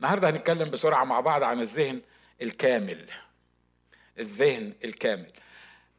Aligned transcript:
النهارده 0.00 0.30
هنتكلم 0.30 0.70
بسرعة 0.70 1.04
مع 1.04 1.20
بعض 1.20 1.42
عن 1.42 1.60
الذهن 1.60 2.00
الكامل. 2.42 3.04
الذهن 4.18 4.72
الكامل. 4.84 5.32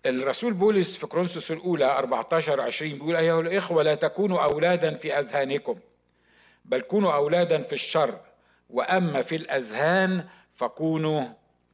الرسول 0.05 0.53
بولس 0.53 0.95
في 0.97 1.07
كورنثوس 1.07 1.51
الأولى 1.51 1.85
14 1.85 2.61
20 2.61 2.93
بيقول 2.93 3.15
أيها 3.15 3.39
الإخوة 3.41 3.83
لا 3.83 3.95
تكونوا 3.95 4.43
أولادا 4.43 4.93
في 4.93 5.19
أذهانكم 5.19 5.75
بل 6.65 6.81
كونوا 6.81 7.13
أولادا 7.13 7.61
في 7.61 7.73
الشر 7.73 8.19
وأما 8.69 9.21
في 9.21 9.35
الأذهان 9.35 10.25
فكونوا 10.55 11.25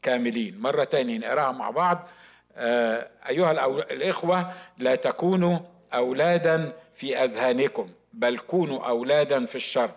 كاملين. 0.02 0.60
مرة 0.60 0.84
تانية 0.84 1.18
نقراها 1.18 1.52
مع 1.52 1.70
بعض. 1.70 2.08
آه، 2.55 3.10
أيها 3.30 3.52
الإخوة 3.92 4.54
لا 4.78 4.96
تكونوا 4.96 5.60
أولادا 5.94 6.74
في 6.96 7.24
أذهانكم 7.24 7.90
بل 8.14 8.40
كونوا 8.40 8.88
أولادا 8.88 9.46
في 9.46 9.55
الشر. 9.55 9.92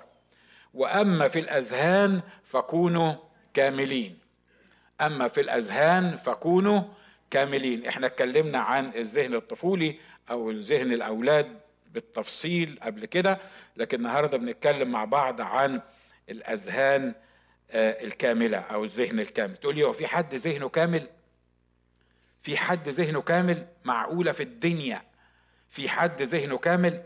وأما 0.77 1.29
في 1.29 1.39
الأذهان 1.39 2.21
فكونوا 2.45 3.15
كاملين. 3.55 4.19
أما 5.01 5.29
في 5.29 5.41
الأذهان 5.41 6.17
فكونوا 6.17 6.83
كاملين. 7.31 7.87
إحنا 7.87 8.07
اتكلمنا 8.07 8.59
عن 8.59 8.87
الذهن 8.95 9.35
الطفولي 9.35 9.97
أو 10.31 10.51
ذهن 10.51 10.93
الأولاد 10.93 11.61
بالتفصيل 11.93 12.79
قبل 12.83 13.05
كده 13.05 13.39
لكن 13.77 13.99
النهارده 13.99 14.39
بنتكلم 14.39 14.91
مع 14.91 15.05
بعض 15.05 15.41
عن 15.41 15.81
الأذهان 16.29 17.15
آه، 17.71 18.05
الكاملة 18.05 18.59
أو 18.59 18.85
الذهن 18.85 19.21
الكامل. 19.21 19.57
تقول 19.57 19.75
لي 19.75 19.83
هو 19.85 19.93
في 19.93 20.07
حد 20.07 20.35
ذهنه 20.35 20.69
كامل؟ 20.69 21.07
في 22.43 22.57
حد 22.57 22.89
ذهنه 22.89 23.23
كامل 23.23 23.67
معقولة 23.85 24.33
في 24.33 24.43
الدنيا؟ 24.43 25.03
في 25.69 25.89
حد 25.89 26.23
ذهنه 26.23 26.59
كامل؟ 26.59 27.03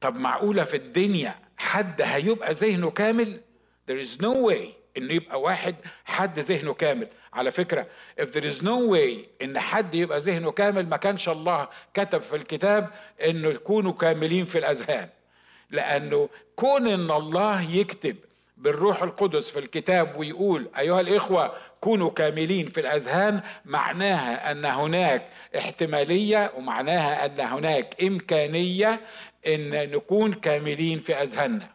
طب 0.00 0.16
معقولة 0.16 0.64
في 0.64 0.76
الدنيا 0.76 1.34
حد 1.56 2.02
هيبقى 2.02 2.52
ذهنه 2.52 2.90
كامل. 2.90 3.40
There 3.90 4.04
is 4.06 4.20
no 4.20 4.34
way 4.34 4.74
إنه 4.96 5.14
يبقى 5.14 5.40
واحد 5.40 5.76
حد 6.04 6.38
ذهنه 6.38 6.74
كامل. 6.74 7.08
على 7.32 7.50
فكرة 7.50 7.86
if 8.20 8.24
there 8.24 8.44
is 8.44 8.62
no 8.62 8.90
way 8.92 9.26
إن 9.42 9.58
حد 9.58 9.94
يبقى 9.94 10.18
ذهنه 10.18 10.50
كامل 10.50 10.88
ما 10.88 10.96
كانش 10.96 11.28
الله 11.28 11.68
كتب 11.94 12.20
في 12.20 12.36
الكتاب 12.36 12.90
إنه 13.24 13.48
يكونوا 13.48 13.92
كاملين 13.92 14.44
في 14.44 14.58
الأذهان. 14.58 15.08
لأنه 15.70 16.28
كون 16.56 16.88
إن 16.88 17.10
الله 17.10 17.62
يكتب 17.70 18.16
بالروح 18.56 19.02
القدس 19.02 19.50
في 19.50 19.58
الكتاب 19.58 20.16
ويقول 20.16 20.68
أيها 20.78 21.00
الإخوة 21.00 21.52
كونوا 21.80 22.10
كاملين 22.10 22.66
في 22.66 22.80
الأذهان 22.80 23.40
معناها 23.64 24.50
أن 24.50 24.64
هناك 24.64 25.28
احتمالية 25.58 26.52
ومعناها 26.56 27.26
أن 27.26 27.40
هناك 27.40 28.02
إمكانية 28.02 29.00
إن 29.46 29.70
نكون 29.90 30.32
كاملين 30.32 30.98
في 30.98 31.14
أذهاننا. 31.14 31.68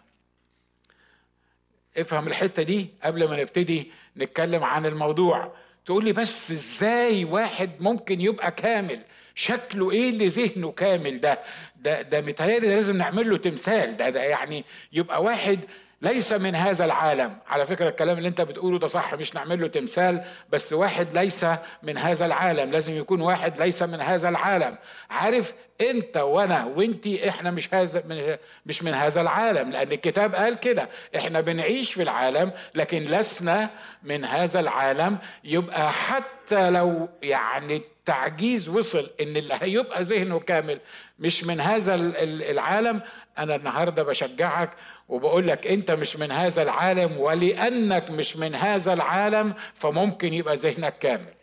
افهم 1.97 2.27
الحتة 2.27 2.63
دي 2.63 2.87
قبل 3.03 3.29
ما 3.29 3.35
نبتدي 3.41 3.91
نتكلم 4.17 4.63
عن 4.63 4.85
الموضوع. 4.85 5.53
تقول 5.85 6.05
لي 6.05 6.13
بس 6.13 6.52
إزاي 6.52 7.25
واحد 7.25 7.71
ممكن 7.79 8.21
يبقى 8.21 8.52
كامل؟ 8.52 9.02
شكله 9.35 9.91
إيه 9.91 10.09
اللي 10.09 10.27
ذهنه 10.27 10.71
كامل 10.71 11.19
ده؟ 11.19 11.39
ده 11.75 12.02
ده 12.02 12.21
متهيألي 12.21 12.67
لازم 12.67 12.97
نعمل 12.97 13.29
له 13.29 13.37
تمثال. 13.37 13.97
ده 13.97 14.09
ده 14.09 14.23
يعني 14.23 14.63
يبقى 14.93 15.23
واحد 15.23 15.59
ليس 16.02 16.33
من 16.33 16.55
هذا 16.55 16.85
العالم. 16.85 17.38
على 17.47 17.66
فكرة 17.66 17.89
الكلام 17.89 18.17
اللي 18.17 18.30
انت 18.30 18.41
بتقوله 18.41 18.80
ده 18.80 18.88
صح 18.88 19.13
مش 19.13 19.35
نعمل 19.35 19.61
له 19.61 19.67
تمثال 19.67 20.23
بس 20.49 20.73
واحد 20.73 21.17
ليس 21.17 21.45
من 21.83 21.97
هذا 21.97 22.25
العالم. 22.25 22.71
لازم 22.71 22.97
يكون 22.97 23.21
واحد 23.21 23.58
ليس 23.58 23.83
من 23.83 24.02
هذا 24.02 24.30
العالم. 24.30 24.77
عارف 25.09 25.53
انت 25.81 26.17
وأنا 26.17 26.66
وانتي 26.66 27.30
إحنا 27.30 27.52
مش 27.52 27.73
هذا 27.73 28.03
من 28.09 28.38
مش 28.66 28.83
من 28.83 28.93
هذا 28.93 29.21
العالم 29.21 29.71
لأن 29.71 29.91
الكتاب 29.91 30.35
قال 30.35 30.59
كده. 30.59 30.89
إحنا 31.16 31.41
بنعيش 31.41 31.93
في 31.93 32.02
العالم 32.02 32.52
لكن 32.75 33.03
لسنا 33.03 33.69
من 34.03 34.25
هذا 34.25 34.59
العالم. 34.59 35.17
يبقى 35.43 35.91
حتى 35.91 36.69
لو 36.69 37.09
يعني 37.23 37.75
التعجيز 37.77 38.69
وصل 38.69 39.09
إن 39.21 39.38
اللي 39.38 39.58
هيبقى 39.61 40.02
ذهنه 40.02 40.39
كامل 40.39 40.80
مش 41.20 41.43
من 41.43 41.61
هذا 41.61 41.95
العالم 41.95 43.02
أنا 43.37 43.55
النهارده 43.55 44.03
بشجعك 44.03 44.70
وبقول 45.11 45.48
لك 45.48 45.67
انت 45.67 45.92
مش 45.92 46.16
من 46.16 46.32
هذا 46.32 46.61
العالم 46.61 47.17
ولأنك 47.17 48.11
مش 48.11 48.38
من 48.38 48.55
هذا 48.55 48.94
العالم 48.94 49.54
فممكن 49.73 50.33
يبقى 50.33 50.55
ذهنك 50.55 50.99
كامل. 50.99 51.33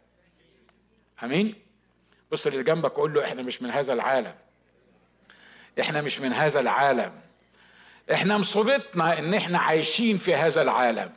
آمين؟ 1.23 1.55
بص 2.33 2.47
اللي 2.47 2.63
جنبك 2.63 2.93
قول 2.93 3.15
له 3.15 3.25
إحنا 3.25 3.43
مش 3.43 3.63
من 3.63 3.71
هذا 3.71 3.93
العالم. 3.93 4.35
إحنا 5.81 6.01
مش 6.01 6.21
من 6.21 6.33
هذا 6.33 6.61
العالم. 6.61 7.13
إحنا 8.13 8.39
مصيبتنا 8.39 9.19
ان 9.19 9.35
إحنا 9.35 9.59
عايشين 9.59 10.17
في 10.17 10.35
هذا 10.35 10.63
العالم. 10.63 11.13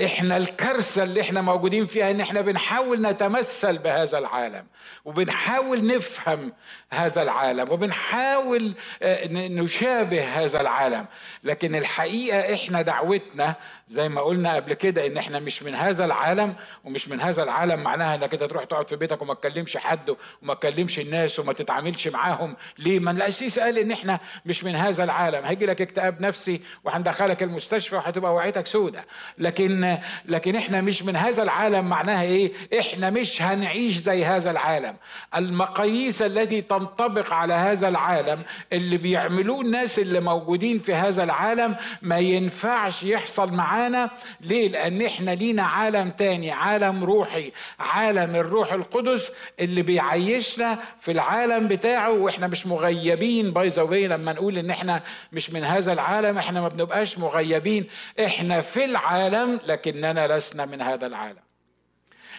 إحنا 0.00 0.36
الكارثة 0.36 1.02
اللي 1.02 1.20
إحنا 1.20 1.40
موجودين 1.40 1.86
فيها 1.86 2.10
إن 2.10 2.20
إحنا 2.20 2.40
بنحاول 2.40 3.02
نتمثل 3.02 3.78
بهذا 3.78 4.18
العالم 4.18 4.66
وبنحاول 5.04 5.86
نفهم 5.86 6.52
هذا 6.92 7.22
العالم 7.22 7.64
وبنحاول 7.70 8.74
آه، 9.02 9.26
نشابه 9.32 10.24
هذا 10.24 10.60
العالم. 10.60 11.06
لكن 11.44 11.74
الحقيقة 11.74 12.54
إحنا 12.54 12.82
دعوتنا 12.82 13.54
زي 13.88 14.08
ما 14.08 14.20
قلنا 14.20 14.54
قبل 14.54 14.74
كده 14.74 15.06
إن 15.06 15.16
إحنا 15.16 15.38
مش 15.38 15.62
من 15.62 15.74
هذا 15.74 16.04
العالم 16.04 16.54
ومش 16.84 17.08
من 17.08 17.20
هذا 17.20 17.42
العالم 17.42 17.80
معناها 17.80 18.14
إنك 18.14 18.34
أنت 18.34 18.44
تروح 18.44 18.64
تقعد 18.64 18.88
في 18.88 18.96
بيتك 18.96 19.22
وما 19.22 19.34
تكلمش 19.34 19.76
حد 19.76 20.16
وما 20.42 20.54
تكلمش 20.54 20.98
الناس 20.98 21.38
وما 21.38 21.52
تتعاملش 21.52 22.08
معاهم. 22.08 22.56
ليه؟ 22.78 22.98
ما 22.98 23.10
القسيس 23.10 23.58
قال 23.58 23.78
إن 23.78 23.90
إحنا 23.90 24.20
مش 24.46 24.64
من 24.64 24.74
هذا 24.76 25.04
العالم. 25.04 25.44
هيجي 25.44 25.66
لك 25.66 25.80
اكتئاب 25.80 26.20
نفسي 26.22 26.60
وهندخلك 26.84 27.42
المستشفى 27.42 27.96
وهتبقى 27.96 28.34
وعيتك 28.34 28.66
سودة. 28.66 29.04
لكن 29.38 29.81
لكن 30.26 30.56
إحنا 30.56 30.80
مش 30.80 31.02
من 31.02 31.16
هذا 31.16 31.42
العالم 31.42 31.84
معناها 31.84 32.22
إيه؟ 32.22 32.52
إحنا 32.80 33.10
مش 33.10 33.42
هنعيش 33.42 33.96
زي 33.96 34.24
هذا 34.24 34.50
العالم. 34.50 34.96
المقاييس 35.36 36.22
التي 36.22 36.60
تنطبق 36.60 37.32
على 37.32 37.54
هذا 37.54 37.88
العالم 37.88 38.42
اللي 38.72 38.96
بيعملوه 38.96 39.60
الناس 39.60 39.98
اللي 39.98 40.20
موجودين 40.20 40.78
في 40.78 40.94
هذا 40.94 41.22
العالم 41.24 41.76
ما 42.02 42.18
ينفعش 42.18 43.02
يحصل 43.02 43.52
معانا. 43.54 44.10
ليه؟ 44.40 44.68
لأن 44.68 45.02
إحنا 45.02 45.30
لينا 45.30 45.62
عالم 45.62 46.10
تاني 46.10 46.50
عالم 46.50 47.04
روحي 47.04 47.52
عالم 47.80 48.36
الروح 48.36 48.72
القدس 48.72 49.32
اللي 49.60 49.82
بيعيشنا 49.82 50.78
في 51.00 51.12
العالم 51.12 51.68
بتاعه 51.68 52.10
وإحنا 52.10 52.46
مش 52.46 52.66
مغيبين. 52.66 53.50
باي 53.50 53.68
ذا 53.68 53.82
لما 53.82 54.32
نقول 54.32 54.58
إن 54.58 54.70
إحنا 54.70 55.02
مش 55.32 55.50
من 55.50 55.64
هذا 55.64 55.92
العالم 55.92 56.38
إحنا 56.38 56.60
ما 56.60 56.68
بنبقاش 56.68 57.18
مغيبين. 57.18 57.86
إحنا 58.24 58.60
في 58.60 58.84
العالم 58.84 59.60
لكننا 59.72 60.36
لسنا 60.36 60.66
من 60.66 60.82
هذا 60.82 61.06
العالم 61.06 61.42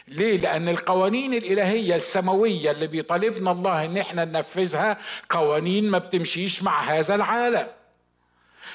ليه؟ 0.08 0.38
لأن 0.38 0.70
القوانين 0.70 1.34
الإلهية 1.34 1.96
السماوية 1.96 2.72
اللي 2.72 2.88
بيطالبنا 2.88 3.52
الله 3.52 3.86
إن 3.86 3.98
إحنا 3.98 4.26
ننفذها 4.26 4.98
قوانين 5.30 5.90
ما 5.92 5.98
بتمشيش 5.98 6.64
مع 6.64 6.82
هذا 6.82 7.16
العالم. 7.16 7.68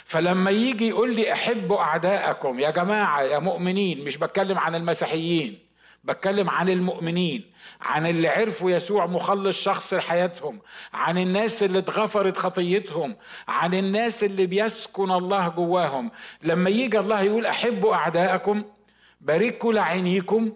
فلما 0.04 0.50
يجي 0.50 0.88
يقول 0.88 1.14
لي 1.14 1.32
أحبوا 1.32 1.78
اعدائكم 1.80 2.60
يا 2.60 2.70
جماعة 2.70 3.22
يا 3.22 3.38
مؤمنين 3.38 4.04
مش 4.04 4.16
بتكلم 4.16 4.58
عن 4.58 4.74
المسيحيين 4.74 5.58
بتكلم 6.04 6.50
عن 6.50 6.68
المؤمنين 6.68 7.44
عن 7.80 8.06
اللي 8.06 8.28
عرفوا 8.28 8.70
يسوع 8.70 9.06
مخلص 9.06 9.62
شخص 9.62 9.94
لحياتهم 9.94 10.58
عن 10.92 11.18
الناس 11.18 11.62
اللي 11.62 11.78
اتغفرت 11.78 12.36
خطيتهم 12.36 13.16
عن 13.48 13.74
الناس 13.74 14.24
اللي 14.24 14.46
بيسكن 14.46 15.10
الله 15.10 15.48
جواهم. 15.48 16.10
لما 16.42 16.70
يجي 16.70 16.98
الله 16.98 17.22
يقول 17.22 17.46
أحبوا 17.46 17.94
اعدائكم 17.94 18.64
باركوا 19.20 19.72
لعينيكم 19.72 20.52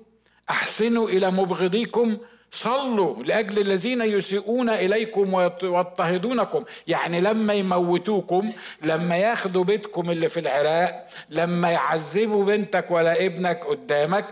أحسنوا 0.50 1.08
إلى 1.08 1.30
مبغضيكم 1.30 2.16
صلوا 2.50 3.22
لأجل 3.22 3.60
الذين 3.60 4.02
يسيئون 4.02 4.68
إليكم 4.70 5.34
ويضطهدونكم. 5.34 6.64
يعني 6.86 7.20
لما 7.20 7.54
يموتوكم 7.54 8.52
لما 8.82 9.16
ياخدوا 9.16 9.64
بيتكم 9.64 10.10
اللي 10.10 10.28
في 10.28 10.40
العراق 10.40 11.08
لما 11.30 11.70
يعذبوا 11.70 12.44
بنتك 12.44 12.90
ولا 12.90 13.26
ابنك 13.26 13.64
قدامك 13.64 14.26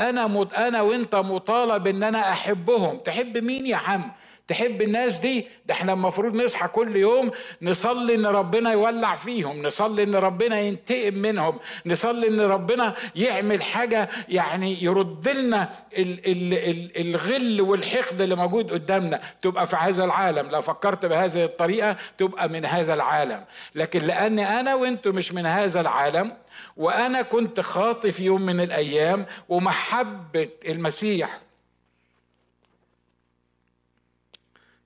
أنا 0.00 0.26
مت... 0.26 0.54
أنا 0.54 0.82
وأنت 0.82 1.14
مطالب 1.14 1.86
إن 1.86 2.02
أنا 2.02 2.30
أحبهم. 2.30 2.98
تحب 2.98 3.38
مين 3.38 3.66
يا 3.66 3.76
عم؟ 3.76 4.12
تحب 4.48 4.82
الناس 4.82 5.18
دي؟ 5.18 5.46
ده 5.66 5.74
إحنا 5.74 5.92
المفروض 5.92 6.36
نصحى 6.36 6.68
كل 6.68 6.96
يوم 6.96 7.30
نصلي 7.62 8.14
إن 8.14 8.26
ربنا 8.26 8.72
يولع 8.72 9.14
فيهم 9.14 9.62
نصلي 9.62 10.02
إن 10.02 10.14
ربنا 10.14 10.60
ينتقم 10.60 11.14
منهم 11.14 11.58
نصلي 11.86 12.28
إن 12.28 12.40
ربنا 12.40 12.94
يعمل 13.16 13.62
حاجة 13.62 14.08
يعني 14.28 14.82
يرد 14.84 15.28
لنا 15.28 15.68
ال 15.98 16.30
ال 16.30 16.54
ال 16.54 17.00
الغل 17.08 17.60
والحقد 17.60 18.20
اللي 18.22 18.34
موجود 18.34 18.72
قدامنا. 18.72 19.20
تبقى 19.42 19.66
في 19.66 19.76
هذا 19.76 20.04
العالم. 20.04 20.50
لو 20.50 20.60
فكرت 20.60 21.06
بهذه 21.06 21.44
الطريقة 21.44 21.96
تبقى 22.18 22.48
من 22.48 22.64
هذا 22.64 22.94
العالم. 22.94 23.44
لكن 23.74 23.98
لأني 24.06 24.60
أنا 24.60 24.74
وأنتم 24.74 25.14
مش 25.14 25.32
من 25.32 25.46
هذا 25.46 25.80
العالم 25.80 26.32
وأنا 26.76 27.22
كنت 27.22 27.60
خاطي 27.60 28.12
في 28.12 28.24
يوم 28.24 28.42
من 28.42 28.60
الأيام 28.60 29.26
ومحبة 29.48 30.50
المسيح. 30.64 31.40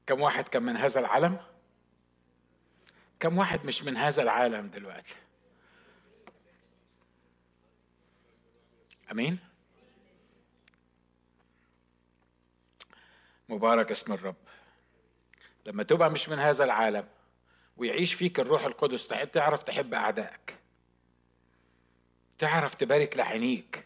كم 0.06 0.20
واحد 0.20 0.48
كان 0.48 0.62
من 0.62 0.76
هذا 0.76 1.00
العالم؟ 1.00 1.38
كم 3.20 3.38
واحد 3.38 3.66
مش 3.66 3.82
من 3.82 3.96
هذا 3.96 4.22
العالم 4.22 4.68
دلوقتي؟ 4.68 5.14
أمين؟ 9.12 9.38
مبارك 13.48 13.90
اسم 13.90 14.12
الرب. 14.12 14.36
لما 15.66 15.82
تبقى 15.82 16.10
مش 16.10 16.28
من 16.28 16.38
هذا 16.38 16.64
العالم 16.64 17.08
ويعيش 17.76 18.14
فيك 18.14 18.40
الروح 18.40 18.64
القدس 18.64 19.08
تعرف 19.08 19.62
تحب 19.62 19.94
أعدائك. 19.94 20.57
تعرف 22.38 22.74
تبارك 22.74 23.16
لعينيك. 23.16 23.84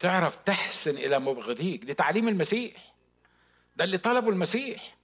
تعرف 0.00 0.36
تحسن 0.36 0.96
إلى 0.96 1.18
مبغضيك. 1.18 1.84
دي 1.84 1.94
تعليم 1.94 2.28
المسيح. 2.28 2.94
ده 3.76 3.84
اللي 3.84 3.98
طلبه 3.98 4.28
المسيح. 4.28 4.96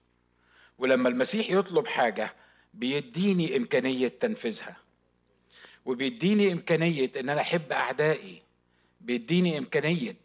ولما 0.78 1.08
المسيح 1.08 1.50
يطلب 1.50 1.86
حاجة 1.86 2.34
بيديني 2.74 3.56
إمكانية 3.56 4.08
تنفيذها. 4.08 4.76
وبيديني 5.84 6.52
إمكانية 6.52 7.12
إن 7.16 7.28
أنا 7.28 7.40
أحب 7.40 7.72
أعدائي. 7.72 8.42
بيديني 9.00 9.58
إمكانية 9.58 10.16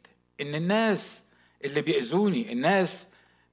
إن 0.41 0.55
الناس 0.55 1.25
اللي 1.65 1.81
بيأذوني 1.81 2.51
الناس 2.51 3.07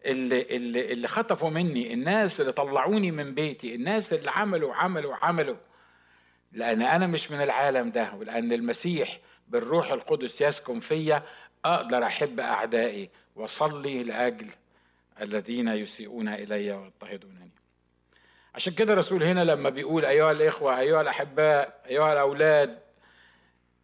اللي, 0.06 0.42
اللي, 0.42 0.92
اللي 0.92 1.08
خطفوا 1.08 1.50
مني 1.50 1.92
الناس 1.94 2.40
اللي 2.40 2.52
طلعوني 2.52 3.10
من 3.10 3.34
بيتي 3.34 3.74
الناس 3.74 4.12
اللي 4.12 4.30
عملوا 4.30 4.74
عملوا 4.74 5.14
عملوا 5.14 5.56
لأن 6.52 6.82
أنا 6.82 7.06
مش 7.06 7.30
من 7.30 7.42
العالم 7.42 7.90
ده 7.90 8.14
ولأن 8.14 8.52
المسيح 8.52 9.18
بالروح 9.48 9.92
القدس 9.92 10.40
يسكن 10.40 10.80
فيا 10.80 11.22
أقدر 11.64 12.02
أحب 12.06 12.40
أعدائي 12.40 13.10
وأصلي 13.36 14.02
لأجل 14.02 14.46
الذين 15.20 15.68
يسيئون 15.68 16.28
إلي 16.28 16.72
ويضطهدونني. 16.72 17.50
عشان 18.54 18.72
كده 18.74 18.92
الرسول 18.92 19.22
هنا 19.24 19.44
لما 19.44 19.70
بيقول 19.70 20.04
أيها 20.04 20.32
الإخوة 20.32 20.78
أيها 20.78 21.00
الأحباء 21.00 21.80
أيها 21.86 22.12
الأولاد 22.12 22.78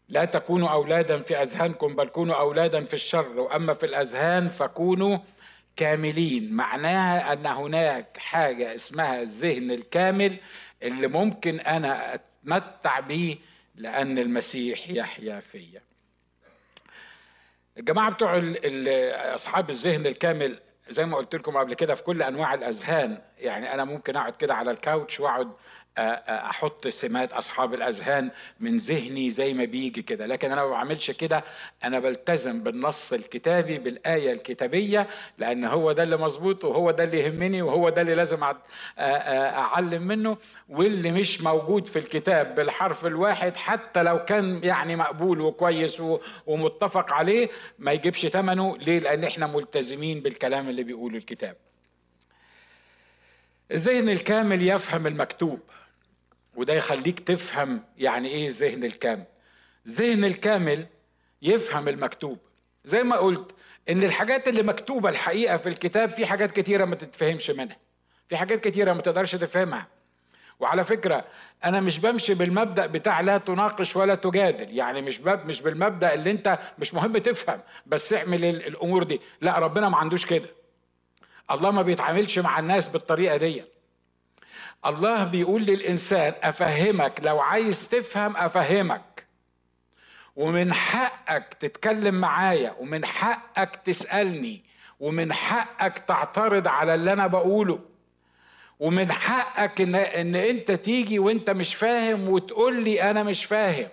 لا 0.09 0.25
تكونوا 0.25 0.69
أولادا 0.69 1.23
في 1.23 1.43
أذهانكم 1.43 1.97
بل 1.97 2.09
كونوا 2.09 2.35
أولادا 2.35 2.85
في 2.85 2.95
الشر 2.95 3.41
وأما 3.41 3.73
في 3.73 3.87
الأذهان 3.87 4.49
فكونوا 4.49 5.19
كاملين. 5.77 6.53
معناها 6.53 7.33
أن 7.33 7.47
هناك 7.47 8.17
حاجة 8.19 8.75
اسمها 8.75 9.21
الذهن 9.23 9.71
الكامل 9.71 10.37
اللي 10.83 11.07
ممكن 11.07 11.61
أنا 11.61 12.21
أتمتع 12.45 13.01
به 13.01 13.39
لأن 13.75 14.19
المسيح 14.19 14.91
يحيا 14.91 15.41
فيا. 15.41 15.83
الجماعة 17.79 18.11
بتوع 18.11 18.43
أصحاب 19.35 19.71
الذهن 19.71 20.07
الكامل 20.07 20.61
زي 20.89 21.05
ما 21.05 21.17
قلت 21.17 21.35
لكم 21.35 21.57
قبل 21.57 21.75
كده 21.75 21.95
في 21.95 22.03
كل 22.03 22.23
أنواع 22.23 22.55
الأذهان 22.55 23.23
يعني 23.39 23.75
أنا 23.75 23.85
ممكن 23.85 24.17
أقعد 24.17 24.37
كده 24.37 24.55
على 24.55 24.71
الكاوتش 24.71 25.21
وأقعد 25.21 25.53
أحط 25.99 26.89
سمات 26.89 27.33
أصحاب 27.33 27.75
الأذهان 27.75 28.31
من 28.61 28.77
ذهني 28.77 29.31
زي 29.31 29.55
ما 29.55 29.65
بيجي 29.65 30.03
كده. 30.03 30.27
لكن 30.27 30.53
أنا 30.53 30.65
ما 30.65 30.71
بعملش 30.71 31.11
كده. 31.11 31.45
أنا 31.85 31.99
بلتزم 31.99 32.63
بالنص 32.63 33.13
الكتابي 33.13 33.79
بالآية 33.79 34.33
الكتابية 34.33 35.09
لأن 35.39 35.65
هو 35.65 35.93
ده 35.93 36.03
اللي 36.03 36.17
مظبوط 36.17 36.65
وهو 36.65 36.91
ده 36.91 37.05
اللي 37.05 37.21
يهمني 37.21 37.63
وهو 37.63 37.89
ده 37.89 38.03
اللي 38.03 38.15
لازم 38.15 38.41
أعلم 38.99 40.03
منه. 40.03 40.37
واللي 40.69 41.13
مش 41.13 41.41
موجود 41.41 41.87
في 41.87 41.99
الكتاب 41.99 42.55
بالحرف 42.55 43.07
الواحد 43.07 43.57
حتى 43.57 44.03
لو 44.03 44.25
كان 44.25 44.61
يعني 44.65 44.97
مقبول 44.97 45.41
وكويس 45.41 46.03
ومتفق 46.47 47.13
عليه 47.13 47.49
ما 47.79 47.93
يجيبش 47.93 48.27
ثمنه 48.27 48.77
ليه؟ 48.79 48.99
لأن 48.99 49.25
إحنا 49.25 49.47
ملتزمين 49.47 50.21
بالكلام 50.21 50.69
اللي 50.69 50.83
بيقوله 50.83 51.17
الكتاب. 51.19 51.57
الذهن 53.73 54.09
الكامل 54.09 54.69
يفهم 54.69 55.07
المكتوب؟ 55.07 55.61
وده 56.57 56.75
يخليك 56.75 57.21
تفهم 57.21 57.83
يعني 57.99 58.29
إيه 58.29 58.47
الذهن 58.47 58.85
الكامل. 58.85 59.25
الذهن 59.87 60.25
الكامل 60.25 60.87
يفهم 61.43 61.89
المكتوب. 61.89 62.39
زي 62.85 63.03
ما 63.03 63.17
قلت 63.17 63.51
إن 63.91 64.03
الحاجات 64.03 64.49
اللي 64.49 64.63
مكتوبة 64.63 65.09
الحقيقة 65.09 65.57
في 65.57 65.69
الكتاب 65.69 66.11
في 66.11 66.27
حاجات 66.27 66.51
كتيرة 66.53 66.85
ما 66.85 66.95
تتفهمش 66.97 67.51
منها. 67.51 67.77
في 68.29 68.37
حاجات 68.37 68.69
كتيرة 68.69 68.93
ما 68.93 69.03
تقدرش 69.03 69.33
تفهمها. 69.37 69.87
وعلى 70.61 70.85
فكرة 70.85 71.25
أنا 71.65 71.81
مش 71.81 71.99
بمشي 71.99 72.35
بالمبدأ 72.35 72.87
بتاع 72.87 73.21
لا 73.21 73.39
تناقش 73.39 73.97
ولا 73.97 74.15
تجادل. 74.15 74.77
يعني 74.77 75.01
مش 75.01 75.19
باب 75.19 75.47
مش 75.47 75.63
بالمبدأ 75.63 76.15
اللي 76.15 76.31
أنت 76.31 76.59
مش 76.79 76.95
مهم 76.95 77.19
تفهم 77.19 77.61
بس 77.87 78.13
اعمل 78.13 78.45
الأمور 78.45 79.03
دي. 79.03 79.21
لا 79.41 79.59
ربنا 79.59 79.89
ما 79.89 79.97
عندوش 79.97 80.27
كده. 80.27 80.49
الله 81.51 81.71
ما 81.71 81.83
بيتعاملش 81.83 82.39
مع 82.39 82.59
الناس 82.59 82.89
بالطريقة 82.89 83.37
دي 83.37 83.65
الله 84.87 85.25
بيقول 85.25 85.63
للإنسان 85.63 86.33
أفهمك 86.43 87.21
لو 87.23 87.41
عايز 87.41 87.89
تفهم 87.89 88.37
أفهمك. 88.37 89.25
ومن 90.37 90.73
حقك 90.73 91.55
تتكلم 91.61 92.15
معايا 92.15 92.75
ومن 92.81 93.05
حقك 93.05 93.77
تسألني 93.77 94.65
ومن 95.01 95.33
حقك 95.33 95.99
تعترض 95.99 96.69
على 96.69 96.95
اللي 96.95 97.13
أنا 97.13 97.27
بقوله. 97.27 97.79
ومن 98.81 99.13
حقك 99.13 99.81
إن, 99.81 99.95
إن 99.95 100.35
أنت 100.37 100.71
تيجي 100.71 101.19
وأنت 101.19 101.51
مش 101.51 101.75
فاهم 101.75 102.29
وتقول 102.29 102.85
لي 102.85 103.11
أنا 103.11 103.23
مش 103.23 103.45
فاهم. 103.45 103.89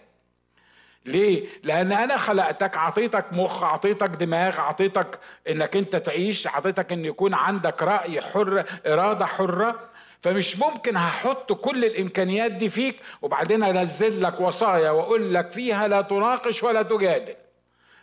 ليه؟ 1.05 1.47
لأن 1.63 1.91
أنا 1.91 2.17
خلقتك 2.17 2.77
عطيتك 2.77 3.25
مخ 3.31 3.63
عطيتك 3.63 4.09
دماغ 4.09 4.59
عطيتك 4.61 5.19
إنك 5.49 5.75
أنت 5.77 5.95
تعيش 5.95 6.47
عطيتك 6.47 6.91
إن 6.91 7.05
يكون 7.05 7.33
عندك 7.33 7.83
رأي 7.83 8.21
حر 8.21 8.63
إرادة 8.87 9.25
حرة. 9.25 9.89
فمش 10.21 10.59
ممكن 10.59 10.97
هحط 10.97 11.53
كل 11.53 11.85
الإمكانيات 11.85 12.51
دي 12.51 12.69
فيك 12.69 12.95
وبعدين 13.21 13.63
أنزل 13.63 14.21
لك 14.23 14.39
وصايا 14.41 14.91
وأقول 14.91 15.33
لك 15.33 15.51
فيها 15.51 15.87
لا 15.87 16.01
تناقش 16.01 16.63
ولا 16.63 16.81
تجادل. 16.81 17.35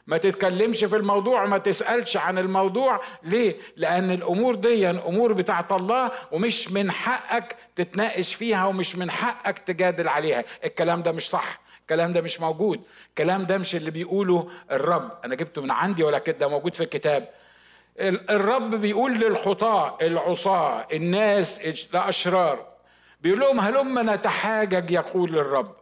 ما 0.06 0.16
تتكلمش 0.16 0.84
في 0.84 0.96
الموضوع 0.96 1.46
ما 1.46 1.58
تسألش 1.58 2.16
عن 2.16 2.38
الموضوع. 2.38 3.00
ليه؟ 3.22 3.56
لأن 3.76 4.10
الأمور 4.10 4.54
دي 4.54 4.90
أمور 4.90 5.32
بتاعت 5.32 5.72
الله 5.72 6.10
ومش 6.32 6.70
من 6.72 6.90
حقك 6.90 7.56
تتناقش 7.76 8.34
فيها 8.34 8.66
ومش 8.66 8.96
من 8.96 9.10
حقك 9.10 9.58
تجادل 9.58 10.08
عليها. 10.08 10.44
الكلام 10.64 11.02
ده 11.02 11.12
مش 11.12 11.28
صح. 11.28 11.60
الكلام 11.80 12.12
ده 12.12 12.20
مش 12.20 12.40
موجود. 12.40 12.82
الكلام 13.08 13.44
ده 13.46 13.58
مش 13.58 13.74
اللي 13.74 13.90
بيقوله 13.90 14.50
الرب. 14.70 15.10
أنا 15.24 15.34
جبته 15.34 15.62
من 15.62 15.70
عندي 15.70 16.02
ولا 16.04 16.18
كده 16.18 16.48
موجود 16.48 16.74
في 16.74 16.80
الكتاب. 16.80 17.28
الرب 18.00 18.74
بيقول 18.74 19.14
للخطاة 19.14 19.98
العصاة 20.02 20.86
الناس 20.92 21.60
الأشرار 21.60 22.66
بيقول 23.20 23.40
لهم 23.40 23.60
هلم 23.60 24.10
نتحاجج 24.10 24.90
يقول 24.90 25.38
الرب. 25.38 25.76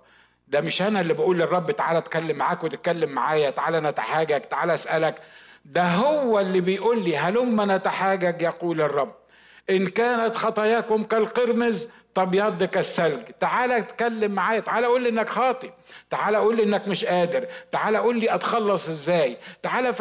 ده 0.48 0.60
مش 0.60 0.82
أنا 0.82 1.00
اللي 1.00 1.14
بقول 1.14 1.38
للرب 1.38 1.70
تعالى 1.70 1.98
اتكلم 1.98 2.36
معاك 2.36 2.64
وتتكلم 2.64 3.10
معايا 3.10 3.50
تعالى 3.50 3.80
نتحاجج 3.80 4.40
تعالى 4.40 4.74
أسألك. 4.74 5.14
ده 5.64 5.82
هو 5.84 6.40
اللي 6.40 6.60
بيقول 6.60 7.04
لي 7.04 7.16
هلم 7.16 7.72
نتحاجج 7.72 8.42
يقول 8.42 8.80
الرب. 8.80 9.14
إن 9.70 9.86
كانت 9.86 10.36
خطاياكم 10.36 11.02
كالقرمز 11.02 11.88
تبيض 12.16 12.64
كالثلج 12.64 13.22
تعالى 13.40 13.76
اتكلم 13.76 14.32
معايا 14.32 14.60
تعالى 14.60 14.86
قول 14.86 15.02
لي 15.02 15.08
إنك 15.08 15.28
خاطئ 15.28 15.70
تعالى 16.10 16.36
قول 16.38 16.56
لي 16.56 16.62
إنك 16.62 16.88
مش 16.88 17.04
قادر 17.04 17.46
تعالى 17.72 17.98
قول 17.98 18.20
لي 18.20 18.34
أتخلص 18.34 18.88
إزاي؟ 18.88 19.36
تعالى 19.62 19.94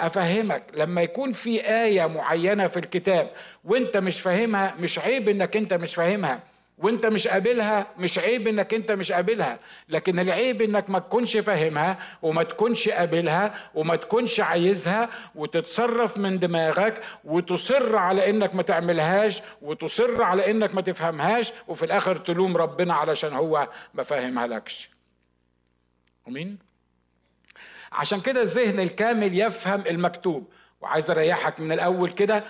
أفهمك 0.00 0.62
لما 0.74 1.02
يكون 1.02 1.32
في 1.32 1.60
آية 1.84 2.06
معينة 2.06 2.66
في 2.66 2.76
الكتاب 2.76 3.30
وأنت 3.64 3.96
مش 3.96 4.20
فاهمها 4.20 4.74
مش 4.78 4.98
عيب 4.98 5.28
إنك 5.28 5.56
أنت 5.56 5.74
مش 5.74 5.94
فاهمها. 5.94 6.40
وانت 6.82 7.06
مش 7.06 7.28
قابلها 7.28 7.86
مش 7.98 8.18
عيب 8.18 8.48
انك 8.48 8.74
انت 8.74 8.92
مش 8.92 9.12
قابلها. 9.12 9.58
لكن 9.88 10.18
العيب 10.18 10.62
انك 10.62 10.90
ما 10.90 10.98
تكونش 10.98 11.36
فاهمها 11.36 11.98
وما 12.22 12.42
تكونش 12.42 12.88
قابلها 12.88 13.70
وما 13.74 13.96
تكونش 13.96 14.40
عايزها 14.40 15.08
وتتصرف 15.34 16.18
من 16.18 16.38
دماغك 16.38 17.02
وتصر 17.24 17.96
على 17.96 18.30
انك 18.30 18.54
ما 18.54 18.62
تعملهاش 18.62 19.42
وتصر 19.62 20.22
على 20.22 20.50
انك 20.50 20.74
ما 20.74 20.80
تفهمهاش 20.80 21.52
وفي 21.68 21.84
الآخر 21.84 22.16
تلوم 22.16 22.56
ربنا 22.56 22.94
علشان 22.94 23.32
هو 23.32 23.68
ما 23.94 24.02
فاهمها 24.02 24.46
لكش 24.46 24.90
آمين؟ 26.28 26.58
عشان 27.92 28.20
كده 28.20 28.42
الذهن 28.42 28.80
الكامل 28.80 29.38
يفهم 29.38 29.82
المكتوب. 29.86 30.52
وعايز 30.80 31.10
اريحك 31.10 31.60
من 31.60 31.72
الأول 31.72 32.10
كده 32.10 32.44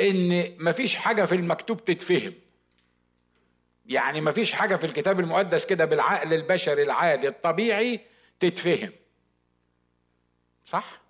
ان 0.00 0.54
مفيش 0.58 0.96
حاجة 0.96 1.24
في 1.24 1.34
المكتوب 1.34 1.84
تتفهم. 1.84 2.32
يعني 3.86 4.20
ما 4.20 4.30
فيش 4.30 4.52
حاجة 4.52 4.76
في 4.76 4.84
الكتاب 4.86 5.20
المقدس 5.20 5.66
كده 5.66 5.84
بالعقل 5.84 6.34
البشري 6.34 6.82
العادي 6.82 7.28
الطبيعي 7.28 8.00
تتفهم 8.40 8.92
صح؟ 10.64 11.00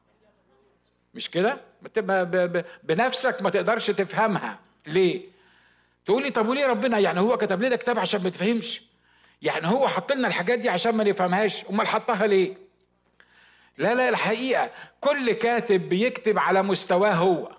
مش 1.15 1.31
كده؟ 1.31 1.61
بنفسك 2.83 3.43
ما 3.43 3.51
تقدرش 3.51 3.91
تفهمها 3.91 4.59
ليه؟ 4.87 5.23
تقول 6.05 6.23
لي 6.23 6.31
طب 6.31 6.49
وليه 6.49 6.67
ربنا 6.67 6.99
يعني 6.99 7.21
هو 7.21 7.37
كتب 7.37 7.63
لنا 7.63 7.77
كتاب 7.77 7.99
عشان 7.99 8.23
ما 8.23 8.31
تفهمش؟ 8.31 8.83
يعني 9.43 9.67
هو 9.67 9.89
حط 9.89 10.13
لنا 10.13 10.29
الحاجات 10.29 10.59
دي 10.59 10.69
عشان 10.69 10.97
ما 10.97 11.05
نفهمهاش 11.05 11.65
أمال 11.71 11.87
حطها 11.87 12.27
ليه؟ 12.27 12.57
لا 13.79 13.95
لا 13.95 14.09
الحقيقة 14.09 14.71
كل 15.01 15.33
كاتب 15.33 15.89
بيكتب 15.89 16.39
على 16.39 16.63
مستواه 16.63 17.13
هو 17.13 17.57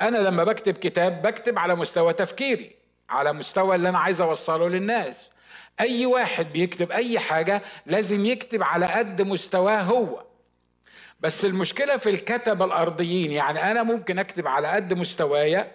أنا 0.00 0.18
لما 0.18 0.44
بكتب 0.44 0.74
كتاب 0.74 1.22
بكتب 1.22 1.58
على 1.58 1.74
مستوى 1.74 2.12
تفكيري 2.12 2.81
على 3.12 3.32
مستوى 3.32 3.74
اللي 3.76 3.88
أنا 3.88 3.98
عايز 3.98 4.20
أوصله 4.20 4.68
للناس. 4.68 5.30
أي 5.80 6.06
واحد 6.06 6.52
بيكتب 6.52 6.92
أي 6.92 7.18
حاجة 7.18 7.62
لازم 7.86 8.26
يكتب 8.26 8.62
على 8.62 8.86
قد 8.86 9.22
مستواه 9.22 9.80
هو. 9.82 10.22
بس 11.20 11.44
المشكلة 11.44 11.96
في 11.96 12.10
الكتبه 12.10 12.64
الأرضيين 12.64 13.32
يعني 13.32 13.70
أنا 13.70 13.82
ممكن 13.82 14.18
أكتب 14.18 14.46
على 14.48 14.68
قد 14.68 14.94
مستوايا. 14.94 15.72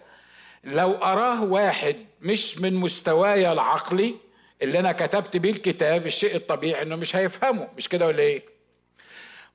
لو 0.63 0.94
أراه 0.96 1.44
واحد 1.44 1.96
مش 2.22 2.58
من 2.58 2.74
مستواي 2.74 3.51
العقلي 3.51 4.15
اللي 4.62 4.79
أنا 4.79 4.91
كتبت 4.91 5.38
بيه 5.38 5.50
الكتاب 5.50 6.06
الشيء 6.06 6.36
الطبيعي 6.36 6.82
إنه 6.82 6.96
مش 6.96 7.15
هيفهمه 7.15 7.67
مش 7.77 7.89
كده 7.89 8.08
ولا 8.08 8.20
إيه؟ 8.20 8.44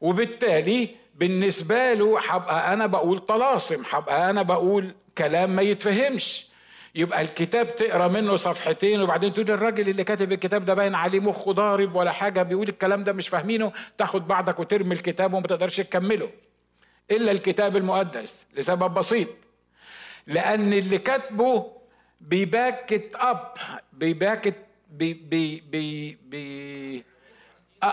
وبالتالي 0.00 0.88
بالنسبة 1.14 1.92
له 1.92 2.20
هبقى 2.20 2.72
أنا 2.72 2.86
بقول 2.86 3.18
طلاسم 3.18 3.82
هبقى 3.90 4.30
أنا 4.30 4.42
بقول 4.42 4.94
كلام 5.18 5.50
ما 5.50 5.62
يتفهمش. 5.62 6.46
يبقى 6.94 7.22
الكتاب 7.22 7.76
تقرأ 7.76 8.08
منه 8.08 8.36
صفحتين 8.36 9.00
وبعدين 9.02 9.32
تقول 9.34 9.50
الراجل 9.50 9.88
اللي 9.88 10.04
كاتب 10.04 10.32
الكتاب 10.32 10.64
ده 10.64 10.74
باين 10.74 10.94
عليه 10.94 11.20
مخه 11.20 11.52
ضارب 11.52 11.94
ولا 11.94 12.10
حاجة 12.12 12.42
بيقول 12.42 12.68
الكلام 12.68 13.04
ده 13.04 13.12
مش 13.12 13.28
فاهمينه 13.28 13.72
تاخد 13.98 14.28
بعضك 14.28 14.60
وترمي 14.60 14.94
الكتاب 14.94 15.34
وما 15.34 15.46
تقدرش 15.46 15.76
تكمله. 15.76 16.30
إلا 17.10 17.32
الكتاب 17.32 17.76
المقدس 17.76 18.46
لسبب 18.54 18.94
بسيط. 18.94 19.28
لأن 20.26 20.72
اللي 20.72 20.98
كاتبه 20.98 21.72
بيباكت 22.20 23.14
اب 23.14 23.52
بيباكت 23.92 24.54
بي 24.90 25.14
بي 25.14 25.60
بي 25.60 26.18
بي 26.24 27.04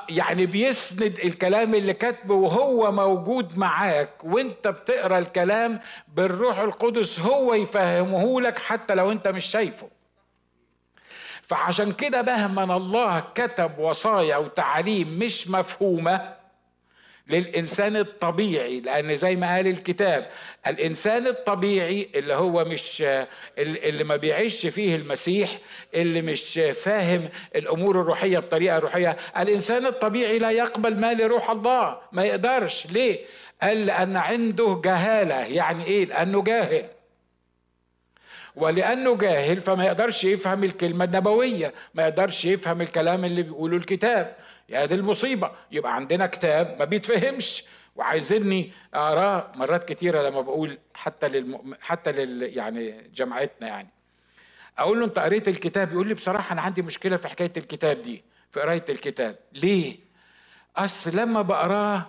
يعني 0.09 0.45
بيسند 0.45 1.19
الكلام 1.23 1.75
اللي 1.75 1.93
كاتبه 1.93 2.33
وهو 2.35 2.91
موجود 2.91 3.57
معاك 3.57 4.23
وانت 4.23 4.67
بتقرأ 4.67 5.17
الكلام 5.19 5.79
بالروح 6.07 6.59
القدس 6.59 7.19
هو 7.19 7.53
يفهمه 7.53 8.41
لك 8.41 8.59
حتى 8.59 8.95
لو 8.95 9.11
انت 9.11 9.27
مش 9.27 9.45
شايفه. 9.45 9.89
فعشان 11.41 11.91
كده 11.91 12.21
مهما 12.21 12.77
الله 12.77 13.23
كتب 13.35 13.79
وصايا 13.79 14.37
وتعاليم 14.37 15.19
مش 15.19 15.47
مفهومة 15.47 16.38
للإنسان 17.29 17.95
الطبيعي 17.95 18.79
لأن 18.79 19.15
زي 19.15 19.35
ما 19.35 19.55
قال 19.55 19.67
الكتاب 19.67 20.29
الإنسان 20.67 21.27
الطبيعي 21.27 22.09
اللي 22.15 22.33
هو 22.33 22.65
مش 22.65 23.03
اللي 23.57 24.03
ما 24.03 24.15
بيعيش 24.15 24.65
فيه 24.67 24.95
المسيح 24.95 25.57
اللي 25.95 26.21
مش 26.21 26.59
فاهم 26.83 27.29
الأمور 27.55 28.01
الروحية 28.01 28.39
بطريقة 28.39 28.79
روحية 28.79 29.17
الإنسان 29.37 29.85
الطبيعي 29.85 30.37
لا 30.37 30.51
يقبل 30.51 30.95
ما 30.95 31.13
لروح 31.13 31.49
الله 31.49 31.97
ما 32.11 32.25
يقدرش 32.25 32.85
ليه؟ 32.85 33.19
قال 33.61 33.85
لأن 33.85 34.17
عنده 34.17 34.81
جهالة 34.85 35.35
يعني 35.35 35.85
إيه؟ 35.85 36.05
لأنه 36.05 36.43
جاهل 36.43 36.85
ولأنه 38.55 39.15
جاهل 39.17 39.61
فما 39.61 39.85
يقدرش 39.85 40.23
يفهم 40.23 40.63
الكلمة 40.63 41.05
النبوية 41.05 41.73
ما 41.93 42.03
يقدرش 42.03 42.45
يفهم 42.45 42.81
الكلام 42.81 43.25
اللي 43.25 43.43
بيقوله 43.43 43.77
الكتاب. 43.77 44.35
يا 44.69 44.85
دي 44.85 44.95
المصيبة. 44.95 45.51
يبقى 45.71 45.95
عندنا 45.95 46.25
كتاب 46.27 46.75
ما 46.79 46.85
بيتفهمش. 46.85 47.63
وعايزيني 47.95 48.71
اقراه 48.93 49.51
مرات 49.55 49.83
كتيرة 49.91 50.21
لما 50.29 50.41
بقول 50.41 50.77
حتى 50.93 51.27
للم... 51.27 51.75
حتى 51.81 52.11
لل 52.11 52.57
يعني 52.57 53.09
جماعتنا 53.15 53.67
يعني. 53.67 53.89
أقول 54.77 54.99
له 54.99 55.05
أنت 55.05 55.19
قريت 55.19 55.47
الكتاب؟ 55.47 55.91
يقول 55.93 56.07
لي 56.07 56.13
بصراحة 56.13 56.53
أنا 56.53 56.61
عندي 56.61 56.81
مشكلة 56.81 57.17
في 57.17 57.27
حكاية 57.27 57.51
الكتاب 57.57 58.01
دي 58.01 58.23
في 58.51 58.59
قراية 58.61 58.85
الكتاب. 58.89 59.35
ليه؟ 59.53 59.97
أصل 60.77 61.17
لما 61.17 61.41
بقراه 61.41 62.07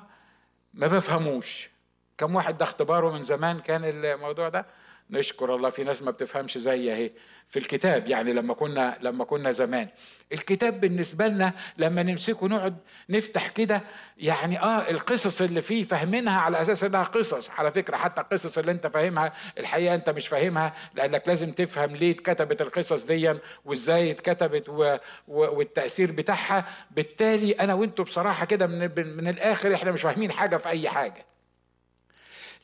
ما 0.74 0.86
بفهموش. 0.86 1.70
كم 2.18 2.34
واحد 2.34 2.58
ده 2.58 2.64
اختباره 2.64 3.10
من 3.10 3.22
زمان 3.22 3.60
كان 3.60 3.84
الموضوع 3.84 4.48
ده. 4.48 4.66
نشكر 5.12 5.54
الله 5.54 5.70
في 5.70 5.84
ناس 5.84 6.02
ما 6.02 6.10
بتفهمش 6.10 6.58
زي 6.58 6.92
اهي. 6.92 7.10
في 7.48 7.58
الكتاب 7.58 8.08
يعني 8.08 8.32
لما 8.32 8.54
كنا 8.54 8.98
لما 9.00 9.24
كنا 9.24 9.50
زمان. 9.50 9.88
الكتاب 10.32 10.80
بالنسبة 10.80 11.26
لنا 11.26 11.52
لما 11.78 12.02
نمسكه 12.02 12.46
نقعد 12.46 12.76
نفتح 13.08 13.48
كده 13.48 13.82
يعني 14.18 14.60
آه 14.60 14.90
القصص 14.90 15.42
اللي 15.42 15.60
فيه 15.60 15.82
فاهمينها 15.84 16.40
على 16.40 16.60
أساس 16.60 16.84
إنها 16.84 17.02
قصص. 17.04 17.50
على 17.50 17.70
فكرة 17.72 17.96
حتى 17.96 18.20
القصص 18.20 18.58
اللي 18.58 18.72
أنت 18.72 18.86
فاهمها 18.86 19.32
الحقيقة 19.58 19.94
أنت 19.94 20.10
مش 20.10 20.28
فاهمها 20.28 20.74
لأنك 20.94 21.28
لازم 21.28 21.52
تفهم 21.52 21.96
ليه 21.96 22.10
اتكتبت 22.10 22.60
القصص 22.62 23.04
دي 23.04 23.34
وإزاي 23.64 24.10
اتكتبت 24.10 24.68
و... 24.68 24.96
و... 25.28 25.58
والتأثير 25.58 26.12
بتاعها. 26.12 26.64
بالتالي 26.90 27.52
أنا 27.52 27.74
وأنتوا 27.74 28.04
بصراحة 28.04 28.46
كده 28.46 28.66
من... 28.66 28.90
من 29.16 29.28
الآخر 29.28 29.74
إحنا 29.74 29.92
مش 29.92 30.02
فاهمين 30.02 30.32
حاجة 30.32 30.56
في 30.56 30.68
أي 30.68 30.88
حاجة. 30.88 31.26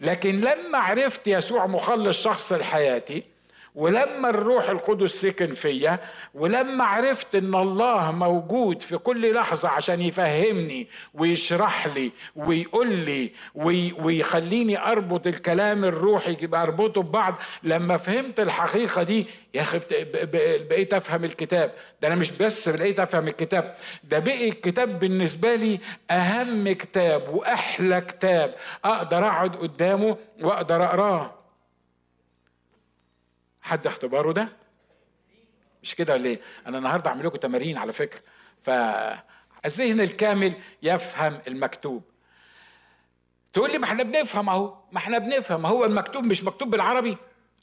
لكن 0.01 0.37
لما 0.37 0.79
عرفت 0.79 1.27
يسوع 1.27 1.67
مخلص 1.67 2.23
شخص 2.23 2.53
لحياتي 2.53 3.23
ولما 3.77 4.29
الروح 4.31 4.69
القدس 4.71 5.11
سكن 5.23 5.55
فيا 5.55 5.99
ولما 6.35 6.85
عرفت 6.85 7.35
إن 7.35 7.55
الله 7.55 8.13
موجود 8.13 8.83
في 8.83 8.99
كل 8.99 9.35
لحظة 9.35 9.69
عشان 9.69 10.01
يفهمني 10.03 10.89
ويشرح 11.15 11.87
لي 11.87 12.13
ويقول 12.37 12.93
لي 12.99 13.33
ويخليني 13.55 14.79
أربط 14.79 15.27
الكلام 15.27 15.85
الروحي 15.85 16.37
أربطه 16.55 17.03
ببعض. 17.03 17.35
لما 17.63 17.97
فهمت 17.97 18.41
الحقيقة 18.41 19.03
دي 19.03 19.27
يا 19.55 19.63
أخي 19.63 19.81
بقيت 20.69 20.95
أفهم 20.95 21.25
الكتاب. 21.25 21.73
ده 22.03 22.09
أنا 22.09 22.15
مش 22.17 22.33
بس 22.33 22.69
بقيت 22.69 23.01
أفهم 23.01 23.29
الكتاب 23.29 23.75
ده 24.05 24.19
بقي 24.19 24.49
الكتاب 24.49 24.99
بالنسبة 24.99 25.55
لي 25.55 25.81
أهم 26.11 26.73
كتاب 26.73 27.35
وأحلى 27.35 28.01
كتاب 28.01 28.55
أقدر 28.85 29.19
أقعد 29.27 29.57
قدامه 29.57 30.17
وأقدر 30.43 30.85
أقراه. 30.85 31.46
حد 33.67 33.87
اختباره 33.87 34.33
ده؟ 34.33 34.49
مش 35.83 35.95
كده 35.95 36.13
ولا 36.15 36.27
إيه؟ 36.27 36.41
أنا 36.67 36.79
النهارده 36.79 37.11
اعمل 37.11 37.27
لكم 37.27 37.37
تمارين 37.37 37.79
على 37.79 37.93
فكرة. 37.93 38.21
فالذهن 38.63 40.01
الكامل 40.01 40.53
يفهم 40.83 41.39
المكتوب. 41.49 42.03
تقول 43.53 43.73
لي 43.73 43.79
ما 43.79 43.85
إحنا 43.85 44.03
بنفهم 44.03 44.49
أهو. 44.49 44.77
ما 44.93 44.99
إحنا 44.99 45.19
بنفهم. 45.19 45.67
هو 45.67 45.85
المكتوب 45.85 46.25
مش 46.25 46.45
مكتوب 46.45 46.71
بالعربي؟ 46.71 47.17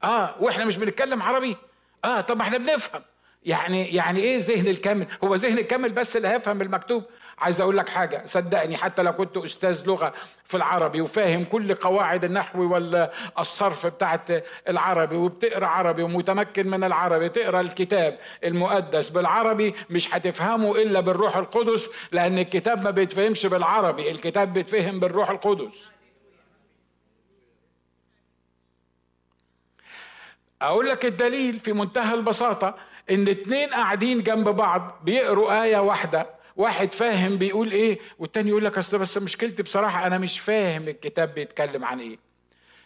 آه. 0.03 0.35
وإحنا 0.39 0.65
مش 0.65 0.77
بنتكلم 0.77 1.21
عربي؟ 1.21 1.57
آه. 2.05 2.21
طب 2.21 2.37
ما 2.37 2.43
إحنا 2.43 2.57
بنفهم. 2.57 3.01
يعني 3.45 3.95
يعني 3.95 4.19
إيه 4.19 4.37
ذهن 4.37 4.67
الكامل؟ 4.67 5.07
هو 5.23 5.35
ذهن 5.35 5.57
الكامل 5.57 5.91
بس 5.91 6.17
اللي 6.17 6.27
هيفهم 6.27 6.61
المكتوب. 6.61 7.03
عايز 7.39 7.61
أقول 7.61 7.77
لك 7.77 7.89
حاجة 7.89 8.23
صدقني 8.25 8.77
حتى 8.77 9.01
لو 9.03 9.13
كنت 9.13 9.37
أستاذ 9.37 9.83
لغة 9.87 10.13
في 10.45 10.57
العربي 10.57 11.01
وفاهم 11.01 11.43
كل 11.45 11.75
قواعد 11.75 12.23
النحو 12.23 12.73
ولا 12.73 13.11
الصرف 13.39 13.85
بتاعت 13.85 14.29
العربي 14.69 15.15
وبتقرأ 15.15 15.65
عربي 15.67 16.03
ومتمكن 16.03 16.69
من 16.69 16.83
العربي 16.83 17.29
تقرأ 17.29 17.61
الكتاب 17.61 18.17
المقدس 18.43 19.09
بالعربي 19.09 19.75
مش 19.89 20.15
هتفهمه 20.15 20.75
إلا 20.75 20.99
بالروح 20.99 21.37
القدس 21.37 21.89
لأن 22.11 22.39
الكتاب 22.39 22.83
ما 22.83 22.91
بيتفهمش 22.91 23.45
بالعربي 23.45 24.11
الكتاب 24.11 24.53
بيتفهم 24.53 24.99
بالروح 24.99 25.29
القدس. 25.29 25.92
أقول 30.63 30.89
لك 30.89 31.05
الدليل 31.05 31.59
في 31.59 31.73
منتهى 31.73 32.13
البساطة 32.13 32.75
إن 33.11 33.27
اتنين 33.27 33.69
قاعدين 33.69 34.23
جنب 34.23 34.49
بعض 34.49 34.99
بيقروا 35.03 35.63
آية 35.63 35.77
واحدة 35.77 36.29
واحد 36.55 36.93
فاهم 36.93 37.37
بيقول 37.37 37.71
إيه 37.71 37.99
والتاني 38.19 38.49
يقول 38.49 38.65
لك 38.65 38.77
أصل 38.77 38.97
بس 38.97 39.17
مشكلتي 39.17 39.63
بصراحة 39.63 40.07
أنا 40.07 40.17
مش 40.17 40.39
فاهم 40.39 40.87
الكتاب 40.87 41.33
بيتكلم 41.33 41.85
عن 41.85 41.99
إيه. 41.99 42.17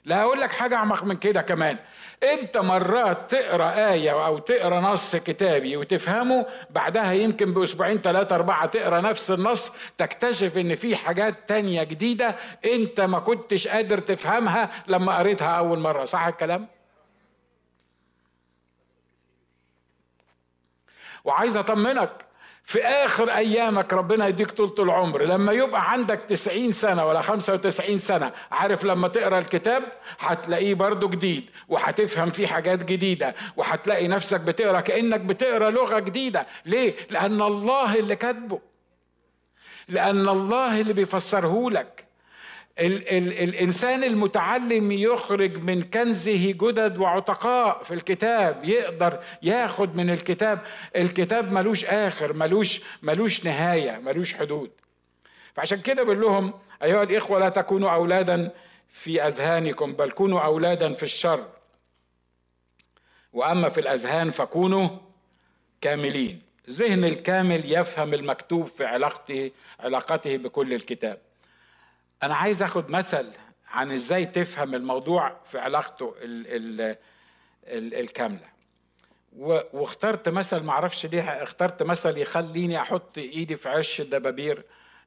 لا 0.05 0.21
أقول 0.21 0.39
لك 0.39 0.51
حاجة 0.51 0.75
أعمق 0.75 1.03
من 1.03 1.15
كده 1.15 1.41
كمان. 1.41 1.77
أنت 2.23 2.57
مرات 2.57 3.31
تقرأ 3.31 3.91
آية 3.91 4.25
أو 4.25 4.37
تقرأ 4.37 4.79
نص 4.79 5.15
كتابي 5.15 5.77
وتفهمه 5.77 6.45
بعدها 6.69 7.11
يمكن 7.13 7.53
بأسبوعين 7.53 7.97
ثلاثة 7.97 8.35
أربعة 8.35 8.65
تقرأ 8.65 9.01
نفس 9.01 9.31
النص 9.31 9.71
تكتشف 9.97 10.57
إن 10.57 10.75
في 10.75 10.95
حاجات 10.95 11.49
تانية 11.49 11.83
جديدة 11.83 12.35
أنت 12.65 13.01
ما 13.01 13.19
كنتش 13.19 13.67
قادر 13.67 13.99
تفهمها 13.99 14.71
لما 14.87 15.17
قريتها 15.17 15.47
أول 15.57 15.79
مرة. 15.79 16.05
صح 16.05 16.27
الكلام؟ 16.27 16.67
وعايز 21.27 21.57
أطمنك 21.57 22.25
في 22.63 22.83
آخر 22.83 23.29
أيامك 23.29 23.93
ربنا 23.93 24.27
يديك 24.27 24.51
طولة 24.51 24.73
العمر. 24.79 25.21
لما 25.23 25.51
يبقى 25.51 25.91
عندك 25.91 26.21
تسعين 26.29 26.71
سنة 26.71 27.05
ولا 27.05 27.21
خمسة 27.21 27.53
وتسعين 27.53 27.97
سنة 27.97 28.31
عارف 28.51 28.83
لما 28.83 29.07
تقرأ 29.07 29.39
الكتاب 29.39 29.83
هتلاقيه 30.19 30.73
برضه 30.73 31.07
جديد 31.09 31.49
وهتفهم 31.67 32.29
فيه 32.29 32.47
حاجات 32.47 32.83
جديدة 32.85 33.35
وهتلاقي 33.57 34.07
نفسك 34.07 34.39
بتقرأ 34.41 34.81
كأنك 34.81 35.19
بتقرأ 35.19 35.69
لغة 35.69 35.99
جديدة. 35.99 36.47
ليه؟ 36.65 36.95
لأن 37.09 37.41
الله 37.41 37.95
اللي 37.95 38.15
كاتبه. 38.15 38.59
لأن 39.87 40.29
الله 40.29 40.81
اللي 40.81 40.93
بيفسره 40.93 41.69
لك. 41.69 42.06
ال 42.79 43.09
ال 43.09 43.49
الإنسان 43.49 44.03
المتعلم 44.03 44.91
يخرج 44.91 45.63
من 45.63 45.81
كنزه 45.81 46.51
جدد 46.51 46.97
وعتقاء 46.97 47.83
في 47.83 47.93
الكتاب 47.93 48.63
يقدر 48.63 49.19
ياخد 49.43 49.95
من 49.95 50.09
الكتاب 50.09 50.59
الكتاب 50.95 51.51
ملوش 51.53 51.85
آخر 51.85 52.33
ملوش 52.33 52.81
ملوش 53.01 53.45
نهاية 53.45 53.99
ملوش 53.99 54.33
حدود. 54.33 54.71
فعشان 55.53 55.81
كده 55.81 56.03
بقول 56.03 56.21
لهم 56.21 56.53
أيها 56.83 57.03
الإخوة 57.03 57.39
لا 57.39 57.49
تكونوا 57.49 57.91
أولادا 57.91 58.51
في 58.89 59.27
أذهانكم 59.27 59.93
بل 59.93 60.11
كونوا 60.11 60.41
أولادا 60.41 60.93
في 60.93 61.03
الشر. 61.03 61.47
وأما 63.33 63.69
في 63.69 63.79
الأذهان 63.79 64.31
فكونوا 64.31 64.89
كاملين. 65.81 66.41
ذهن 66.69 67.05
الكامل 67.05 67.61
يفهم 67.73 68.13
المكتوب 68.13 68.65
في 68.65 68.85
علاقته 68.85 69.51
علاقته 69.79 70.37
بكل 70.37 70.73
الكتاب. 70.73 71.26
أنا 72.23 72.35
عايز 72.35 72.63
آخد 72.63 72.91
مثل 72.91 73.31
عن 73.71 73.91
إزاي 73.91 74.25
تفهم 74.25 74.75
الموضوع 74.75 75.37
في 75.45 75.59
علاقته 75.59 76.15
ال 76.21 76.47
ال 76.47 76.97
ال 77.67 77.93
الكاملة. 77.99 78.57
واخترت 79.73 80.29
مثل 80.29 80.59
معرفش 80.59 81.05
ليه 81.05 81.21
اخترت 81.21 81.83
مثل 81.83 82.17
يخليني 82.17 82.81
أحط 82.81 83.17
إيدي 83.17 83.55
في 83.55 83.69
عش 83.69 84.01
الدبابير 84.01 84.63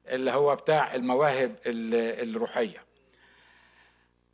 اللي 0.08 0.30
هو 0.30 0.54
بتاع 0.56 0.94
المواهب 0.94 1.56
الروحية. 1.66 2.89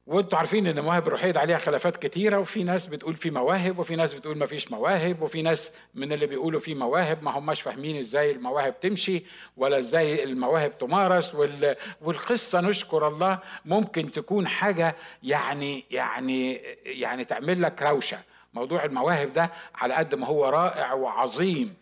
وانتوا 0.06 0.38
عارفين 0.38 0.66
إن 0.66 0.78
المواهب 0.78 1.06
الروحية 1.06 1.30
دي 1.30 1.38
عليها 1.38 1.58
خلافات 1.58 1.96
كتيرة 1.96 2.38
وفي 2.38 2.64
ناس 2.64 2.86
بتقول 2.86 3.16
في 3.16 3.30
مواهب 3.30 3.78
وفي 3.78 3.96
ناس 3.96 4.14
بتقول 4.14 4.38
ما 4.38 4.46
فيش 4.46 4.70
مواهب 4.70 5.22
وفي 5.22 5.42
ناس 5.42 5.70
من 5.94 6.12
اللي 6.12 6.26
بيقولوا 6.26 6.60
في 6.60 6.74
مواهب 6.74 7.22
ما 7.22 7.38
هماش 7.38 7.60
فاهمين 7.62 7.96
إزاي 7.98 8.30
المواهب 8.30 8.80
تمشي 8.80 9.24
ولا 9.56 9.78
إزاي 9.78 10.24
المواهب 10.24 10.78
تمارس 10.78 11.34
وال... 11.34 11.76
والقصة 12.00 12.60
نشكر 12.60 13.08
الله 13.08 13.38
ممكن 13.64 14.12
تكون 14.12 14.46
حاجة 14.46 14.96
يعني 15.22 15.84
يعني 15.90 16.54
يعني 16.84 17.24
تعمل 17.24 17.62
لك 17.62 17.82
روشة. 17.82 18.18
موضوع 18.54 18.84
المواهب 18.84 19.32
ده 19.32 19.50
على 19.74 19.94
قد 19.94 20.14
ما 20.14 20.26
هو 20.26 20.48
رائع 20.48 20.92
وعظيم 20.92 21.74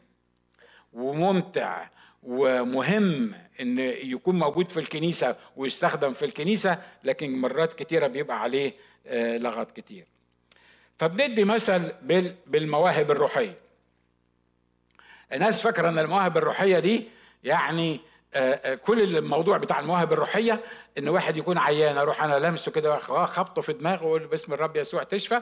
وممتع. 0.93 1.87
ومهم 2.25 3.35
إن 3.61 3.79
يكون 3.79 4.39
موجود 4.39 4.69
في 4.69 4.81
الكنيسة 4.81 5.37
ويستخدم 5.57 6.13
في 6.13 6.25
الكنيسة 6.25 6.79
لكن 7.05 7.39
مرات 7.41 7.75
كتيرة 7.75 8.07
بيبقى 8.07 8.41
عليه 8.41 8.75
آه، 9.07 9.39
لغط 9.39 9.71
كتير. 9.71 10.07
فبندي 10.99 11.45
مثل 11.45 11.93
بالمواهب 12.47 13.11
الروحية. 13.11 13.59
الناس 15.33 15.61
فاكرة 15.61 15.89
إن 15.89 15.99
المواهب 15.99 16.37
الروحية 16.37 16.79
دي 16.79 17.09
يعني 17.45 18.01
آه، 18.35 18.55
آه، 18.55 18.75
كل 18.75 19.17
الموضوع 19.17 19.57
بتاع 19.57 19.81
المواهب 19.81 20.13
الروحية 20.13 20.61
إن 20.99 21.09
واحد 21.09 21.37
يكون 21.37 21.59
عيان 21.59 21.99
أروح 21.99 22.23
أنا 22.23 22.47
لمسه 22.47 22.73
كده 22.73 22.99
خبطه 22.99 23.63
في 23.63 23.73
دماغه 23.73 24.05
وأقول 24.05 24.27
باسم 24.27 24.53
الرب 24.53 24.77
يسوع 24.77 25.03
تشفى 25.03 25.41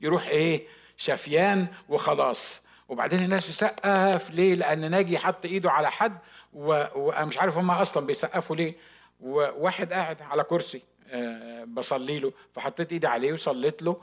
يروح 0.00 0.26
إيه 0.26 0.66
شفيان 0.96 1.66
وخلاص. 1.88 2.62
وبعدين 2.88 3.18
الناس 3.20 3.46
تسقف 3.46 4.30
ليه؟ 4.30 4.54
لأن 4.54 4.90
ناجي 4.90 5.18
حط 5.18 5.44
إيده 5.44 5.70
على 5.70 5.90
حد 5.90 6.18
وأنا 6.52 7.24
مش 7.24 7.38
عارف 7.38 7.56
هم 7.56 7.70
أصلا 7.70 8.06
بيسقفوا 8.06 8.56
ليه. 8.56 8.74
وواحد 9.20 9.92
قاعد 9.92 10.22
على 10.22 10.42
كرسي 10.42 10.82
آه، 11.10 11.64
بصلي 11.64 12.18
له 12.18 12.32
فحطيت 12.52 12.92
إيدي 12.92 13.06
عليه 13.06 13.32
وصليت 13.32 13.82
له 13.82 13.96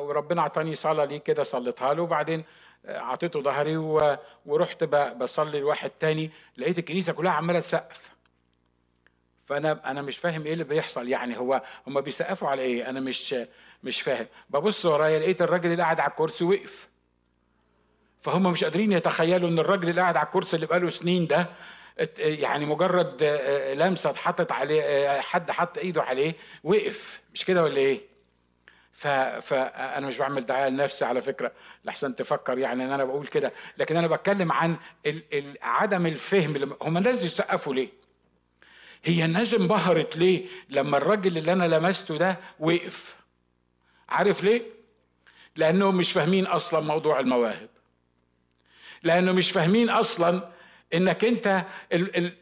وربنا 0.00 0.40
أعطاني 0.40 0.74
صلاة 0.74 1.04
ليه 1.04 1.18
كده 1.18 1.42
صليتها 1.42 1.94
له. 1.94 2.02
وبعدين 2.02 2.44
أعطيته 2.86 3.40
ظهري 3.42 3.76
ورحت 4.46 4.84
بصلي 4.84 5.60
لواحد 5.60 5.90
تاني. 5.90 6.30
لقيت 6.56 6.78
الكنيسة 6.78 7.12
كلها 7.12 7.32
عمالة 7.32 7.60
تسقف. 7.60 8.10
فأنا 9.46 9.90
أنا 9.90 10.02
مش 10.02 10.18
فاهم 10.18 10.46
إيه 10.46 10.52
اللي 10.52 10.64
بيحصل. 10.64 11.08
يعني 11.08 11.38
هو 11.38 11.62
هم 11.86 12.00
بيسقفوا 12.00 12.48
على 12.48 12.62
إيه؟ 12.62 12.90
أنا 12.90 13.00
مش 13.00 13.34
مش 13.82 14.00
فاهم. 14.02 14.26
ببص 14.50 14.86
ورايا 14.86 15.18
لقيت 15.18 15.42
الراجل 15.42 15.72
اللي 15.72 15.82
قاعد 15.82 16.00
على 16.00 16.10
الكرسي 16.10 16.44
وقف. 16.44 16.88
فهم 18.22 18.42
مش 18.42 18.64
قادرين 18.64 18.92
يتخيلوا 18.92 19.48
إن 19.48 19.58
الراجل 19.58 19.88
اللي 19.88 20.00
قاعد 20.00 20.16
على 20.16 20.26
الكرسي 20.26 20.56
اللي 20.56 20.66
بقاله 20.66 20.88
سنين 20.88 21.26
ده 21.26 21.46
يعني 22.18 22.66
مجرد 22.66 23.18
آه، 23.22 23.74
لمسة 23.74 24.10
اتحطت 24.10 24.52
عليه 24.52 24.82
آه، 24.82 25.20
حد 25.20 25.50
حط 25.50 25.78
إيده 25.78 26.02
عليه 26.02 26.34
وقف. 26.64 27.20
مش 27.34 27.44
كده 27.44 27.62
ولا 27.62 27.76
إيه؟ 27.76 28.00
فانا 28.92 30.06
مش 30.06 30.18
بعمل 30.18 30.46
دعاية 30.46 30.68
لنفسي 30.68 31.04
على 31.04 31.20
فكرة 31.20 31.52
لحسن 31.84 32.16
تفكر 32.16 32.58
يعني 32.58 32.84
إن 32.84 32.90
أنا 32.90 33.04
بقول 33.04 33.26
كده. 33.26 33.52
لكن 33.78 33.96
أنا 33.96 34.06
بتكلم 34.06 34.52
عن 34.52 34.76
عدم 35.62 36.06
الفهم 36.06 36.76
هم 36.82 36.96
الناس 36.96 37.24
يسقفوا 37.24 37.74
ليه؟ 37.74 37.88
هي 39.04 39.24
الناس 39.24 39.54
انبهرت 39.54 40.16
ليه 40.16 40.46
لما 40.70 40.96
الراجل 40.96 41.38
اللي 41.38 41.52
أنا 41.52 41.64
لمسته 41.64 42.16
ده 42.16 42.36
وقف؟ 42.60 43.16
عارف 44.10 44.44
ليه؟ 44.44 44.62
لأنهم 45.56 45.96
مش 45.96 46.12
فاهمين 46.12 46.46
أصلا 46.46 46.80
موضوع 46.80 47.20
المواهب. 47.20 47.68
لأنه 49.02 49.32
مش 49.32 49.50
فاهمين 49.50 49.90
أصلا 49.90 50.50
إنك 50.94 51.24
أنت 51.24 51.64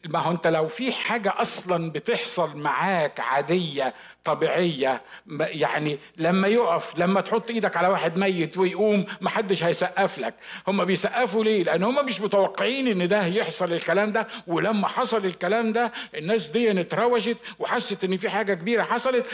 ما 0.05 0.19
هو 0.19 0.31
أنت 0.31 0.47
لو 0.47 0.69
في 0.69 0.93
حاجة 0.93 1.35
أصلا 1.37 1.91
بتحصل 1.93 2.57
معاك 2.57 3.21
عادية 3.21 3.95
طبيعية 4.25 5.03
يعني 5.41 5.99
لما 6.17 6.49
يقف 6.49 6.99
لما 6.99 7.21
تحط 7.21 7.51
إيدك 7.51 7.77
على 7.77 7.89
واحد 7.89 8.19
ميت 8.19 8.59
ويقوم 8.59 9.07
ما 9.21 9.31
حدش 9.31 9.65
هيسقف 9.65 10.19
لك. 10.19 10.35
هم 10.69 10.85
بيسقفوا 10.85 11.45
ليه؟ 11.45 11.65
لأن 11.65 11.83
هم 11.83 12.07
مش 12.07 12.21
متوقعين 12.21 12.89
إن 12.89 13.09
ده 13.09 13.27
يحصل 13.27 13.73
الكلام 13.73 14.13
ده. 14.13 14.29
ولما 14.47 14.89
حصل 14.89 15.27
الكلام 15.27 15.73
ده 15.73 15.93
الناس 16.15 16.47
دي 16.49 16.81
اتروجت 16.81 17.37
وحست 17.59 18.05
إن 18.05 18.17
في 18.17 18.31
حاجة 18.31 18.55
كبيرة 18.55 18.83
حصلت 18.83 19.27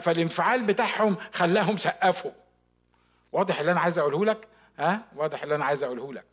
فالانفعال 0.00 0.62
بتاعهم 0.62 1.16
خلاهم 1.32 1.76
سقفوا. 1.76 2.30
واضح 3.32 3.60
اللي 3.60 3.72
أنا 3.72 3.80
عايز 3.80 3.98
أقوله 3.98 4.24
لك؟ 4.24 4.48
ها؟ 4.78 5.02
واضح 5.16 5.42
اللي 5.42 5.54
أنا 5.54 5.64
عايز 5.64 5.84
أقوله 5.84 6.12
لك. 6.12 6.24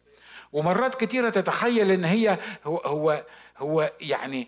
ومرات 0.55 0.95
كتيرة 0.95 1.29
تتخيل 1.29 1.91
إن 1.91 2.03
هي 2.05 2.37
هو 2.65 2.77
هو 2.77 3.23
هو 3.57 3.91
يعني 4.01 4.47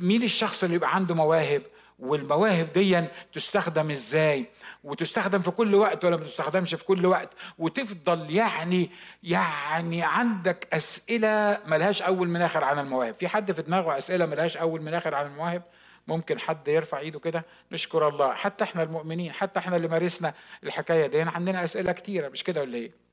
مين 0.00 0.22
الشخص 0.22 0.64
اللي 0.64 0.76
يبقى 0.76 0.94
عنده 0.94 1.14
مواهب؟ 1.14 1.62
والمواهب 1.98 2.72
دي 2.72 3.04
تستخدم 3.32 3.90
إزاي؟ 3.90 4.46
وتستخدم 4.84 5.38
في 5.38 5.50
كل 5.50 5.74
وقت 5.74 6.04
ولا 6.04 6.16
ما 6.16 6.24
تستخدمش 6.24 6.74
في 6.74 6.84
كل 6.84 7.06
وقت؟ 7.06 7.28
وتفضل 7.58 8.30
يعني 8.30 8.90
يعني 9.22 10.02
عندك 10.02 10.68
أسئلة 10.72 11.58
ملهاش 11.66 12.02
أول 12.02 12.28
من 12.28 12.42
آخر 12.42 12.64
عن 12.64 12.78
المواهب. 12.78 13.14
في 13.14 13.28
حد 13.28 13.52
في 13.52 13.62
دماغه 13.62 13.98
أسئلة 13.98 14.26
ملهاش 14.26 14.56
أول 14.56 14.82
من 14.82 14.94
آخر 14.94 15.14
عن 15.14 15.26
المواهب؟ 15.26 15.62
ممكن 16.08 16.38
حد 16.38 16.68
يرفع 16.68 16.98
إيده 16.98 17.18
كده. 17.20 17.44
نشكر 17.72 18.08
الله. 18.08 18.34
حتى 18.34 18.64
إحنا 18.64 18.82
المؤمنين 18.82 19.32
حتى 19.32 19.58
إحنا 19.60 19.76
اللي 19.76 19.88
مارسنا 19.88 20.34
الحكاية 20.64 21.06
دي 21.06 21.20
عندنا 21.22 21.64
أسئلة 21.64 21.92
كتيرة 21.92 22.28
مش 22.28 22.44
كده 22.44 22.60
ولا 22.60 22.76
إيه؟ 22.76 23.09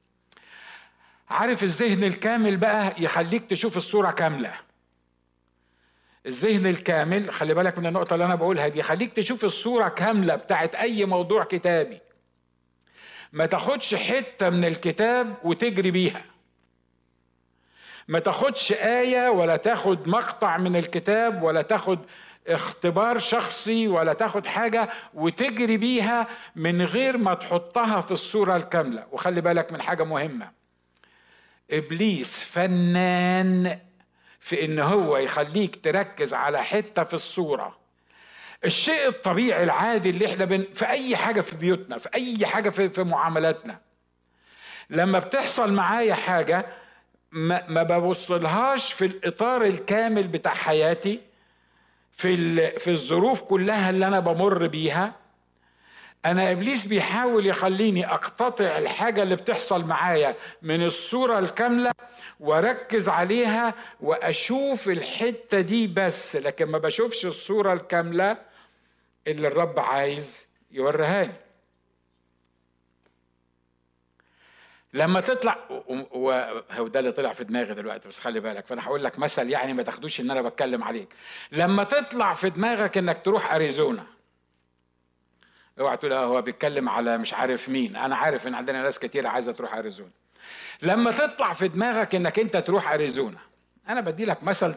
عارف 1.29 1.63
الذهن 1.63 2.03
الكامل 2.03 2.57
بقى 2.57 2.93
يخليك 2.97 3.49
تشوف 3.49 3.77
الصورة 3.77 4.11
كاملة. 4.11 4.53
الذهن 6.25 6.67
الكامل 6.67 7.31
خلي 7.33 7.53
بالك 7.53 7.79
من 7.79 7.85
النقطة 7.85 8.13
اللي 8.13 8.25
أنا 8.25 8.35
بقولها 8.35 8.67
دي 8.67 8.79
يخليك 8.79 9.13
تشوف 9.13 9.45
الصورة 9.45 9.87
كاملة 9.87 10.35
بتاعت 10.35 10.75
أي 10.75 11.05
موضوع 11.05 11.43
كتابي. 11.43 11.99
ما 13.33 13.45
تاخدش 13.45 13.95
حتة 13.95 14.49
من 14.49 14.65
الكتاب 14.65 15.35
وتجري 15.43 15.91
بيها. 15.91 16.25
ما 18.07 18.19
تاخدش 18.19 18.71
آية 18.71 19.29
ولا 19.29 19.57
تاخد 19.57 20.09
مقطع 20.09 20.57
من 20.57 20.75
الكتاب 20.75 21.43
ولا 21.43 21.61
تاخد 21.61 21.99
اختبار 22.47 23.19
شخصي 23.19 23.87
ولا 23.87 24.13
تاخد 24.13 24.45
حاجة 24.45 24.89
وتجري 25.13 25.77
بيها 25.77 26.27
من 26.55 26.81
غير 26.81 27.17
ما 27.17 27.33
تحطها 27.33 28.01
في 28.01 28.11
الصورة 28.11 28.55
الكاملة. 28.55 29.07
وخلي 29.11 29.41
بالك 29.41 29.71
من 29.71 29.81
حاجة 29.81 30.03
مهمة. 30.03 30.51
إبليس 31.71 32.43
فنان 32.43 33.79
في 34.39 34.65
إن 34.65 34.79
هو 34.79 35.17
يخليك 35.17 35.83
تركز 35.83 36.33
على 36.33 36.63
حتة 36.63 37.03
في 37.03 37.13
الصورة. 37.13 37.77
الشيء 38.65 39.07
الطبيعي 39.07 39.63
العادي 39.63 40.09
اللي 40.09 40.25
إحنا 40.25 40.45
بن 40.45 40.65
في 40.73 40.85
أي 40.89 41.15
حاجة 41.15 41.41
في 41.41 41.55
بيوتنا 41.57 41.97
في 41.97 42.09
أي 42.15 42.45
حاجة 42.45 42.69
في, 42.69 42.89
في 42.89 43.03
معاملاتنا. 43.03 43.79
لما 44.89 45.19
بتحصل 45.19 45.73
معايا 45.73 46.13
حاجة 46.13 46.65
ما, 47.31 47.63
ما 47.67 47.83
ببصلهاش 47.83 48.93
في 48.93 49.05
الإطار 49.05 49.65
الكامل 49.65 50.27
بتاع 50.27 50.53
حياتي 50.53 51.21
في 52.11 52.69
في 52.79 52.91
الظروف 52.91 53.41
كلها 53.41 53.89
اللي 53.89 54.07
أنا 54.07 54.19
بمر 54.19 54.67
بيها 54.67 55.15
أنا 56.27 56.51
إبليس 56.51 56.85
بيحاول 56.85 57.45
يخليني 57.45 58.05
أقتطع 58.13 58.77
الحاجة 58.77 59.23
اللي 59.23 59.35
بتحصل 59.35 59.85
معايا 59.85 60.35
من 60.61 60.83
الصورة 60.85 61.39
الكاملة 61.39 61.91
وأركز 62.39 63.09
عليها 63.09 63.73
وأشوف 64.01 64.89
الحتة 64.89 65.61
دي 65.61 65.87
بس 65.87 66.35
لكن 66.35 66.65
ما 66.65 66.77
بشوفش 66.77 67.25
الصورة 67.25 67.73
الكاملة 67.73 68.37
اللي 69.27 69.47
الرب 69.47 69.79
عايز 69.79 70.47
يوريهاني 70.71 71.33
لما 74.93 75.19
تطلع 75.21 75.57
وهو 76.11 76.87
ده 76.87 76.99
اللي 76.99 77.11
طلع 77.11 77.33
في 77.33 77.43
دماغي 77.43 77.73
دلوقتي 77.73 78.07
بس 78.07 78.19
خلي 78.19 78.39
بالك 78.39 78.67
فأنا 78.67 78.85
هقول 78.85 79.03
لك 79.03 79.19
مثل 79.19 79.49
يعني 79.49 79.73
ما 79.73 79.83
تاخدوش 79.83 80.19
إن 80.19 80.31
أنا 80.31 80.41
بتكلم 80.41 80.83
عليك. 80.83 81.13
لما 81.51 81.83
تطلع 81.83 82.33
في 82.33 82.49
دماغك 82.49 82.97
إنك 82.97 83.21
تروح 83.25 83.53
أريزونا 83.53 84.03
اوعى 85.79 85.97
تقول 85.97 86.13
هو 86.13 86.41
بيتكلم 86.41 86.89
على 86.89 87.17
مش 87.17 87.33
عارف 87.33 87.69
مين. 87.69 87.95
أنا 87.95 88.15
عارف 88.15 88.47
إن 88.47 88.55
عندنا 88.55 88.81
ناس 88.81 88.99
كتير 88.99 89.27
عايزة 89.27 89.51
تروح 89.51 89.73
أريزونا. 89.73 90.11
لما 90.81 91.11
تطلع 91.11 91.53
في 91.53 91.67
دماغك 91.67 92.15
إنك 92.15 92.39
أنت 92.39 92.57
تروح 92.57 92.91
أريزونا 92.91 93.39
أنا 93.89 94.01
بدي 94.01 94.25
لك 94.25 94.43
مثل 94.43 94.75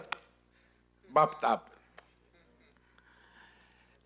بابت 1.09 1.45
أب. 1.45 1.61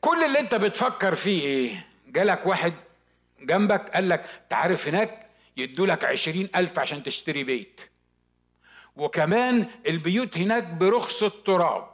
كل 0.00 0.24
اللي 0.24 0.40
أنت 0.40 0.54
بتفكر 0.54 1.14
فيه 1.14 1.40
إيه؟ 1.42 1.86
جالك 2.06 2.46
واحد 2.46 2.74
جنبك 3.40 3.90
قال 3.90 4.08
لك 4.08 4.42
تعرف 4.48 4.88
هناك 4.88 5.26
يدوا 5.56 5.86
لك 5.86 6.04
عشرين 6.04 6.48
ألف 6.56 6.78
عشان 6.78 7.02
تشتري 7.02 7.44
بيت. 7.44 7.80
وكمان 8.96 9.66
البيوت 9.86 10.38
هناك 10.38 10.64
برخص 10.64 11.22
التراب. 11.22 11.88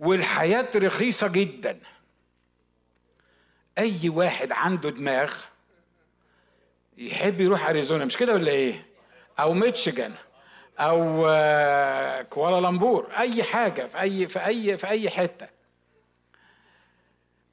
والحياة 0.00 0.68
رخيصة 0.76 1.28
جدا. 1.28 1.80
أي 3.78 4.08
واحد 4.08 4.52
عنده 4.52 4.90
دماغ 4.90 5.34
يحب 6.98 7.40
يروح 7.40 7.68
أريزونا 7.68 8.04
مش 8.04 8.16
كده 8.16 8.32
ولا 8.34 8.50
إيه؟ 8.50 8.86
أو 9.40 9.52
ميتشيجان 9.52 10.14
أو 10.78 11.26
آه، 11.28 12.22
كوالالمبور 12.22 13.08
أي 13.18 13.42
حاجة 13.42 13.86
في 13.86 14.00
أي 14.00 14.28
في 14.28 14.46
أي 14.46 14.78
في 14.78 14.86
أي 14.88 15.10
حتة 15.10 15.46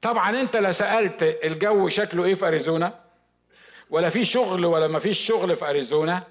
طبعا 0.02 0.40
أنت 0.40 0.56
لا 0.56 0.72
سألت 0.72 1.22
الجو 1.22 1.88
شكله 1.88 2.24
إيه 2.24 2.34
في 2.34 2.46
أريزونا 2.46 3.00
ولا 3.90 4.08
في 4.08 4.24
شغل 4.24 4.64
ولا 4.66 4.88
ما 4.88 4.98
فيش 4.98 5.18
شغل 5.18 5.56
في 5.56 5.70
أريزونا 5.70 6.22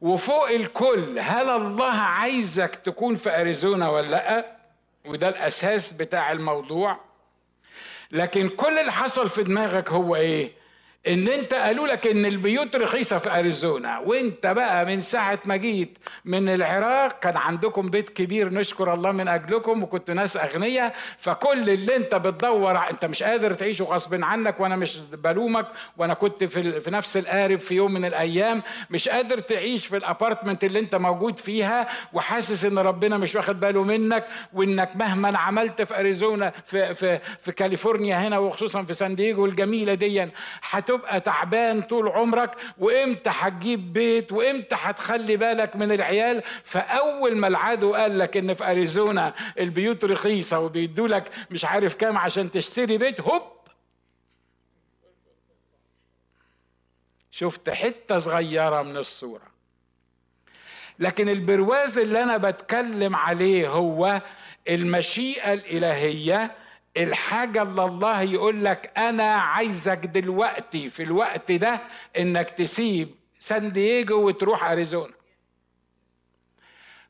وفوق 0.00 0.48
الكل 0.48 1.18
هل 1.18 1.50
الله 1.50 1.92
عايزك 1.92 2.74
تكون 2.74 3.16
في 3.16 3.40
أريزونا 3.40 3.90
ولا 3.90 4.06
لأ؟ 4.06 4.56
وده 5.04 5.28
الأساس 5.28 5.92
بتاع 5.92 6.32
الموضوع 6.32 7.00
لكن 8.12 8.48
كل 8.48 8.78
اللي 8.78 8.92
حصل 8.92 9.28
في 9.28 9.42
دماغك 9.42 9.90
هو 9.90 10.16
إيه؟ 10.16 10.52
إن 11.08 11.28
أنت 11.28 11.54
قالوا 11.54 11.86
لك 11.86 12.06
إن 12.06 12.26
البيوت 12.26 12.76
رخيصة 12.76 13.18
في 13.18 13.38
أريزونا 13.38 13.98
وأنت 13.98 14.46
بقى 14.46 14.84
من 14.86 15.00
ساعة 15.00 15.38
ما 15.44 15.56
جيت 15.56 15.98
من 16.24 16.48
العراق 16.48 17.18
كان 17.18 17.36
عندكم 17.36 17.90
بيت 17.90 18.10
كبير 18.10 18.54
نشكر 18.54 18.94
الله 18.94 19.12
من 19.12 19.28
أجلكم 19.28 19.82
وكنت 19.82 20.10
ناس 20.10 20.36
أغنياء 20.36 20.94
فكل 21.18 21.70
اللي 21.70 21.96
أنت 21.96 22.14
بتدور 22.14 22.78
أنت 22.90 23.04
مش 23.04 23.22
قادر 23.22 23.52
تعيشه 23.52 23.84
غصب 23.84 24.24
عنك 24.24 24.60
وأنا 24.60 24.76
مش 24.76 24.98
بلومك 24.98 25.66
وأنا 25.96 26.14
كنت 26.14 26.44
في, 26.44 26.80
في 26.80 26.90
نفس 26.90 27.16
القارب 27.16 27.58
في 27.58 27.74
يوم 27.74 27.94
من 27.94 28.04
الأيام 28.04 28.62
مش 28.90 29.08
قادر 29.08 29.38
تعيش 29.38 29.86
في 29.86 29.96
ال 29.96 30.03
apartment 30.03 30.64
اللي 30.64 30.78
أنت 30.78 30.94
موجود 30.94 31.38
فيها 31.38 31.88
وحاسس 32.12 32.64
إن 32.64 32.78
ربنا 32.78 33.16
مش 33.16 33.34
واخد 33.34 33.60
باله 33.60 33.82
منك 33.84 34.26
وإنك 34.52 34.96
مهما 34.96 35.38
عملت 35.38 35.82
في 35.82 35.98
أريزونا 36.00 36.52
في 36.64 36.94
في 36.94 37.20
في 37.40 37.52
كاليفورنيا 37.52 38.16
هنا 38.16 38.38
وخصوصا 38.38 38.82
في 38.82 38.92
سان 38.92 39.14
دييغو 39.14 39.46
الجميلة 39.46 39.94
دي 39.94 40.28
هتبقى 40.92 41.20
تعبان 41.20 41.82
طول 41.82 42.08
عمرك 42.08 42.50
وامتى 42.78 43.30
هتجيب 43.32 43.92
بيت 43.92 44.32
وامتى 44.32 44.74
هتخلي 44.78 45.36
بالك 45.36 45.76
من 45.76 45.92
العيال؟ 45.92 46.42
فأول 46.64 47.36
ما 47.36 47.48
العدو 47.48 47.94
قال 47.94 48.18
لك 48.18 48.36
إن 48.36 48.54
في 48.54 48.70
أريزونا 48.70 49.34
البيوت 49.58 50.04
رخيصة 50.04 50.58
وبيدوا 50.58 51.08
لك 51.08 51.30
مش 51.50 51.64
عارف 51.64 51.94
كام 51.94 52.18
عشان 52.18 52.50
تشتري 52.50 52.98
بيت 52.98 53.20
هوب! 53.20 53.42
شفت 57.30 57.70
حتة 57.70 58.18
صغيرة 58.18 58.82
من 58.82 58.96
الصورة. 58.96 59.52
لكن 60.98 61.28
البرواز 61.28 61.98
اللي 61.98 62.22
أنا 62.22 62.36
بتكلم 62.36 63.16
عليه 63.16 63.68
هو 63.68 64.22
المشيئة 64.68 65.52
الإلهية 65.52 66.50
الحاجة 66.96 67.62
اللي 67.62 67.84
الله 67.84 68.20
يقول 68.22 68.64
لك 68.64 68.92
أنا 68.98 69.34
عايزك 69.34 69.98
دلوقتي 69.98 70.90
في 70.90 71.02
الوقت 71.02 71.52
ده 71.52 71.80
إنك 72.18 72.50
تسيب 72.50 73.14
سان 73.40 73.72
دييجو 73.72 74.28
وتروح 74.28 74.70
أريزونا. 74.70 75.12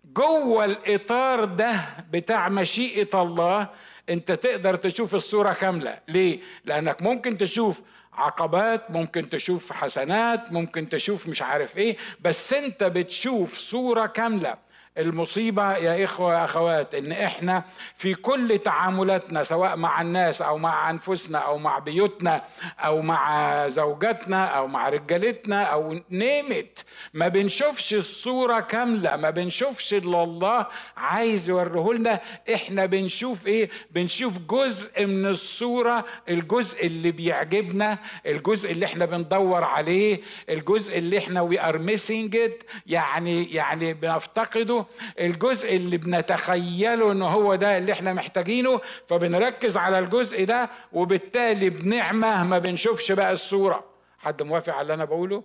جوه 0.05 0.65
الإطار 0.65 1.45
ده 1.45 1.85
بتاع 2.11 2.49
مشيئة 2.49 3.23
الله 3.23 3.69
أنت 4.11 4.33
تقدر 4.33 4.77
تشوف 4.77 5.15
الصورة 5.15 5.53
كاملة. 5.53 5.99
ليه؟ 6.09 6.41
لأنك 6.65 7.03
ممكن 7.03 7.39
تشوف 7.39 7.83
عقبات 8.13 8.91
ممكن 8.91 9.29
تشوف 9.29 9.73
حسنات 9.73 10.53
ممكن 10.53 10.89
تشوف 10.89 11.29
مش 11.29 11.43
عارف 11.43 11.79
إيه 11.79 11.97
بس 12.21 12.53
أنت 12.53 12.85
بتشوف 12.85 13.59
صورة 13.59 14.07
كاملة. 14.07 14.57
المصيبة 14.99 15.77
يا 15.77 16.05
إخوة 16.05 16.35
يا 16.35 16.45
أخوات 16.45 16.95
إن 16.95 17.13
إحنا 17.13 17.65
في 17.95 18.15
كل 18.15 18.59
تعاملاتنا 18.59 19.43
سواء 19.43 19.77
مع 19.77 20.01
الناس 20.01 20.43
أو 20.43 20.59
مع 20.59 20.91
أنفسنا 20.91 21.39
أو 21.39 21.59
مع 21.59 21.79
بيوتنا 21.79 22.43
أو 22.79 23.03
مع 23.03 23.69
زوجاتنا 23.69 24.45
أو 24.45 24.67
مع 24.67 24.89
رجالتنا 24.89 25.63
أو 25.63 26.01
نيمت 26.11 26.85
ما 27.15 27.29
بنشوفش 27.29 27.95
الصورة 27.95 28.61
كاملة 28.61 29.17
ما 29.17 29.31
بنشوفش 29.31 29.95
اللي 29.95 30.23
الله 30.23 30.67
عايز 30.97 31.49
يوريه 31.49 31.93
لنا 31.99 32.21
إحنا 32.55 32.87
بنشوف 32.87 33.47
إيه؟ 33.47 33.71
بنشوف 33.91 34.39
جزء 34.39 35.07
من 35.07 35.27
الصورة 35.27 36.05
الجزء 36.29 36.87
اللي 36.87 37.11
بيعجبنا 37.11 37.99
الجزء 38.27 38.71
اللي 38.71 38.87
إحنا 38.87 39.05
بندور 39.05 39.65
عليه 39.65 40.21
الجزء 40.49 40.99
اللي 40.99 41.19
إحنا 41.19 41.41
we 41.41 41.61
are 41.61 41.79
missing 41.79 42.39
يعني 42.87 43.53
يعني 43.55 43.95
بنفتقده 43.95 44.82
الجزء 45.21 45.77
اللي 45.77 45.97
بنتخيله 45.97 47.13
ان 47.13 47.23
هو 47.23 47.55
ده 47.55 47.79
اللي 47.79 47.93
إحنا 47.93 48.13
محتاجينه 48.13 48.81
فبنركز 49.09 49.77
على 49.77 49.99
الجزء 49.99 50.45
ده 50.45 50.71
وبالتالي 50.93 51.71
بنعمى 51.71 52.45
ما 52.45 52.59
بنشوفش 52.59 53.13
بقى 53.13 53.33
الصورة. 53.33 53.85
حد 54.19 54.43
موافق 54.43 54.73
على 54.73 54.83
اللي 54.83 54.95
أنا 54.95 55.05
بقوله؟ 55.05 55.43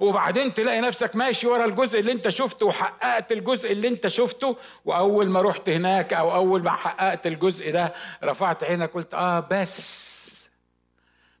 وبعدين 0.00 0.54
تلاقي 0.54 0.80
نفسك 0.80 1.16
ماشي 1.16 1.46
ورا 1.46 1.64
الجزء 1.64 2.00
اللي 2.00 2.12
أنت 2.12 2.28
شفته 2.28 2.66
وحققت 2.66 3.32
الجزء 3.32 3.72
اللي 3.72 3.88
أنت 3.88 4.06
شفته 4.06 4.56
وأول 4.84 5.28
ما 5.28 5.40
رحت 5.40 5.68
هناك 5.68 6.12
أو 6.14 6.34
أول 6.34 6.62
ما 6.62 6.70
حققت 6.70 7.26
الجزء 7.26 7.70
ده 7.72 7.94
رفعت 8.24 8.64
عينك 8.64 8.90
قلت 8.92 9.14
آه 9.14 9.40
بس 9.50 10.05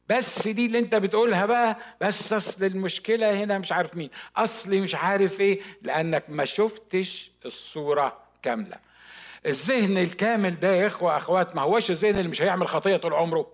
بس 0.08 0.48
دي 0.48 0.66
اللي 0.66 0.78
انت 0.78 0.94
بتقولها 0.94 1.46
بقى 1.46 1.76
بس 2.00 2.32
اصل 2.32 2.64
المشكلة 2.64 3.44
هنا 3.44 3.58
مش 3.58 3.72
عارف 3.72 3.96
مين. 3.96 4.10
اصلي 4.36 4.80
مش 4.80 4.94
عارف 4.94 5.40
إيه 5.40 5.60
لأنك 5.82 6.24
ما 6.28 6.44
شفتش 6.44 7.32
الصورة 7.44 8.18
كاملة. 8.42 8.76
الذهن 9.46 9.98
الكامل 9.98 10.60
ده 10.60 10.74
يا 10.74 10.86
إخوة 10.86 11.16
أخوات 11.16 11.56
ما 11.56 11.62
هوش 11.62 11.90
الذهن 11.90 12.18
اللي 12.18 12.28
مش 12.28 12.42
هيعمل 12.42 12.68
خطية 12.68 12.96
طول 12.96 13.14
عمره. 13.14 13.50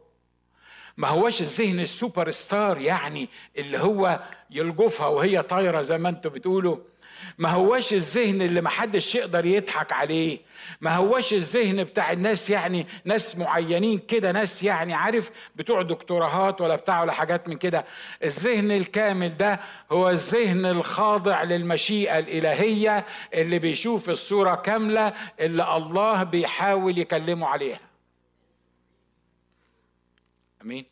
ما 0.96 1.08
هوش 1.08 1.40
الذهن 1.40 1.80
السوبر 1.80 2.30
ستار 2.30 2.78
يعني 2.80 3.28
اللي 3.58 3.78
هو 3.78 4.20
يلجفها 4.50 5.06
وهي 5.06 5.42
طايرة 5.42 5.82
زي 5.82 5.98
ما 5.98 6.08
أنتوا 6.08 6.30
بتقولوا. 6.30 6.76
ما 7.38 7.48
هواش 7.48 7.92
الذهن 7.92 8.42
اللي 8.42 8.60
محدش 8.60 9.14
يقدر 9.14 9.46
يضحك 9.46 9.92
عليه. 9.92 10.38
ما 10.80 10.96
هواش 10.96 11.32
الذهن 11.32 11.84
بتاع 11.84 12.12
الناس 12.12 12.50
يعني 12.50 12.86
ناس 13.04 13.36
معينين 13.36 13.98
كده 13.98 14.32
ناس 14.32 14.62
يعني 14.62 14.94
عارف 14.94 15.30
بتوع 15.56 15.82
دكتوراهات 15.82 16.60
ولا 16.60 16.76
بتاع 16.76 17.00
ولا 17.02 17.12
حاجات 17.12 17.48
من 17.48 17.56
كده. 17.56 17.84
الذهن 18.24 18.70
الكامل 18.70 19.36
ده 19.36 19.60
هو 19.92 20.10
الذهن 20.10 20.66
الخاضع 20.66 21.42
للمشيئة 21.42 22.18
الإلهية 22.18 23.06
اللي 23.34 23.58
بيشوف 23.58 24.10
الصورة 24.10 24.54
كاملة 24.54 25.12
اللي 25.40 25.76
الله 25.76 26.22
بيحاول 26.22 26.98
يكلمه 26.98 27.46
عليها. 27.46 27.80
أمين؟ 30.62 30.91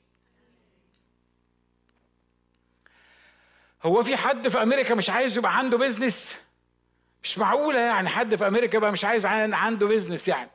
هو 3.83 4.03
في 4.03 4.17
حد 4.17 4.49
في 4.49 4.63
أمريكا 4.63 4.95
مش 4.95 5.11
عايز 5.11 5.39
يبقى 5.39 5.59
عنده 5.59 5.79
بيزنس 5.79 6.37
مش 7.23 7.39
معقولة 7.39 7.79
يعني 7.81 8.09
حد 8.09 8.35
في 8.35 8.47
أمريكا 8.49 8.77
يبقى 8.77 8.93
مش 8.93 9.05
عايز 9.05 9.27
عنده 9.27 9.87
business 9.87 10.29
يعني. 10.29 10.51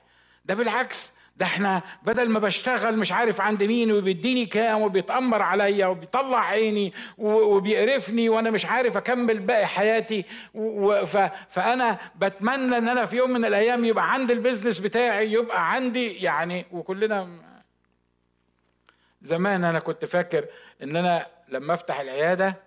ده 0.45 0.53
بالعكس 0.55 1.11
ده 1.38 1.45
إحنا 1.45 1.81
بدل 2.03 2.29
ما 2.29 2.39
بشتغل 2.39 2.97
مش 2.97 3.11
عارف 3.11 3.41
عند 3.41 3.63
مين 3.63 3.91
وبيديني 3.91 4.45
كام 4.45 4.81
وبيتأمر 4.81 5.41
عليا 5.41 5.88
وبيطلع 5.88 6.39
عيني 6.39 6.93
وبيقرفني 7.17 8.29
وأنا 8.29 8.51
مش 8.51 8.65
عارف 8.65 8.97
أكمل 8.97 9.39
باقي 9.39 9.65
حياتي 9.67 10.25
فأنا 11.49 11.99
بتمنى 12.15 12.77
إن 12.77 12.88
أنا 12.89 13.05
في 13.05 13.15
يوم 13.17 13.29
من 13.31 13.45
الأيام 13.45 13.85
يبقى 13.85 14.13
عندي 14.13 14.33
ال 14.34 14.39
business 14.39 14.79
بتاعي 14.79 15.31
يبقى 15.31 15.71
عندي 15.71 16.13
يعني. 16.13 16.65
وكلنا 16.71 17.29
زمان 19.21 19.63
أنا 19.63 19.79
كنت 19.79 20.05
فاكر 20.05 20.45
إن 20.83 20.95
أنا 20.95 21.27
لما 21.49 21.73
أفتح 21.73 21.99
العيادة 21.99 22.64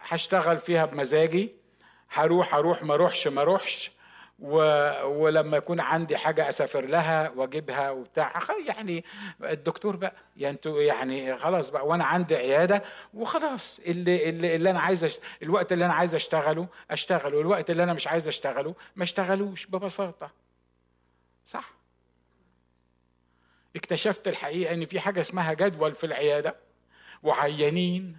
هشتغل 0.00 0.58
فيها 0.58 0.84
بمزاجي. 0.84 1.54
هروح 2.10 2.54
أروح 2.54 2.82
ما 2.82 2.94
اروحش 2.94 3.28
ما 3.28 3.42
اروحش 3.42 3.92
و... 4.38 4.56
ولما 5.04 5.56
يكون 5.56 5.80
عندي 5.80 6.16
حاجة 6.16 6.48
أسافر 6.48 6.84
لها 6.84 7.30
وأجيبها 7.30 7.90
وبتاع 7.90 8.32
يعني 8.66 9.04
الدكتور 9.42 9.96
بقى 9.96 10.12
يعني 10.36 10.54
أنتوا 10.54 10.82
يعني 10.82 11.36
خلاص 11.36 11.70
بقى 11.70 11.86
وأنا 11.86 12.04
عندي 12.04 12.36
عيادة 12.36 12.82
وخلاص 13.14 13.80
اللي 13.86 14.28
اللي, 14.28 14.56
اللي 14.56 14.70
أنا 14.70 14.80
عايز 14.80 15.04
أشت... 15.04 15.22
الوقت 15.42 15.72
اللي 15.72 15.84
أنا 15.84 15.94
عايز 15.94 16.14
أشتغله 16.14 16.68
أشتغله 16.90 17.40
الوقت 17.40 17.70
اللي 17.70 17.82
أنا 17.82 17.92
مش 17.92 18.06
عايز 18.06 18.28
أشتغله 18.28 18.74
ما 18.96 19.04
أشتغلوش 19.04 19.66
ببساطة. 19.66 20.30
صح؟ 21.44 21.72
اكتشفت 23.76 24.28
الحقيقة 24.28 24.74
إن 24.74 24.84
في 24.84 25.00
حاجة 25.00 25.20
اسمها 25.20 25.52
جدول 25.52 25.94
في 25.94 26.06
العيادة 26.06 26.56
وعيانين 27.22 28.18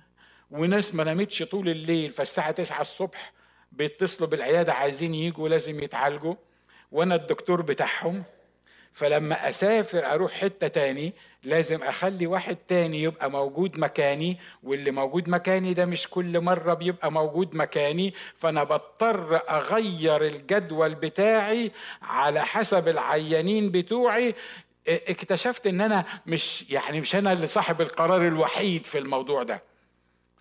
وناس 0.54 0.96
ما 0.96 1.04
نامتش 1.04 1.44
طول 1.44 1.70
الليل 1.70 2.12
فالساعة 2.12 2.52
9 2.52 2.82
الصبح 2.82 3.34
بيتصلوا 3.72 4.30
بالعيادة 4.30 4.74
عايزين 4.74 5.16
يجوا 5.16 5.50
لازم 5.50 5.80
يتعالجوا. 5.84 6.36
وأنا 6.92 7.16
الدكتور 7.16 7.62
بتاعهم 7.62 8.24
فلما 8.94 9.50
أسافر 9.50 10.06
أروح 10.06 10.32
حتة 10.32 10.68
تاني 10.68 11.14
لازم 11.44 11.84
أخلي 11.84 12.28
واحد 12.28 12.56
تاني 12.68 13.04
يبقى 13.04 13.32
موجود 13.32 13.80
مكاني 13.80 14.38
واللي 14.64 14.92
موجود 14.92 15.30
مكاني 15.30 15.74
ده 15.74 15.86
مش 15.86 16.08
كل 16.08 16.40
مرة 16.40 16.74
بيبقى 16.74 17.12
موجود 17.12 17.56
مكاني 17.56 18.14
فأنا 18.38 18.64
بضطر 18.64 19.36
أغير 19.50 20.26
الجدول 20.26 20.96
بتاعي 20.96 21.72
على 22.02 22.42
حسب 22.46 22.88
العيانين 22.88 23.72
بتوعي. 23.72 24.36
اكتشفت 24.88 25.68
إن 25.68 25.82
أنا 25.82 26.06
مش 26.26 26.70
يعني 26.70 27.02
مش 27.02 27.16
أنا 27.16 27.34
اللي 27.34 27.48
صاحب 27.48 27.82
القرار 27.82 28.28
الوحيد 28.28 28.86
في 28.86 28.98
الموضوع 28.98 29.44
ده. 29.44 29.73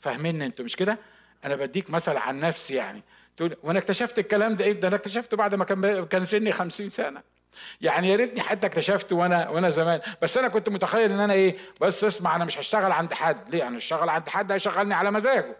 فاهمين 0.02 0.42
أنتوا 0.42 0.64
مش 0.64 0.76
كده؟ 0.76 0.98
أنا 1.44 1.56
بديك 1.56 1.90
مثل 1.90 2.16
عن 2.16 2.40
نفسي 2.40 2.74
يعني. 2.74 3.02
تقول 3.36 3.56
وأنا 3.62 3.78
اكتشفت 3.78 4.18
الكلام 4.18 4.56
ده 4.56 4.64
إيه؟ 4.64 4.72
ده 4.72 4.88
أنا 4.88 4.96
اكتشفته 4.96 5.36
بعد 5.36 5.54
ما 5.54 5.64
كان 5.64 6.06
كان 6.06 6.24
سني 6.24 6.52
خمسين 6.52 6.88
سنة. 6.88 7.22
يعني 7.80 8.08
يا 8.10 8.16
ريتني 8.16 8.40
حتى 8.40 8.66
اكتشفته 8.66 9.16
وأنا 9.16 9.48
وأنا 9.48 9.70
زمان. 9.70 10.00
بس 10.22 10.36
أنا 10.36 10.48
كنت 10.48 10.68
متخيل 10.68 11.12
ان 11.12 11.20
أنا 11.20 11.32
إيه؟ 11.32 11.56
بس 11.80 12.04
اسمع 12.04 12.36
أنا 12.36 12.44
مش 12.44 12.58
هشتغل 12.58 12.92
عند 12.92 13.14
حد. 13.14 13.54
ليه؟ 13.54 13.68
أنا 13.68 13.76
اشتغل 13.78 14.08
عند 14.08 14.28
حد 14.28 14.52
هيشغلني 14.52 14.94
على 14.94 15.10
مزاجه. 15.10 15.56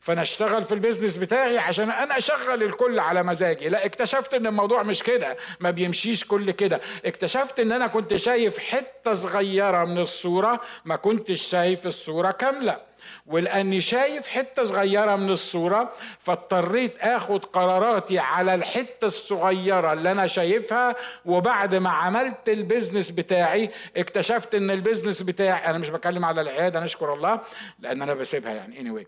فانا 0.00 0.22
اشتغل 0.22 0.64
في 0.64 0.74
البيزنس 0.74 1.16
بتاعي 1.16 1.58
عشان 1.58 1.90
أنا 1.90 2.18
اشغل 2.18 2.62
الكل 2.62 2.98
على 2.98 3.22
مزاجي. 3.22 3.68
لا 3.68 3.86
اكتشفت 3.86 4.34
ان 4.34 4.46
الموضوع 4.46 4.82
مش 4.82 5.02
كده. 5.02 5.36
ما 5.60 5.70
بيمشيش 5.70 6.24
كل 6.24 6.50
كده. 6.50 6.80
اكتشفت 7.04 7.60
ان 7.60 7.72
أنا 7.72 7.86
كنت 7.86 8.16
شايف 8.16 8.58
حتة 8.58 9.12
صغيرة 9.12 9.84
من 9.84 9.98
الصورة 9.98 10.60
ما 10.84 10.96
كنتش 10.96 11.42
شايف 11.42 11.86
الصورة 11.86 12.30
كاملة. 12.30 12.93
ولأني 13.26 13.80
شايف 13.80 14.28
حتة 14.28 14.64
صغيرة 14.64 15.16
من 15.16 15.30
الصورة 15.30 15.92
فاضطريت 16.18 16.98
آخد 16.98 17.44
قراراتي 17.44 18.18
على 18.18 18.54
الحتة 18.54 19.04
الصغيرة 19.06 19.92
اللي 19.92 20.12
أنا 20.12 20.26
شايفها 20.26 20.96
وبعد 21.24 21.74
ما 21.74 21.90
عملت 21.90 22.48
ال 22.48 22.55
business 22.55 23.10
بتاعي 23.10 23.70
اكتشفت 23.96 24.54
إن 24.54 24.70
ال 24.70 24.76
business 24.76 25.22
بتاعي 25.22 25.70
أنا 25.70 25.78
مش 25.78 25.90
بتكلم 25.90 26.24
على 26.24 26.40
العيادة 26.40 26.80
نشكر 26.80 27.14
الله 27.14 27.40
لأن 27.78 28.02
أنا 28.02 28.14
بسيبها 28.14 28.52
يعني 28.52 28.80
اني 28.80 29.04
anyway. 29.04 29.06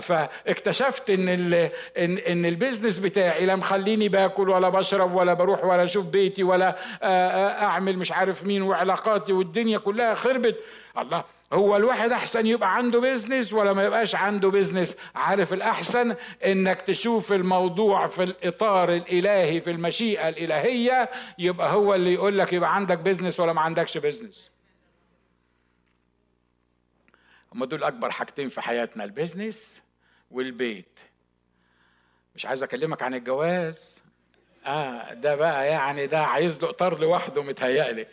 فاكتشفت 0.00 1.10
إن 1.10 1.28
ال 1.28 1.54
إن 1.98 2.18
إن 2.18 2.46
ال 2.46 2.52
business 2.52 2.98
بتاعي 2.98 3.46
لا 3.46 3.56
مخليني 3.56 4.08
باكل 4.08 4.48
ولا 4.48 4.68
بشرب 4.68 5.14
ولا 5.14 5.34
بروح 5.34 5.64
ولا 5.64 5.84
أشوف 5.84 6.06
بيتي 6.06 6.42
ولا 6.42 6.76
أعمل 7.64 7.98
مش 7.98 8.12
عارف 8.12 8.44
مين 8.46 8.62
وعلاقاتي 8.62 9.32
والدنيا 9.32 9.78
كلها 9.78 10.14
خربت 10.14 10.56
الله 10.98 11.24
هو 11.52 11.76
الواحد 11.76 12.12
أحسن 12.12 12.46
يبقى 12.46 12.76
عنده 12.76 13.00
business 13.00 13.52
ولا 13.52 13.72
ما 13.72 13.84
يبقاش 13.84 14.14
عنده 14.14 14.50
business 14.50 14.96
عارف 15.14 15.52
الأحسن؟ 15.52 16.16
إنك 16.44 16.80
تشوف 16.80 17.32
الموضوع 17.32 18.06
في 18.06 18.22
الإطار 18.22 18.94
الإلهي 18.94 19.60
في 19.60 19.70
المشيئة 19.70 20.28
الإلهية 20.28 21.10
يبقى 21.38 21.72
هو 21.72 21.94
اللي 21.94 22.14
يقول 22.14 22.38
لك 22.38 22.52
يبقى 22.52 22.74
عندك 22.74 22.98
business 22.98 23.40
ولا 23.40 23.52
ما 23.52 23.60
عندكش 23.60 23.98
business 23.98 24.50
هم 27.54 27.64
دول 27.64 27.84
أكبر 27.84 28.10
حاجتين 28.10 28.48
في 28.48 28.60
حياتنا 28.60 29.04
ال 29.04 29.13
business 29.13 29.82
والبيت. 30.30 30.98
مش 32.34 32.46
عايز 32.46 32.62
أكلمك 32.62 33.02
عن 33.02 33.14
الجواز؟ 33.14 34.02
آه 34.66 35.12
ده 35.14 35.34
بقى 35.34 35.66
يعني 35.68 36.06
ده 36.06 36.20
عايز 36.24 36.62
له 36.62 36.70
اطار 36.70 36.98
لوحده 36.98 37.42
متهيألي. 37.42 38.06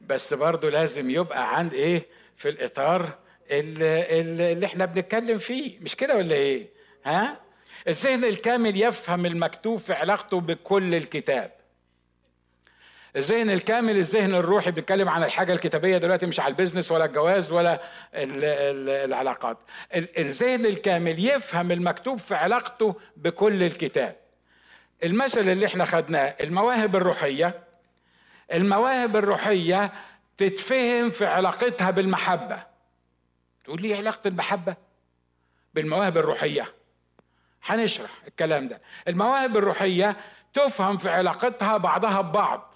بس 0.00 0.34
برضه 0.34 0.70
لازم 0.70 1.10
يبقى 1.10 1.56
عند 1.58 1.74
إيه؟ 1.74 2.06
في 2.38 2.48
الإطار 2.48 3.18
اللي, 3.50 4.20
اللي 4.52 4.66
إحنا 4.66 4.84
بنتكلم 4.84 5.38
فيه 5.38 5.78
مش 5.80 5.96
كده 5.96 6.16
ولا 6.16 6.34
إيه؟ 6.34 6.68
ها؟ 7.04 7.40
الذهن 7.88 8.24
الكامل 8.24 8.82
يفهم 8.82 9.26
المكتوب 9.26 9.78
في 9.78 9.92
علاقته 9.92 10.40
بكل 10.40 10.94
الكتاب. 10.94 11.52
الذهن 13.16 13.50
الكامل 13.50 13.96
الذهن 13.96 14.34
الروحي 14.34 14.70
بنتكلم 14.70 15.08
عن 15.08 15.24
الحاجة 15.24 15.52
الكتابية 15.52 15.98
دلوقتي 15.98 16.26
مش 16.26 16.40
على 16.40 16.50
البيزنس 16.50 16.92
ولا 16.92 17.04
الجواز 17.04 17.50
ولا 17.52 17.74
ال 18.14 18.44
ال 18.44 18.88
العلاقات. 18.90 19.58
الذهن 19.94 20.66
الكامل 20.66 21.24
يفهم 21.24 21.72
المكتوب 21.72 22.18
في 22.18 22.34
علاقته 22.34 22.96
بكل 23.16 23.62
الكتاب. 23.62 24.16
المثل 25.04 25.48
اللي 25.48 25.66
إحنا 25.66 25.84
خدناه 25.84 26.34
المواهب 26.40 26.96
الروحية. 26.96 27.60
المواهب 28.52 29.16
الروحية 29.16 29.92
تتفهم 30.38 31.10
في 31.10 31.26
علاقتها 31.26 31.90
بالمحبة. 31.90 32.62
تقول 33.64 33.82
لي 33.82 33.94
علاقة 33.94 34.28
المحبه 34.28 34.76
بالمواهب 35.74 36.18
الروحية. 36.18 36.74
هنشرح 37.64 38.10
الكلام 38.28 38.68
ده. 38.68 38.80
المواهب 39.08 39.56
الروحية 39.56 40.16
تفهم 40.54 40.98
في 40.98 41.08
علاقتها 41.10 41.76
بعضها 41.76 42.20
ببعض. 42.20 42.74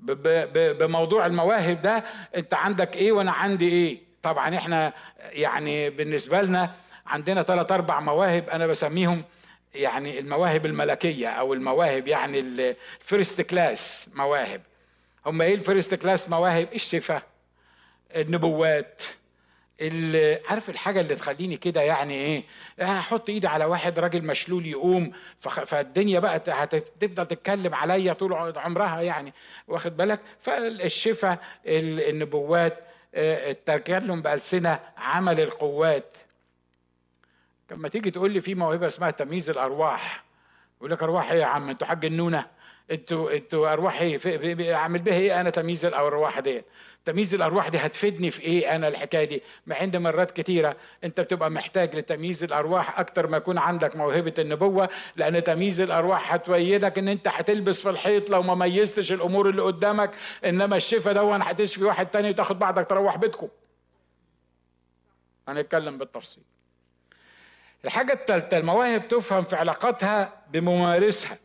بموضوع 0.00 1.26
المواهب 1.26 1.82
ده 1.82 2.04
أنت 2.36 2.54
عندك 2.54 2.96
إيه 2.96 3.12
وأنا 3.12 3.32
عندي 3.32 3.68
إيه؟ 3.68 4.00
طبعا 4.22 4.56
إحنا 4.56 4.92
يعني 5.18 5.90
بالنسبة 5.90 6.42
لنا 6.42 6.74
عندنا 7.06 7.42
ثلاث 7.42 7.72
أربع 7.72 8.00
مواهب 8.00 8.48
أنا 8.48 8.66
بسميهم 8.66 9.24
يعني 9.74 10.18
المواهب 10.18 10.66
الملكية 10.66 11.28
أو 11.28 11.54
المواهب 11.54 12.08
يعني 12.08 12.38
ال 12.40 12.57
first 12.57 13.40
class 13.40 14.10
مواهب. 14.14 14.62
هم 15.26 15.42
إيه 15.42 15.54
ال 15.54 15.61
first 15.61 15.94
class 15.94 16.28
مواهب؟ 16.28 16.68
الشفاء 16.74 17.22
النبوات 18.16 19.02
عارف 20.48 20.70
الحاجة 20.70 21.00
اللي 21.00 21.14
تخليني 21.14 21.56
كده 21.56 21.80
يعني 21.82 22.14
إيه؟ 22.14 22.44
هحط 22.80 23.28
إيدي 23.28 23.46
على 23.46 23.64
واحد 23.64 23.98
راجل 23.98 24.24
مشلول 24.24 24.66
يقوم 24.66 25.12
فالدنيا 25.40 26.20
بقى 26.20 26.36
هتفضل 26.48 27.26
تتكلم 27.26 27.74
عليا 27.74 28.12
طول 28.12 28.32
عمرها 28.58 29.00
يعني 29.00 29.32
واخد 29.68 29.96
بالك؟ 29.96 30.20
فالشفاء 30.40 31.38
النبوات 31.66 32.78
التكلم 33.14 34.22
بألسنة 34.22 34.80
عمل 34.96 35.40
القوات. 35.40 36.16
لما 37.70 37.88
تيجي 37.88 38.10
تقول 38.10 38.30
لي 38.30 38.40
في 38.40 38.54
موهبة 38.54 38.86
اسمها 38.86 39.10
تمييز 39.10 39.50
الأرواح 39.50 40.24
يقول 40.78 40.90
لك 40.90 41.02
أرواح 41.02 41.30
إيه 41.32 41.40
يا 41.40 41.46
عم؟ 41.46 41.70
أنتوا 41.70 41.86
حاجنونا 41.86 42.46
أنتوا 42.92 43.32
أنتوا 43.32 43.72
ارواح 43.72 44.00
إيه 44.00 44.74
أعمل 44.74 44.98
بها 44.98 45.14
إيه 45.14 45.40
أنا 45.40 45.50
تمييز 45.50 45.84
الأرواح 45.84 46.38
دي؟ 46.40 46.64
تمييز 47.04 47.34
الأرواح 47.34 47.68
دي 47.68 47.78
هتفيدني 47.78 48.30
في 48.30 48.42
إيه 48.42 48.74
أنا 48.76 48.88
الحكاية 48.88 49.24
دي؟ 49.24 49.42
مع 49.66 49.76
عند 49.76 49.96
مرات 49.96 50.30
كتيرة 50.30 50.76
أنت 51.04 51.20
بتبقى 51.20 51.50
محتاج 51.50 51.96
لتمييز 51.96 52.44
الأرواح 52.44 52.98
أكتر 53.00 53.26
ما 53.26 53.36
يكون 53.36 53.58
عندك 53.58 53.96
موهبة 53.96 54.34
النبوة 54.38 54.88
لأن 55.16 55.44
تمييز 55.44 55.80
الأرواح 55.80 56.34
هتويدك 56.34 56.98
إن 56.98 57.08
أنت 57.08 57.28
هتلبس 57.28 57.80
في 57.80 57.90
الحيط 57.90 58.30
لو 58.30 58.42
ما 58.42 58.54
ميزتش 58.54 59.12
الأمور 59.12 59.48
اللي 59.48 59.62
قدامك 59.62 60.10
إنما 60.44 60.76
الشفا 60.76 61.12
دون 61.12 61.42
هتشفي 61.42 61.84
واحد 61.84 62.06
تاني 62.06 62.30
وتاخد 62.30 62.58
بعضك 62.58 62.86
تروح 62.90 63.16
بيتكم. 63.16 63.48
هنتكلم 65.48 65.98
بالتفصيل. 65.98 66.42
الحاجة 67.84 68.12
الثالثة 68.12 68.58
المواهب 68.58 69.08
تفهم 69.08 69.42
في 69.44 69.56
علاقاتها 69.56 70.32
بممارسها. 70.50 71.38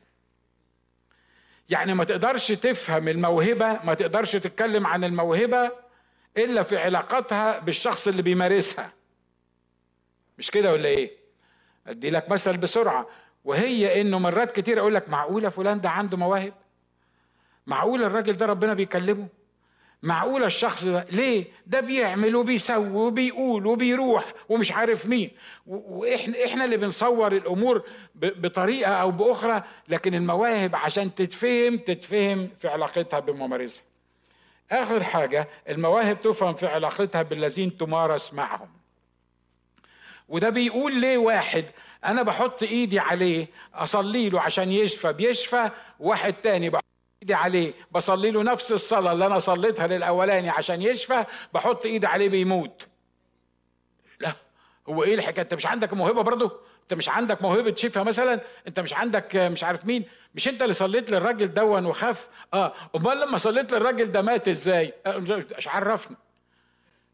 يعني 1.69 1.93
ما 1.93 2.03
تقدرش 2.03 2.51
تفهم 2.51 3.07
الموهبة 3.07 3.79
ما 3.83 3.93
تقدرش 3.93 4.31
تتكلم 4.31 4.87
عن 4.87 5.03
الموهبة 5.03 5.71
إلا 6.37 6.63
في 6.63 6.77
علاقتها 6.77 7.59
بالشخص 7.59 8.07
اللي 8.07 8.21
بيمارسها 8.21 8.93
مش 10.37 10.51
كده 10.51 10.71
ولا 10.71 10.87
إيه؟ 10.89 11.11
أدي 11.87 12.09
لك 12.09 12.29
مثل 12.31 12.57
بسرعة 12.57 13.07
وهي 13.45 14.01
إنه 14.01 14.19
مرات 14.19 14.51
كتير 14.59 14.79
أقول 14.79 14.95
لك 14.95 15.09
معقولة 15.09 15.49
فلان 15.49 15.81
ده 15.81 15.89
عنده 15.89 16.17
مواهب؟ 16.17 16.53
معقول 17.67 18.03
الراجل 18.03 18.33
ده 18.33 18.45
ربنا 18.45 18.73
بيكلمه؟ 18.73 19.27
معقولة 20.03 20.45
الشخص 20.45 20.83
ده؟ 20.85 21.07
ليه؟ 21.11 21.45
ده 21.67 21.79
بيعمل 21.79 22.35
وبيسوي 22.35 22.89
وبيقول 22.89 23.65
وبيروح 23.65 24.25
ومش 24.49 24.71
عارف 24.71 25.05
مين. 25.05 25.31
وإحنا 25.67 26.45
إحنا 26.45 26.65
اللي 26.65 26.77
بنصور 26.77 27.31
الأمور 27.31 27.83
بطريقة 28.15 28.91
أو 28.93 29.11
بأخرى 29.11 29.63
لكن 29.87 30.13
المواهب 30.15 30.75
عشان 30.75 31.15
تتفهم 31.15 31.77
تتفهم 31.77 32.49
في 32.59 32.67
علاقتها 32.67 33.19
بممارسها. 33.19 33.83
آخر 34.71 35.03
حاجة 35.03 35.47
المواهب 35.69 36.21
تفهم 36.21 36.53
في 36.53 36.67
علاقتها 36.67 37.21
بالذين 37.21 37.77
تمارس 37.77 38.33
معهم. 38.33 38.69
وده 40.29 40.49
بيقول 40.49 41.01
ليه 41.01 41.17
واحد 41.17 41.65
أنا 42.05 42.21
بحط 42.21 42.63
إيدي 42.63 42.99
عليه 42.99 43.47
أصلي 43.73 44.29
له 44.29 44.41
عشان 44.41 44.71
يشفى 44.71 45.13
بيشفى 45.13 45.69
واحد 45.99 46.33
تاني 46.33 46.69
بحط 46.69 46.83
ايدي 47.27 47.33
عليه 47.33 47.73
بصلي 47.91 48.31
له 48.31 48.43
نفس 48.43 48.71
الصلاة 48.71 49.11
اللي 49.11 49.25
أنا 49.25 49.39
صليتها 49.39 49.87
للأولاني 49.87 50.49
عشان 50.49 50.81
يشفى 50.81 51.25
بحط 51.53 51.85
إيدي 51.85 52.07
عليه 52.07 52.29
بيموت. 52.29 52.87
لا 54.19 54.33
هو 54.89 55.03
إيه 55.03 55.13
الحكاية؟ 55.13 55.43
أنت 55.43 55.53
مش 55.53 55.65
عندك 55.65 55.93
موهبة 55.93 56.21
برضه؟ 56.21 56.59
أنت 56.83 56.93
مش 56.93 57.09
عندك 57.09 57.41
موهبة 57.41 57.75
شفاء 57.75 58.03
مثلا؟ 58.03 58.41
أنت 58.67 58.79
مش 58.79 58.93
عندك 58.93 59.35
مش 59.35 59.63
عارف 59.63 59.85
مين؟ 59.85 60.05
مش 60.35 60.47
أنت 60.47 60.61
اللي 60.61 60.73
صليت 60.73 61.11
للراجل 61.11 61.53
دون 61.53 61.85
وخاف 61.85 62.27
آه 62.53 62.73
أمال 62.95 63.19
لما 63.19 63.37
صليت 63.37 63.71
للراجل 63.71 64.11
ده 64.11 64.21
مات 64.21 64.47
إزاي؟ 64.47 64.93
مش 65.57 65.67
عرفني. 65.67 66.17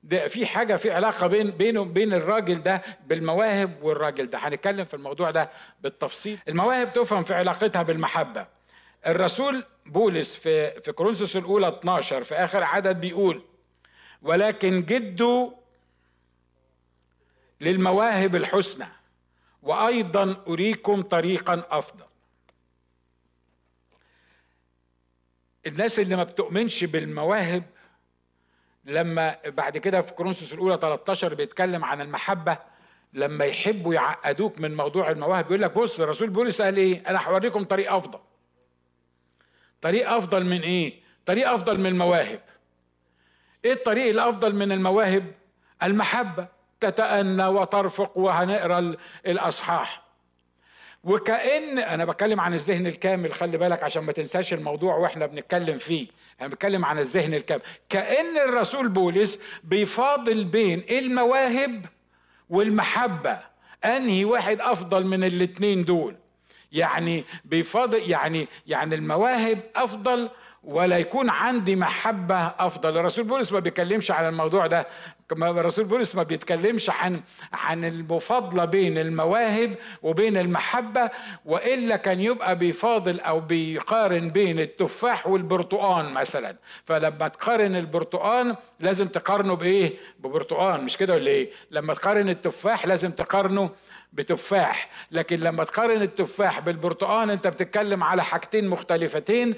ده 0.04 0.28
في 0.28 0.46
حاجة 0.46 0.76
في 0.76 0.92
علاقة 0.92 1.28
بين 1.28 1.52
بينه 1.52 1.86
بين 1.86 2.14
الراجل 2.14 2.64
ده 2.64 2.82
بالمواهب 3.08 3.84
والراجل 3.84 4.30
ده. 4.30 4.38
هنتكلم 4.38 4.86
في 4.86 4.94
الموضوع 4.94 5.32
ده 5.32 5.50
بالتفصيل. 5.82 6.40
المواهب 6.48 6.94
تفهم 6.94 7.24
في 7.24 7.34
علاقتها 7.34 7.84
بالمحبة. 7.84 8.46
الرسول 9.08 9.66
بولس 9.86 10.36
في 10.36 10.82
في 10.82 10.92
كورنثوس 10.92 11.38
الأولى 11.38 11.68
12 11.68 12.24
في 12.24 12.36
آخر 12.36 12.64
عدد 12.64 13.00
بيقول 13.02 13.42
ولكن 14.22 14.86
جدوا 14.86 15.52
للمواهب 17.62 18.36
الحسنى 18.36 18.88
وأيضا 19.64 20.44
أريكم 20.48 21.02
طريقا 21.02 21.64
أفضل. 21.70 22.06
الناس 25.68 26.00
اللي 26.00 26.16
ما 26.16 26.24
بتؤمنش 26.24 26.84
بالمواهب 26.84 27.64
لما 28.86 29.36
بعد 29.46 29.78
كده 29.78 30.02
في 30.02 30.14
كورنثوس 30.14 30.54
الأولى 30.54 30.78
13 30.82 31.34
بيتكلم 31.34 31.86
عن 31.86 32.02
المحبة 32.02 32.58
لما 33.14 33.46
يحبوا 33.46 33.94
يعقدوك 33.94 34.60
من 34.60 34.76
موضوع 34.76 35.10
المواهب 35.10 35.46
يقول 35.46 35.62
لك 35.62 35.72
بص 35.78 36.00
الرسول 36.00 36.30
بولس 36.30 36.62
قال 36.62 36.78
إيه؟ 36.78 37.04
أنا 37.10 37.28
هوريكم 37.28 37.64
طريق 37.64 37.94
أفضل. 37.94 38.20
طريق 39.84 40.12
أفضل 40.12 40.46
من 40.46 40.62
إيه؟ 40.62 40.94
طريق 41.26 41.50
أفضل 41.50 41.80
من 41.80 41.86
المواهب. 41.86 42.40
إيه 43.66 43.74
الطريق 43.74 44.08
الأفضل 44.10 44.56
من 44.56 44.72
المواهب؟ 44.72 45.32
المحبة 45.84 46.48
تتأنى 46.80 47.46
وترفق 47.46 48.18
وهنقرأ 48.18 48.96
الأصحاح. 49.26 50.04
وكأن 51.04 51.80
أنا 51.80 52.06
بتكلم 52.06 52.40
عن 52.40 52.54
الذهن 52.54 52.88
الكامل 52.88 53.34
خلي 53.34 53.58
بالك 53.58 53.84
عشان 53.84 54.04
ما 54.04 54.12
تنساش 54.12 54.54
الموضوع 54.54 54.96
وإحنا 54.96 55.26
بنتكلم 55.26 55.78
فيه. 55.78 56.08
أنا 56.42 56.48
بتكلم 56.50 56.86
عن 56.86 57.00
الذهن 57.00 57.34
الكامل. 57.34 57.62
كأن 57.90 58.38
الرسول 58.38 58.90
بولس 58.90 59.40
بيفاضل 59.64 60.46
بين 60.46 60.84
المواهب 60.90 61.86
والمحبة. 62.50 63.40
أنهي 63.86 64.26
واحد 64.26 64.62
أفضل 64.62 65.06
من 65.06 65.24
الاتنين 65.24 65.86
دول؟ 65.86 66.16
يعني 66.74 67.26
بيفاضل 67.46 68.10
يعني 68.12 68.48
يعني 68.68 68.96
المواهب 68.96 69.60
أفضل 69.76 70.30
ولا 70.64 70.98
يكون 70.98 71.30
عندي 71.30 71.76
محبة 71.76 72.36
أفضل. 72.36 72.98
الرسول 72.98 73.26
بولس 73.26 73.52
ما 73.52 73.60
بيتكلمش 73.60 74.12
عن 74.12 74.28
الموضوع 74.28 74.68
ده. 74.68 74.88
الرسول 75.32 75.86
بولس 75.86 76.16
ما 76.16 76.24
بيتكلمش 76.24 76.90
عن 76.90 77.22
عن 77.54 77.86
المفاضلة 77.86 78.66
بين 78.66 78.98
المواهب 78.98 79.76
وبين 80.04 80.38
المحبة 80.38 81.10
وإلا 81.46 81.96
كان 81.96 82.22
يبقى 82.22 82.56
بيفاضل 82.56 83.20
أو 83.20 83.40
بيقارن 83.40 84.28
بين 84.28 84.60
التفاح 84.60 85.28
والبرتقان 85.28 86.14
مثلا. 86.14 86.56
فلما 86.86 87.28
تقارن 87.28 87.76
البرتقان 87.76 88.56
لازم 88.84 89.08
تقارنه 89.08 89.54
بإيه؟ 89.56 89.94
ببرتقان 90.20 90.84
مش 90.84 90.98
كده 90.98 91.14
ولا 91.14 91.28
إيه؟ 91.32 91.50
لما 91.72 91.94
تقارن 91.94 92.30
التفاح 92.30 92.86
لازم 92.86 93.12
تقارنه 93.12 93.70
بتفاح 94.14 94.90
لكن 95.12 95.40
لما 95.40 95.64
تقارن 95.64 96.02
التفاح 96.02 96.60
بالبرتقال 96.60 97.32
أنت 97.32 97.48
بتتكلم 97.48 98.04
على 98.04 98.24
حاجتين 98.24 98.68
مختلفتين 98.68 99.56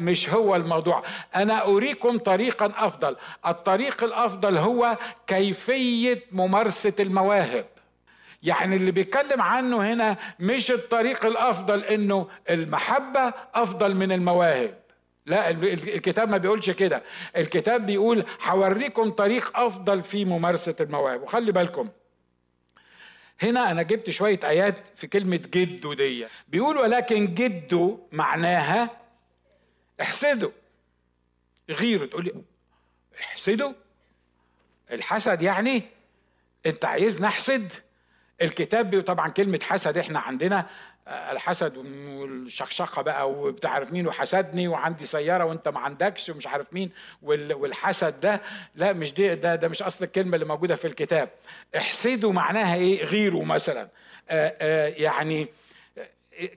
مش 0.00 0.30
هو 0.30 0.56
الموضوع. 0.56 1.02
أنا 1.36 1.64
أريكم 1.66 2.18
طريقا 2.18 2.72
أفضل. 2.76 3.16
الطريق 3.46 4.04
الأفضل 4.04 4.58
هو 4.58 4.96
كيفية 5.26 6.22
ممارسة 6.32 6.92
المواهب. 7.00 7.66
يعني 8.42 8.76
اللي 8.76 8.90
بيتكلم 8.90 9.42
عنه 9.42 9.92
هنا 9.92 10.16
مش 10.40 10.70
الطريق 10.70 11.26
الأفضل 11.26 11.84
إنه 11.84 12.28
المحبة 12.50 13.32
أفضل 13.54 13.94
من 13.94 14.12
المواهب. 14.12 14.85
لا 15.26 15.50
الكتاب 15.50 16.28
ما 16.28 16.36
بيقولش 16.36 16.70
كده. 16.70 17.02
الكتاب 17.36 17.86
بيقول 17.86 18.24
هوريكم 18.42 19.10
طريق 19.10 19.58
أفضل 19.58 20.02
في 20.02 20.24
ممارسة 20.24 20.76
المواهب. 20.80 21.22
وخلي 21.22 21.52
بالكم 21.52 21.88
هنا 23.42 23.70
أنا 23.70 23.82
جبت 23.82 24.10
شوية 24.10 24.40
آيات 24.44 24.88
في 24.94 25.06
كلمة 25.06 25.36
جدو 25.36 25.92
دي. 25.92 26.26
بيقول 26.48 26.76
ولكن 26.76 27.34
جدو 27.34 28.00
معناها 28.12 28.90
احسدوا. 30.00 30.50
غيروا 31.70 32.06
تقول 32.06 32.24
لي 32.24 32.32
احسدوا. 33.20 33.72
الحسد 34.92 35.42
يعني 35.42 35.82
أنت 36.66 36.84
عايز 36.84 37.22
نحسد 37.22 37.72
الكتاب 38.42 39.02
طبعا 39.02 39.28
كلمة 39.28 39.60
حسد 39.62 39.98
إحنا 39.98 40.18
عندنا 40.18 40.66
الحسد 41.08 41.76
والشخشقه 41.76 43.02
بقى 43.02 43.30
وبتعرف 43.30 43.92
مين 43.92 44.06
وحسدني 44.06 44.68
وعندي 44.68 45.06
سيارة 45.06 45.44
وانت 45.44 45.68
ما 45.68 45.80
عندكش 45.80 46.28
ومش 46.28 46.46
عارف 46.46 46.66
مين 46.72 46.90
والحسد 47.22 48.20
ده 48.20 48.42
لا 48.74 48.92
مش 48.92 49.14
دي 49.14 49.34
ده 49.34 49.54
ده 49.54 49.68
مش 49.68 49.82
أصل 49.82 50.04
الكلمة 50.04 50.34
اللي 50.34 50.46
موجودة 50.46 50.74
في 50.74 50.86
الكتاب. 50.86 51.28
إحسدوا 51.76 52.32
معناها 52.32 52.74
إيه؟ 52.76 53.04
غيره 53.04 53.44
مثلا. 53.44 53.88
آآ 54.30 54.56
آآ 54.60 54.88
يعني 54.88 55.48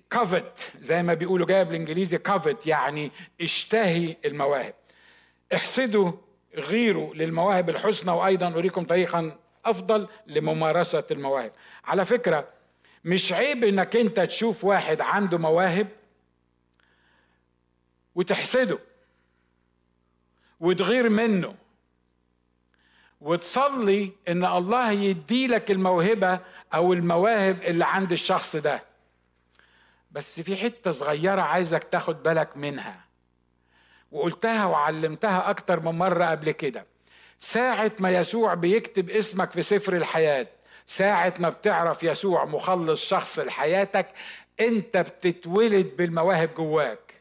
كافت 0.09 0.71
زي 0.79 1.03
ما 1.03 1.13
بيقولوا 1.13 1.47
جاية 1.47 1.63
بالإنجليزي 1.63 2.17
كافت 2.17 2.67
يعني 2.67 3.11
اشتهي 3.41 4.15
المواهب. 4.25 4.73
إحسدوا 5.53 6.11
غيروا 6.55 7.13
للمواهب 7.13 7.69
الحسنى 7.69 8.11
وأيضا 8.11 8.47
أريكم 8.47 8.81
طريقا 8.81 9.37
أفضل 9.65 10.07
لممارسة 10.27 11.03
المواهب. 11.11 11.51
على 11.85 12.05
فكرة 12.05 12.47
مش 13.05 13.33
عيب 13.33 13.63
إنك 13.63 13.95
أنت 13.95 14.19
تشوف 14.19 14.63
واحد 14.63 15.01
عنده 15.01 15.37
مواهب 15.37 15.87
وتحسده 18.15 18.79
وتغير 20.59 21.09
منه 21.09 21.55
وتصلي 23.21 24.11
إن 24.27 24.45
الله 24.45 24.91
يدي 24.91 25.47
لك 25.47 25.71
الموهبة 25.71 26.39
أو 26.73 26.93
المواهب 26.93 27.61
اللي 27.63 27.85
عند 27.85 28.11
الشخص 28.11 28.55
ده. 28.55 28.83
بس 30.11 30.39
في 30.41 30.55
حتة 30.55 30.91
صغيرة 30.91 31.41
عايزك 31.41 31.83
تاخد 31.83 32.23
بالك 32.23 32.57
منها. 32.57 33.05
وقلتها 34.11 34.65
وعلمتها 34.65 35.49
أكتر 35.49 35.79
من 35.79 35.91
مرة 35.91 36.25
قبل 36.25 36.51
كده. 36.51 36.85
ساعة 37.39 37.91
ما 37.99 38.09
يسوع 38.11 38.53
بيكتب 38.53 39.09
اسمك 39.09 39.51
في 39.51 39.61
سفر 39.61 39.95
الحياة 39.95 40.47
ساعة 40.93 41.33
ما 41.39 41.49
بتعرف 41.49 42.03
يسوع 42.03 42.45
مخلص 42.45 43.05
شخص 43.05 43.39
لحياتك 43.39 44.07
انت 44.59 44.97
بتتولد 44.97 45.91
بالمواهب 45.97 46.49
جواك. 46.57 47.13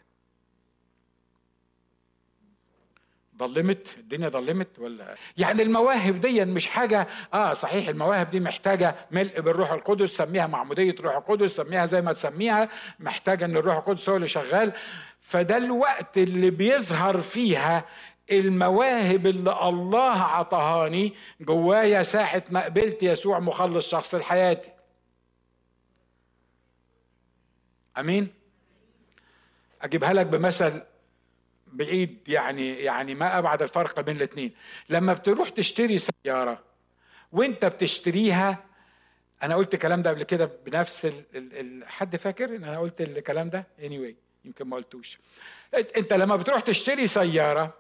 ضلمت؟ 3.37 3.97
الدنيا 3.99 4.29
ضلمت 4.29 4.79
ولا؟ 4.79 5.15
يعني 5.37 5.63
المواهب 5.63 6.21
دي 6.21 6.45
مش 6.45 6.67
حاجة 6.67 7.07
آه 7.35 7.53
صحيح 7.53 7.89
المواهب 7.89 8.31
دي 8.31 8.41
محتاجة 8.41 8.95
ملء 9.11 9.41
بالروح 9.41 9.73
القدس 9.73 10.17
سميها 10.17 10.47
معمودية 10.47 10.95
روح 11.01 11.17
القدس 11.17 11.57
سميها 11.57 11.87
زي 11.87 12.01
ما 12.01 12.13
تسميها 12.13 12.69
محتاجة 13.01 13.45
إن 13.45 13.57
الروح 13.57 13.77
القدس 13.77 14.09
هو 14.09 14.17
اللي 14.17 14.29
شغال. 14.29 14.73
فده 15.21 15.57
الوقت 15.57 16.19
اللي 16.19 16.51
بيظهر 16.51 17.19
فيها 17.19 17.85
المواهب 18.33 19.27
اللي 19.27 19.69
الله 19.69 20.13
عطهاني 20.23 21.15
جوايا 21.41 22.03
ساعة 22.03 22.45
ما 22.51 22.65
قبلت 22.65 23.03
يسوع 23.03 23.39
مخلص 23.39 23.89
شخص 23.91 24.15
لحياتي 24.15 24.71
أمين؟ 27.99 28.29
أجيبها 29.83 30.13
لك 30.13 30.27
بمثل 30.27 30.83
بعيد 31.67 32.19
يعني 32.29 32.75
يعني 32.75 33.15
ما 33.15 33.39
أبعد 33.39 33.63
الفرق 33.63 34.01
بين 34.01 34.17
الاثنين 34.17 34.53
لما 34.89 35.13
بتروح 35.13 35.49
تشتري 35.49 35.99
سيارة 35.99 36.63
وانت 37.33 37.65
بتشتريها 37.65 38.65
أنا 39.43 39.55
قلت 39.57 39.75
الكلام 39.75 40.03
ده 40.03 40.11
قبل 40.11 40.23
كده 40.23 40.45
بنفس 40.67 41.05
ال 41.05 41.25
ال 41.35 41.89
حد 41.89 42.17
فاكر 42.17 42.57
إن 42.57 42.65
أنا 42.65 42.79
قلت 42.79 43.01
الكلام 43.01 43.51
ده؟ 43.51 43.67
Anyway 43.81 44.15
يمكن 44.45 44.65
ما 44.65 44.77
قلتوش. 44.77 45.19
أنت 45.97 46.13
لما 46.13 46.37
بتروح 46.37 46.61
تشتري 46.61 47.07
سيارة 47.07 47.75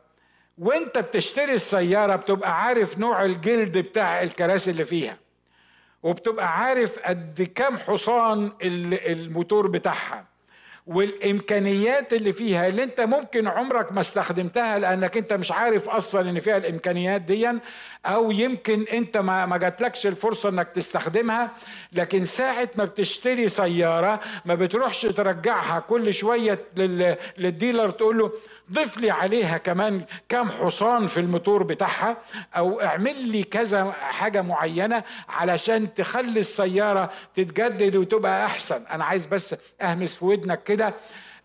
وانت 0.59 0.99
بتشتري 0.99 1.55
السيارة 1.55 2.16
بتبقى 2.16 2.62
عارف 2.64 2.99
نوع 2.99 3.25
الجلد 3.25 3.79
بتاع 3.79 4.23
الكراسي 4.23 4.71
اللي 4.71 4.85
فيها 4.85 5.16
وبتبقى 6.03 6.59
عارف 6.59 6.99
قد 6.99 7.51
كام 7.55 7.77
حصان 7.77 8.53
الموتور 8.62 9.66
بتاعها 9.66 10.25
والإمكانيات 10.87 12.12
اللي 12.12 12.33
فيها 12.33 12.68
اللي 12.68 12.83
انت 12.83 13.01
ممكن 13.01 13.49
عمرك 13.49 13.92
ما 13.92 14.01
استخدمتها 14.01 14.79
لأنك 14.79 15.16
انت 15.16 15.33
مش 15.33 15.53
عارف 15.53 15.88
أصلا 15.88 16.31
إن 16.31 16.40
فيها 16.40 16.57
الإمكانيات 16.57 17.20
دي 17.20 17.51
أو 18.09 18.30
يمكن 18.30 18.82
أنت 18.92 19.16
ما 19.16 19.46
ما 19.46 19.56
جاتلكش 19.56 20.06
الفرصة 20.06 20.48
إنك 20.48 20.68
تستخدمها 20.68 21.50
لكن 21.92 22.24
ساعة 22.24 22.68
ما 22.76 22.84
بتشتري 22.84 23.48
سيارة 23.48 24.20
ما 24.44 24.54
بتروحش 24.54 25.02
ترجعها 25.02 25.80
كل 25.80 26.14
شوية 26.14 26.59
للديلر 27.38 27.90
تقول 27.90 28.18
له 28.18 28.32
ضيف 28.72 28.98
لي 28.98 29.11
عليها 29.11 29.59
كمان 29.59 30.04
كام 30.28 30.48
حصان 30.50 31.06
في 31.06 31.20
الموتور 31.20 31.62
بتاعها 31.62 32.16
أو 32.56 32.80
اعمل 32.80 33.28
لي 33.28 33.42
كذا 33.42 33.92
حاجة 33.92 34.42
معينة 34.42 35.02
علشان 35.28 35.94
تخلي 35.94 36.40
السيارة 36.40 37.11
تتجدد 37.36 37.96
وتبقى 37.96 38.46
أحسن. 38.46 38.84
أنا 38.90 39.04
عايز 39.04 39.26
بس 39.26 39.54
أهمس 39.82 40.14
في 40.16 40.24
ودنك 40.24 40.62
كده. 40.62 40.94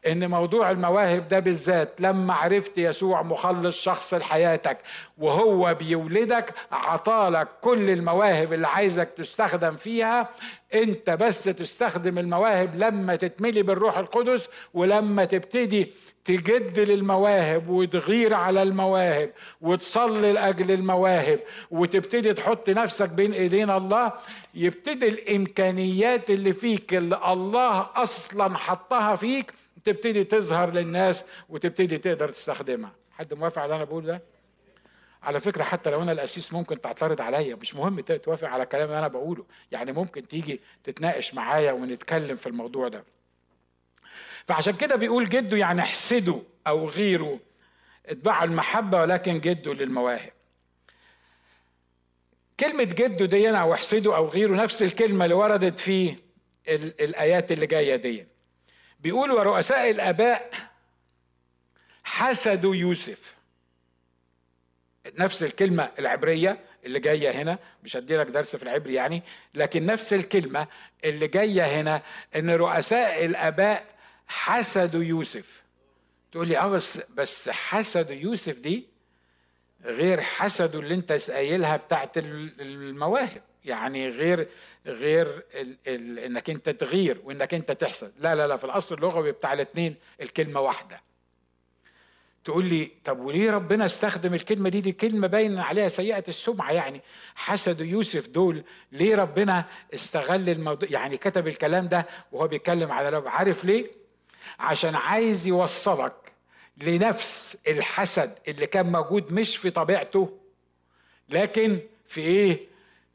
إن 0.08 0.30
موضوع 0.30 0.72
المواهب 0.72 1.28
ده 1.28 1.39
بالذات 1.39 2.01
لما 2.01 2.34
عرفت 2.34 2.78
يسوع 2.78 3.22
مخلص 3.22 3.82
شخص 3.82 4.14
لحياتك 4.14 4.78
وهو 5.18 5.74
بيولدك 5.74 6.54
عطالك 6.72 7.47
كل 7.62 7.89
المواهب 7.89 8.54
اللي 8.54 8.68
عايزك 8.68 9.10
تستخدم 9.18 9.76
فيها. 9.76 10.30
أنت 10.74 11.10
بس 11.10 11.43
تستخدم 11.43 12.18
المواهب 12.20 12.76
لما 12.76 13.16
تتملي 13.16 13.64
بالروح 13.64 13.97
القدس 13.97 14.49
ولما 14.74 15.26
تبتدي 15.26 15.91
تجد 16.26 16.80
للمواهب 16.80 17.70
وتغير 17.70 18.34
على 18.34 18.64
المواهب 18.64 19.30
وتصلي 19.62 20.32
لأجل 20.34 20.72
المواهب 20.72 21.39
وتبتدي 21.72 22.34
تحط 22.34 22.70
نفسك 22.70 23.10
بين 23.10 23.34
إيدين 23.34 23.70
الله. 23.70 24.12
يبتدي 24.56 25.08
الإمكانيات 25.08 26.30
اللي 26.30 26.54
فيك 26.54 26.93
اللي 26.93 27.20
الله 27.28 27.88
أصلا 27.95 28.58
حطها 28.58 29.16
فيك 29.16 29.54
تبتدي 29.86 30.24
تظهر 30.24 30.72
للناس 30.72 31.26
وتبتدي 31.50 31.98
تقدر 31.98 32.30
تستخدمها. 32.30 32.92
حد 33.12 33.34
موافق 33.34 33.62
على 33.62 33.66
اللي 33.66 33.76
أنا 33.76 33.84
بقول 33.84 34.06
ده؟ 34.06 34.22
على 35.24 35.40
فكرة 35.40 35.64
حتى 35.64 35.90
لو 35.90 36.02
أنا 36.02 36.12
الأسيس 36.12 36.54
ممكن 36.54 36.82
تعترض 36.82 37.22
عليا 37.22 37.56
مش 37.56 37.76
مهم 37.76 38.00
توافق 38.00 38.50
على 38.50 38.64
الكلام 38.64 38.88
اللي 38.88 39.00
أنا 39.00 39.08
بقوله. 39.08 39.46
يعني 39.72 39.92
ممكن 39.92 40.28
تيجي 40.28 40.60
تتناقش 40.84 41.34
معايا 41.34 41.72
ونتكلم 41.72 42.36
في 42.36 42.48
الموضوع 42.48 42.88
ده. 42.88 43.04
فعشان 44.48 44.74
كده 44.74 44.96
بيقول 44.96 45.30
جده 45.30 45.58
يعني 45.58 45.82
احسده 45.82 46.42
أو 46.68 46.90
غيره 46.90 47.40
اتبع 48.06 48.44
المحبة 48.44 49.02
ولكن 49.02 49.40
جده 49.40 49.74
للمواهب. 49.74 50.32
كلمة 52.60 52.84
جده 52.84 53.26
دي 53.26 53.50
أو 53.50 53.74
احسده 53.74 54.16
أو 54.16 54.28
غيره 54.28 54.56
نفس 54.56 54.84
الكلمة 54.84 55.26
اللي 55.26 55.36
وردت 55.36 55.80
في 55.80 56.16
الآيات 57.00 57.52
اللي 57.52 57.66
جاية 57.66 57.96
دي. 57.96 58.33
بيقول 59.04 59.32
ورؤساء 59.32 59.89
الآباء 59.89 60.51
حسدوا 62.04 62.76
يوسف. 62.76 63.36
نفس 65.20 65.43
الكلمة 65.43 65.91
العبرية 65.99 66.60
اللي 66.86 66.99
جاية 66.99 67.32
هنا 67.32 67.60
مش 67.84 67.97
هدي 67.97 68.18
لك 68.18 68.28
درس 68.28 68.56
في 68.56 68.64
العبري 68.64 68.93
يعني 68.93 69.24
لكن 69.54 69.86
نفس 69.86 70.14
الكلمة 70.14 70.68
اللي 71.06 71.28
جاية 71.28 71.82
هنا 71.82 72.01
إن 72.36 72.49
رؤساء 72.49 73.26
الآباء 73.26 73.86
حسدوا 74.28 75.04
يوسف. 75.04 75.64
تقول 76.32 76.47
لي 76.47 76.58
آه 76.58 76.68
بس 76.68 77.01
بس 77.10 77.49
حسدوا 77.49 78.16
يوسف 78.16 78.60
دي 78.60 78.88
غير 79.84 80.22
حسدوا 80.22 80.82
اللي 80.82 80.94
انت 80.96 81.32
قايلها 81.32 81.78
بتاعت 81.78 82.18
المواهب. 82.18 83.42
يعني 83.66 84.10
غير 84.10 84.48
غير 84.86 85.28
ال 85.54 85.78
ال 85.88 86.20
انك 86.20 86.50
انت 86.50 86.70
تغير 86.70 87.22
وانك 87.24 87.54
انت 87.54 87.72
تحسد. 87.72 88.14
لا 88.20 88.36
لا 88.36 88.48
لا 88.48 88.58
في 88.58 88.64
الأصل 88.64 88.96
اللغوي 88.96 89.32
بتاع 89.32 89.54
الاثنين 89.54 89.96
الكلمة 90.22 90.60
واحدة. 90.60 91.02
تقول 92.44 92.66
لي 92.66 92.92
طب 93.04 93.20
وليه 93.20 93.52
ربنا 93.52 93.86
استخدم 93.86 94.34
الكلمة 94.34 94.70
دي؟ 94.70 94.82
دي 94.82 94.92
كلمة 94.92 95.28
باين 95.28 95.60
عليها 95.60 95.88
سيئة 95.88 96.24
السمعة 96.28 96.72
يعني. 96.72 97.02
حسدوا 97.36 97.86
يوسف 97.86 98.28
دول 98.28 98.64
ليه 98.92 99.16
ربنا 99.16 99.66
استغل 99.94 100.50
الموضوع؟ 100.50 100.90
يعني 100.92 101.18
كتب 101.18 101.48
الكلام 101.48 101.88
ده 101.88 102.08
وهو 102.32 102.48
بيتكلم 102.48 102.92
على 102.92 103.10
رب 103.10 103.28
عارف 103.28 103.66
ليه؟ 103.66 103.92
عشان 104.60 104.96
عايز 104.96 105.48
يوصلك 105.48 106.23
لنفس 106.78 107.58
الحسد 107.68 108.38
اللي 108.48 108.68
كان 108.68 108.92
موجود 108.92 109.34
مش 109.34 109.58
في 109.58 109.70
طبيعته 109.70 110.38
لكن 111.30 111.80
في 112.08 112.22
إيه؟ 112.22 112.60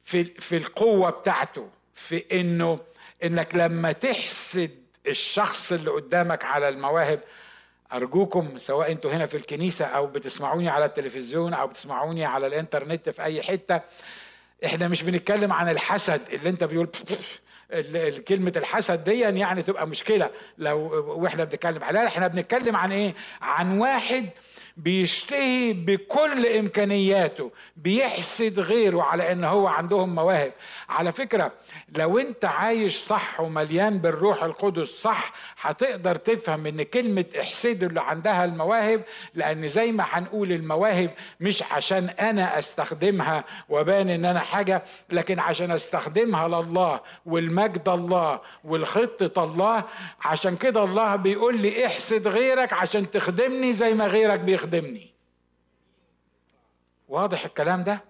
في 0.05 0.25
في 0.25 0.57
القوة 0.57 1.11
بتاعته 1.11 1.69
في 1.95 2.25
إنه 2.41 2.79
إنك 3.25 3.57
لما 3.57 3.93
تحسد 3.93 4.71
الشخص 5.07 5.73
اللي 5.73 5.91
قدامك 5.91 6.45
على 6.45 6.69
المواهب 6.69 7.21
أرجوكم 7.93 8.59
سواء 8.59 8.93
أنتوا 8.93 9.13
هنا 9.13 9.27
في 9.27 9.37
الكنيسة 9.37 9.85
أو 9.85 10.07
بتسمعوني 10.07 10.69
على 10.69 10.85
التلفزيون 10.85 11.55
أو 11.55 11.67
بتسمعوني 11.67 12.25
على 12.25 12.47
الإنترنت 12.47 13.09
في 13.09 13.23
أي 13.23 13.43
حتة 13.43 13.81
إحنا 14.65 14.89
مش 14.89 15.03
بنتكلم 15.03 15.53
عن 15.53 15.69
الحسد 15.69 16.23
اللي 16.33 16.49
أنت 16.49 16.65
بيقول 16.65 16.89
كلمة 18.29 18.53
الحسد 18.57 19.05
دي 19.05 19.21
يعني 19.21 19.62
تبقى 19.62 19.87
مشكلة. 19.87 20.31
لو 20.59 20.79
وإحنا 21.23 21.45
بنتكلم 21.45 21.85
عليها 21.85 22.07
إحنا 22.07 22.27
بنتكلم 22.27 22.77
عن 22.77 22.93
إيه؟ 22.93 23.14
عن 23.43 23.79
واحد 23.79 24.29
بيشتهي 24.79 25.72
بكل 25.72 26.47
إمكانياته 26.47 27.51
بيحسد 27.76 28.61
غيره 28.61 29.03
على 29.03 29.33
إن 29.33 29.45
هو 29.45 29.66
عندهم 29.66 30.14
مواهب. 30.14 30.53
على 30.89 31.12
فكرة 31.12 31.53
لو 31.97 32.18
أنت 32.18 32.45
عايش 32.45 32.97
صح 32.97 33.41
ومليان 33.41 33.99
بالروح 33.99 34.43
القدس 34.45 34.89
صح 34.89 35.33
هتقدر 35.61 36.16
تفهم 36.16 36.66
إن 36.66 36.83
كلمة 36.83 37.24
احسد 37.41 37.83
اللي 37.83 38.01
عندها 38.01 38.45
المواهب 38.45 39.03
لأن 39.35 39.68
زي 39.68 39.93
ما 39.93 40.05
هنقول 40.11 40.53
المواهب 40.53 41.11
مش 41.41 41.62
عشان 41.62 42.09
أنا 42.09 42.59
أستخدمها 42.59 43.45
وبان 43.68 44.11
إن 44.11 44.24
أنا 44.24 44.41
حاجة 44.41 44.83
لكن 45.12 45.39
عشان 45.41 45.70
أستخدمها 45.70 46.49
لله 46.49 47.01
والمجد 47.26 47.89
الله 47.89 48.41
والخطة 48.64 49.45
الله. 49.45 49.85
عشان 50.24 50.57
كده 50.57 50.85
الله 50.85 51.16
بيقول 51.16 51.61
لي 51.61 51.87
إحسد 51.87 52.29
غيرك 52.29 52.72
عشان 52.72 53.11
تخدمني 53.11 53.72
زي 53.72 53.95
ما 53.95 54.07
غيرك 54.07 54.41
بيخدمني 54.41 54.68
تخدمني 54.69 55.14
واضح 57.09 57.45
الكلام 57.45 57.85
ده؟ 57.85 58.05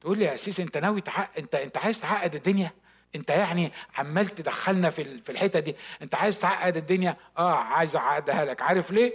تقول 0.00 0.18
لي 0.18 0.24
يا 0.24 0.34
أسيس 0.34 0.60
أنت 0.60 0.78
ناوي 0.78 1.00
تحقق 1.00 1.38
أنت 1.38 1.54
أنت 1.54 1.76
عايز 1.78 2.00
تعقد 2.00 2.34
الدنيا؟ 2.34 2.70
أنت 3.16 3.30
يعني 3.30 3.72
عمال 3.98 4.28
تدخلنا 4.28 4.90
في 4.90 5.20
في 5.20 5.32
الحتة 5.32 5.60
دي. 5.60 5.76
أنت 6.02 6.14
عايز 6.14 6.38
تعقد 6.40 6.76
الدنيا؟ 6.76 7.16
آه 7.38 7.54
عايز 7.54 7.96
اعقدها 7.96 8.44
لك. 8.44 8.62
عارف 8.62 8.90
ليه؟ 8.90 9.12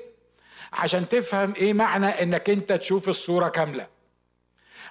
عشان 0.73 1.09
تفهم 1.09 1.53
إيه 1.55 1.73
معنى 1.73 2.05
إنك 2.05 2.49
أنت 2.49 2.73
تشوف 2.73 3.09
الصورة 3.09 3.49
كاملة. 3.49 3.87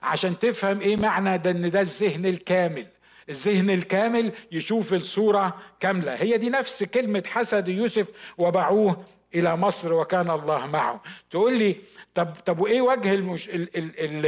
عشان 0.03 0.39
تفهم 0.39 0.81
إيه 0.81 0.97
معنى 0.97 1.39
ده 1.39 1.51
إن 1.51 1.71
ده 1.71 1.81
الذهن 1.81 2.27
الكامل. 2.27 2.87
الذهن 3.29 3.71
الكامل 3.71 4.33
يشوف 4.53 4.95
الصورة 4.95 5.59
كاملة. 5.81 6.14
هي 6.14 6.39
دي 6.39 6.51
نفس 6.51 6.85
كلمة 6.85 7.23
حسد 7.27 7.69
يوسف 7.69 8.09
وباعوه 8.39 9.05
إلى 9.35 9.57
مصر 9.57 9.93
وكان 9.95 10.31
الله 10.31 10.66
معه. 10.66 11.03
تقول 11.31 11.59
لي 11.59 11.76
طب 12.14 12.33
طب 12.47 12.61
وإيه 12.61 12.81
وجه 12.81 13.14
المش... 13.14 13.49
ال... 13.49 13.76
ال... 13.76 14.01
ال... 14.01 14.26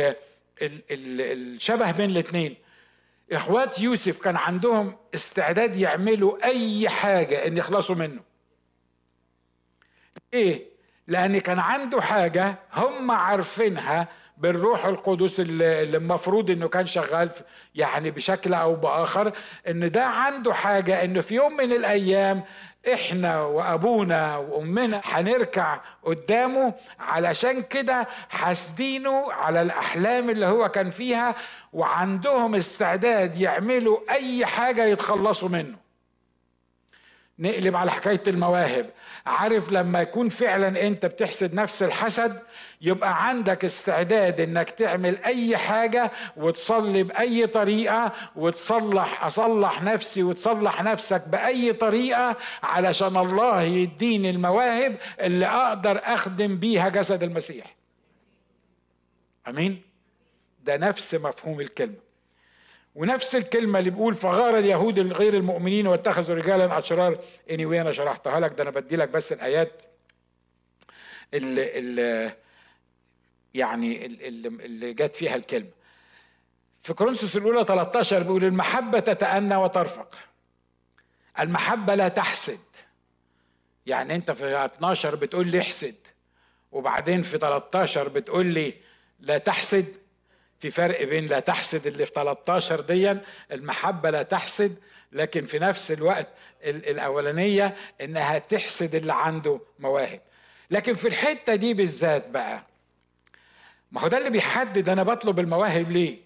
ال... 0.63 0.83
ال... 0.91 1.21
الشبه 1.21 1.91
بين 1.91 2.11
الاثنين 2.11 2.57
إخوات 3.33 3.81
يوسف 3.81 4.21
كان 4.21 4.37
عندهم 4.37 4.97
استعداد 5.15 5.77
يعملوا 5.77 6.45
أي 6.45 6.89
حاجة 6.89 7.47
إن 7.47 7.57
يخلصوا 7.57 7.95
منه. 7.97 8.21
إيه 10.35 10.67
لأن 11.07 11.39
كان 11.39 11.59
عنده 11.59 12.01
حاجة 12.01 12.55
هم 12.75 13.11
عارفينها 13.11 14.09
بالروح 14.37 14.87
القدس 14.87 15.41
اللي 15.41 15.83
المفروض 15.83 16.51
إنه 16.51 16.69
كان 16.69 16.87
شغال 16.87 17.31
يعني 17.75 18.11
بشكل 18.11 18.55
أو 18.55 18.75
بآخر 18.75 19.33
إن 19.69 19.91
ده 19.91 20.05
عنده 20.07 20.53
حاجة 20.55 21.05
إنه 21.05 21.21
في 21.21 21.35
يوم 21.35 21.57
من 21.57 21.73
الأيام 21.73 22.45
إحنا 22.95 23.43
وأبونا 23.43 24.37
وأمنا 24.37 25.01
هنركع 25.05 25.81
قدامه 26.05 26.75
علشان 27.01 27.61
كده 27.63 28.09
حاسدينه 28.29 29.33
على 29.33 29.63
الأحلام 29.63 30.31
اللي 30.31 30.47
هو 30.47 30.69
كان 30.69 30.91
فيها 30.91 31.35
وعندهم 31.73 32.55
استعداد 32.55 33.41
يعملوا 33.41 33.99
أي 34.11 34.47
حاجة 34.47 34.85
يتخلصوا 34.85 35.49
منه. 35.49 35.90
نقلب 37.41 37.77
على 37.77 37.91
حكاية 37.91 38.23
المواهب. 38.27 38.91
عارف 39.27 39.73
لما 39.73 40.01
يكون 40.01 40.29
فعلا 40.29 40.87
أنت 40.87 41.07
بتحسد 41.07 41.55
نفس 41.55 41.83
الحسد 41.83 42.41
يبقى 42.81 43.29
عندك 43.29 43.65
استعداد 43.65 44.41
إنك 44.41 44.71
تعمل 44.71 45.19
أي 45.25 45.57
حاجة 45.57 46.11
وتصلي 46.37 47.03
بأي 47.03 47.47
طريقة 47.47 48.13
وتصلح 48.37 49.25
أصلح 49.25 49.83
نفسي 49.83 50.23
وتصلح 50.23 50.83
نفسك 50.83 51.23
بأي 51.29 51.73
طريقة 51.73 52.37
علشان 52.63 53.17
الله 53.17 53.63
يديني 53.63 54.31
المواهب 54.31 54.97
اللي 55.21 55.47
أقدر 55.47 56.01
أخدم 56.05 56.57
بيها 56.57 56.89
جسد 56.89 57.23
المسيح. 57.23 57.77
أمين؟ 59.49 59.83
ده 60.65 60.77
نفس 60.77 61.15
مفهوم 61.15 61.61
الكلمة. 61.61 62.10
ونفس 62.95 63.37
الكلمة 63.37 63.79
اللي 63.79 63.91
بيقول 63.91 64.15
فغار 64.15 64.59
اليهود 64.59 64.99
غير 65.13 65.35
المؤمنين 65.35 65.87
واتخذوا 65.87 66.37
رجالا 66.37 66.79
أشرار 66.79 67.19
اني 67.51 67.67
anyway 67.67 67.81
أنا 67.81 67.93
شرحتها 67.93 68.41
لك 68.41 68.53
ده 68.53 68.63
أنا 68.63 68.71
بدي 68.71 68.97
لك 68.97 69.09
بس 69.09 69.33
الآيات 69.33 69.83
اللي, 71.35 71.79
اللي 71.79 72.37
يعني 73.55 74.07
اللي, 74.07 74.49
اللي 74.49 74.93
جت 74.93 75.17
فيها 75.17 75.35
الكلمة. 75.35 75.71
في 76.83 76.95
كورنثوس 76.95 77.37
الأولى 77.37 77.65
13 77.65 78.23
بيقول 78.23 78.45
المحبة 78.45 79.01
تتأنى 79.01 79.57
وترفق. 79.57 80.15
المحبة 81.41 81.95
لا 81.95 82.09
تحسد. 82.09 82.61
يعني 83.87 84.15
أنت 84.15 84.31
في 84.31 84.65
12 84.65 85.15
بتقول 85.15 85.47
لي 85.47 85.61
احسد 85.61 85.95
وبعدين 86.73 87.23
في 87.23 87.39
13 87.39 88.09
بتقول 88.09 88.47
لي 88.47 88.75
لا 89.21 89.39
تحسد 89.39 89.97
في 90.61 90.71
فرق 90.71 91.03
بين 91.05 91.27
لا 91.27 91.41
تحسد 91.41 91.87
اللي 91.87 92.07
في 92.07 92.13
13 92.15 92.81
ديا 92.81 93.23
المحبة 93.53 94.11
لا 94.11 94.23
تحسد 94.23 94.77
لكن 95.13 95.47
في 95.47 95.59
نفس 95.59 95.93
الوقت 95.93 96.27
الأولانية 96.65 97.77
إنها 98.01 98.39
تحسد 98.39 98.95
اللي 98.95 99.13
عنده 99.13 99.61
مواهب. 99.79 100.21
لكن 100.71 100.95
في 100.95 101.09
الحتة 101.09 101.55
دي 101.55 101.75
بالذات 101.75 102.29
بقى 102.29 102.63
ما 103.93 104.01
هو 104.01 104.09
ده 104.09 104.19
اللي 104.19 104.31
بيحدد 104.31 104.89
أنا 104.89 105.03
بطلب 105.03 105.39
المواهب 105.41 105.91
ليه؟ 105.91 106.19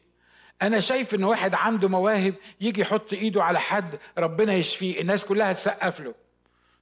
أنا 0.62 0.80
شايف 0.80 1.14
إن 1.14 1.24
واحد 1.24 1.54
عنده 1.54 1.88
مواهب 1.88 2.34
يجي 2.60 2.80
يحط 2.80 3.12
إيده 3.12 3.42
على 3.44 3.60
حد 3.60 3.98
ربنا 4.18 4.52
يشفيه 4.54 5.00
الناس 5.00 5.24
كلها 5.24 5.52
تسقف 5.52 6.00
له. 6.00 6.14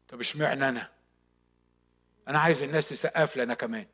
طب 0.08 0.20
اشمعنى 0.20 0.68
أنا؟ 0.68 0.88
أنا 2.28 2.38
عايز 2.38 2.62
الناس 2.62 2.88
تسقف 2.88 3.36
لي 3.36 3.42
أنا 3.42 3.54
كمان. 3.54 3.86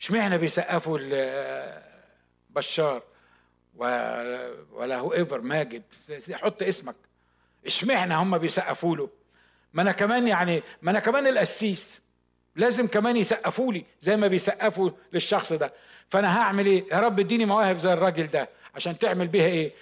اشمعنى 0.00 0.38
بيسقفوا 0.38 0.98
بشار 2.58 3.02
ولا 4.72 4.96
هو 4.98 5.12
إيفر 5.12 5.40
ماجد. 5.40 5.82
حط 6.32 6.62
اسمك. 6.62 6.94
اشمعنى 7.66 8.14
هم 8.14 8.38
بيسقفوا 8.38 8.96
له؟ 8.96 9.08
ما 9.72 9.82
أنا 9.82 9.92
كمان 9.92 10.28
يعني 10.28 10.62
ما 10.82 10.90
أنا 10.90 11.00
كمان 11.00 11.26
القسيس. 11.26 12.00
لازم 12.56 12.86
كمان 12.86 13.16
يسقفوا 13.16 13.72
لي 13.72 13.84
زي 14.00 14.16
ما 14.16 14.26
بيسقفوا 14.26 14.90
للشخص 15.12 15.52
ده. 15.52 15.72
فأنا 16.10 16.38
هعمل 16.38 16.66
إيه؟ 16.66 16.84
يا 16.92 17.00
رب 17.00 17.20
اديني 17.20 17.44
مواهب 17.44 17.78
زي 17.78 17.92
الراجل 17.92 18.26
ده. 18.26 18.48
عشان 18.74 18.98
تعمل 18.98 19.28
بيها 19.28 19.46
إيه؟ 19.46 19.72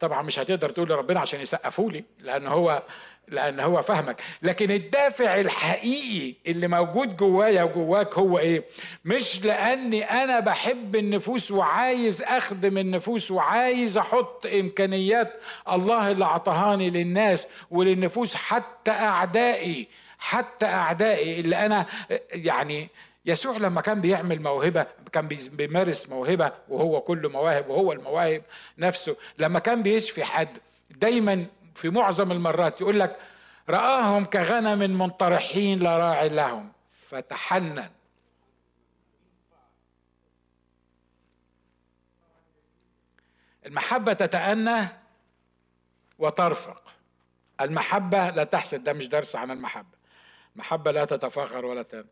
طبعا 0.00 0.22
مش 0.22 0.38
هتقدر 0.38 0.70
تقول 0.70 0.88
لربنا 0.88 1.20
عشان 1.20 1.40
يسقفوا 1.40 1.90
لي 1.90 2.04
لأن 2.18 2.46
هو 2.46 2.82
لأن 3.28 3.60
هو 3.60 3.82
فهمك. 3.82 4.20
لكن 4.42 4.70
الدافع 4.70 5.40
الحقيقي 5.40 6.34
اللي 6.46 6.68
موجود 6.68 7.16
جوايا 7.16 7.62
وجواك 7.62 8.18
هو 8.18 8.38
إيه؟ 8.38 8.64
مش 9.04 9.44
لأني 9.44 10.04
أنا 10.04 10.40
بحب 10.40 10.96
النفوس 10.96 11.50
وعايز 11.50 12.22
أخدم 12.22 12.78
النفوس 12.78 13.30
وعايز 13.30 13.98
أحط 13.98 14.46
إمكانيات 14.46 15.32
الله 15.72 16.10
اللي 16.10 16.24
اعطهاني 16.24 16.90
للناس 16.90 17.46
وللنفوس 17.70 18.34
حتى 18.36 18.90
أعدائي 18.90 19.88
حتى 20.18 20.66
أعدائي 20.66 21.40
اللي 21.40 21.66
أنا 21.66 21.86
يعني 22.32 22.88
يسوع 23.26 23.56
لما 23.56 23.80
كان 23.80 24.00
بيعمل 24.00 24.42
موهبة 24.42 24.86
كان 25.12 25.28
بيمارس 25.28 26.08
موهبة 26.08 26.52
وهو 26.68 27.00
كله 27.00 27.28
مواهب 27.28 27.68
وهو 27.70 27.92
المواهب 27.92 28.42
نفسه 28.78 29.16
لما 29.38 29.58
كان 29.58 29.82
بيشفي 29.82 30.24
حد 30.24 30.48
دايما 30.90 31.46
في 31.74 31.90
معظم 31.90 32.32
المرات 32.32 32.80
يقول 32.80 33.00
لك 33.00 33.18
رآهم 33.68 34.24
كغنم 34.24 34.98
منطرحين 34.98 35.78
لا 35.78 35.98
راعي 35.98 36.28
لهم. 36.28 36.72
فتحنن. 37.08 37.90
المحبة 43.66 44.12
تتأنى 44.12 44.88
وترفق. 46.18 46.82
المحبة 47.60 48.30
لا 48.30 48.44
تحسد 48.44 48.84
ده 48.84 48.92
مش 48.92 49.08
درس 49.08 49.36
عن 49.36 49.50
المحبة. 49.50 49.98
محبة 50.56 50.90
لا 50.90 51.04
تتفاخر 51.04 51.64
ولا 51.64 51.82
تم 51.82 52.04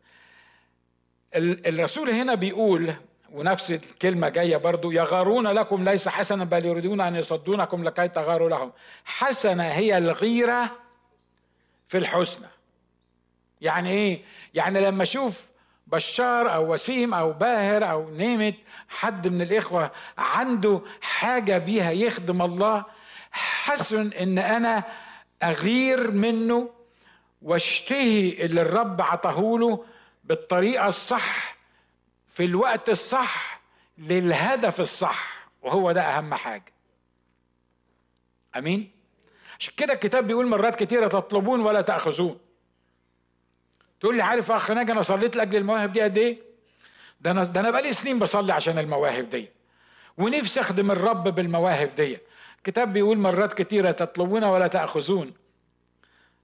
الرسول 1.35 2.09
هنا 2.09 2.35
بيقول 2.35 2.95
ونفس 3.33 3.71
الكلمة 3.71 4.29
جاية 4.29 4.57
برضو 4.57 4.91
يغارون 4.91 5.47
لكم 5.47 5.83
ليس 5.83 6.07
حسنا 6.07 6.43
بل 6.43 6.65
يريدون 6.65 7.01
أن 7.01 7.15
يصدونكم 7.15 7.83
لكي 7.83 8.07
تغاروا 8.07 8.49
لهم 8.49 8.71
حسنة 9.05 9.63
هي 9.63 9.97
الغيرة 9.97 10.71
في 11.87 11.97
الحسنى 11.97 12.47
يعني 13.61 13.89
إيه؟ 13.89 14.21
يعني 14.53 14.81
لما 14.81 15.03
أشوف 15.03 15.47
بشار 15.87 16.53
أو 16.53 16.73
وسيم 16.73 17.13
أو 17.13 17.33
باهر 17.33 17.91
أو 17.91 18.09
نيمت 18.09 18.55
حد 18.89 19.27
من 19.27 19.41
الإخوة 19.41 19.91
عنده 20.17 20.81
حاجة 21.01 21.57
بيها 21.57 21.91
يخدم 21.91 22.41
الله 22.41 22.85
حسن 23.31 24.13
إن 24.13 24.39
أنا 24.39 24.83
أغير 25.43 26.11
منه 26.11 26.69
وأشتهي 27.41 28.45
اللي 28.45 28.61
الرب 28.61 29.01
عطاهوله 29.01 29.85
بالطريقة 30.23 30.87
الصح 30.87 31.52
في 32.33 32.45
الوقت 32.45 32.89
الصح 32.89 33.61
للهدف 33.97 34.81
الصح 34.81 35.47
وهو 35.61 35.91
ده 35.91 36.01
أهم 36.01 36.33
حاجة. 36.33 36.73
أمين؟ 38.57 38.91
عشان 39.59 39.73
كده 39.77 39.93
الكتاب 39.93 40.27
بيقول 40.27 40.47
مرات 40.47 40.75
كتيرة 40.83 41.07
تطلبون 41.07 41.59
ولا 41.59 41.81
تأخذون. 41.81 42.39
تقول 43.99 44.15
لي 44.15 44.21
عارف 44.21 44.51
أخ 44.51 44.71
ناجي 44.71 44.91
أنا 44.91 45.01
صليت 45.01 45.35
لأجل 45.35 45.57
المواهب 45.57 45.93
دي 45.93 46.01
قد 46.01 46.17
إيه؟ 46.17 46.37
ده 47.21 47.31
أنا 47.31 47.43
ده 47.43 47.59
أنا 47.59 47.71
بقالي 47.71 47.93
سنين 47.93 48.19
بصلي 48.19 48.53
عشان 48.53 48.79
المواهب 48.79 49.29
دي. 49.29 49.49
ونفسي 50.17 50.59
أخدم 50.59 50.91
الرب 50.91 51.23
بالمواهب 51.23 51.95
دي. 51.95 52.17
الكتاب 52.57 52.93
بيقول 52.93 53.17
مرات 53.17 53.53
كتيرة 53.53 53.91
تطلبون 53.91 54.43
ولا 54.43 54.67
تأخذون. 54.67 55.33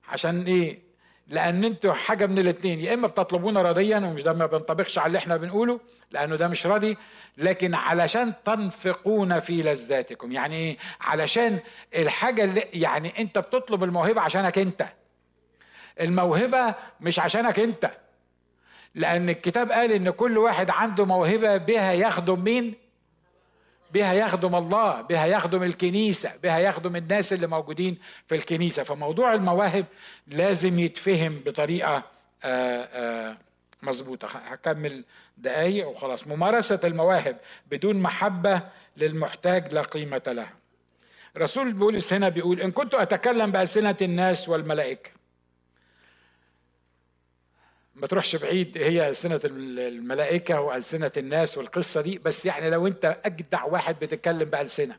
عشان 0.07 0.43
إيه؟ 0.43 0.88
لأن 1.29 1.63
أنتوا 1.63 1.93
حاجة 1.93 2.25
من 2.25 2.39
الاثنين 2.39 2.79
يا 2.79 2.93
إما 2.93 3.07
بتطلبون 3.07 3.57
راضيا 3.57 3.97
ومش 3.97 4.23
ده 4.23 4.33
ما 4.33 4.45
بينطبقش 4.45 4.97
على 4.97 5.07
اللي 5.07 5.17
إحنا 5.17 5.37
بنقوله 5.37 5.79
لأنه 6.11 6.35
ده 6.35 6.47
مش 6.47 6.65
راضي 6.65 6.97
لكن 7.37 7.75
علشان 7.75 8.33
تنفقون 8.45 9.39
في 9.39 9.61
لذاتكم. 9.61 10.31
يعني 10.31 10.55
إيه 10.55 10.77
علشان 11.01 11.59
الحاجة 11.95 12.43
اللي 12.43 12.63
يعني 12.73 13.13
أنت 13.19 13.39
بتطلب 13.39 13.83
الموهبة 13.83 14.21
عشانك 14.21 14.57
أنت. 14.57 14.85
الموهبة 16.01 16.75
مش 17.01 17.19
عشانك 17.19 17.59
أنت. 17.59 17.91
لأن 18.95 19.29
الكتاب 19.29 19.71
قال 19.71 19.91
إن 19.91 20.09
كل 20.09 20.37
واحد 20.37 20.69
عنده 20.69 21.05
موهبة 21.05 21.57
بها 21.57 21.91
يخدم 21.93 22.43
مين 22.43 22.73
بها 23.93 24.13
يخدم 24.13 24.55
الله 24.55 25.01
بها 25.01 25.25
يخدم 25.25 25.63
الكنيسة 25.63 26.31
بها 26.43 26.59
يخدم 26.59 26.95
الناس 26.95 27.33
اللي 27.33 27.47
موجودين 27.47 27.97
في 28.27 28.35
الكنيسة. 28.35 28.83
فموضوع 28.83 29.33
المواهب 29.33 29.85
لازم 30.27 30.79
يتفهم 30.79 31.39
بطريقة 31.45 32.03
آه، 32.43 32.83
آه، 32.83 33.37
مظبوطة. 33.83 34.27
هكمل 34.27 35.03
دقايق 35.37 35.87
وخلاص. 35.87 36.27
ممارسة 36.27 36.79
المواهب 36.83 37.37
بدون 37.71 38.01
محبة 38.01 38.61
للمحتاج 38.97 39.73
لا 39.73 39.81
قيمة 39.81 40.21
له 40.27 40.47
رسول 41.37 41.73
بولس 41.73 42.13
هنا 42.13 42.29
بيقول 42.29 42.61
إن 42.61 42.71
كنت 42.71 42.95
أتكلم 42.95 43.51
بألسنة 43.51 43.95
الناس 44.01 44.49
والملائكة 44.49 45.09
ما 47.99 48.07
تروحش 48.07 48.35
بعيد 48.35 48.77
هي 48.77 49.09
ألسنة 49.09 49.39
الملائكة 49.45 50.61
وألسنة 50.61 51.11
الناس 51.17 51.57
والقصة 51.57 52.01
دي. 52.01 52.17
بس 52.17 52.45
يعني 52.45 52.69
لو 52.69 52.87
أنت 52.87 53.17
أجدع 53.25 53.63
واحد 53.63 53.99
بتتكلم 53.99 54.49
بألسنة 54.49 54.95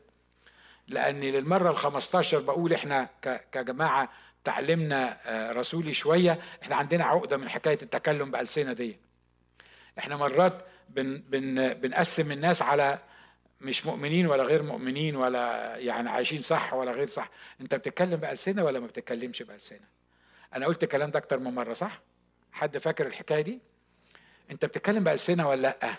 لأني 0.87 1.31
للمرة 1.31 1.69
الخمستاشر 1.69 2.39
بقول 2.39 2.73
إحنا 2.73 3.09
كجماعة 3.51 4.09
تعلمنا 4.43 5.17
آه، 5.25 5.51
رسولي 5.51 5.93
شوية 5.93 6.39
إحنا 6.63 6.75
عندنا 6.75 7.05
عقدة 7.05 7.37
من 7.37 7.49
حكاية 7.49 7.77
التكلم 7.81 8.31
بألسنة 8.31 8.73
دي. 8.73 8.97
إحنا 9.99 10.15
مرات 10.15 10.65
بن 10.89 11.17
بن 11.17 11.73
بنقسم 11.73 12.31
الناس 12.31 12.61
على 12.61 12.99
مش 13.61 13.85
مؤمنين 13.85 14.27
ولا 14.27 14.43
غير 14.43 14.63
مؤمنين 14.63 15.15
ولا 15.15 15.75
يعني 15.77 16.09
عايشين 16.09 16.41
صح 16.41 16.73
ولا 16.73 16.91
غير 16.91 17.07
صح. 17.07 17.29
أنت 17.61 17.75
بتتكلم 17.75 18.15
بألسنة 18.15 18.63
ولا 18.63 18.79
ما 18.79 18.87
بتتكلمش 18.87 19.43
بألسنة؟ 19.43 19.87
أنا 20.55 20.65
قلت 20.65 20.83
الكلام 20.83 21.11
ده 21.11 21.19
أكتر 21.19 21.39
من 21.39 21.55
مرة 21.55 21.73
صح؟ 21.73 22.01
حد 22.51 22.77
فاكر 22.77 23.07
الحكاية 23.07 23.41
دي؟ 23.41 23.59
انت 24.51 24.65
بتتكلم 24.65 25.03
بألسنة 25.03 25.49
ولا 25.49 25.61
لأ؟ 25.61 25.93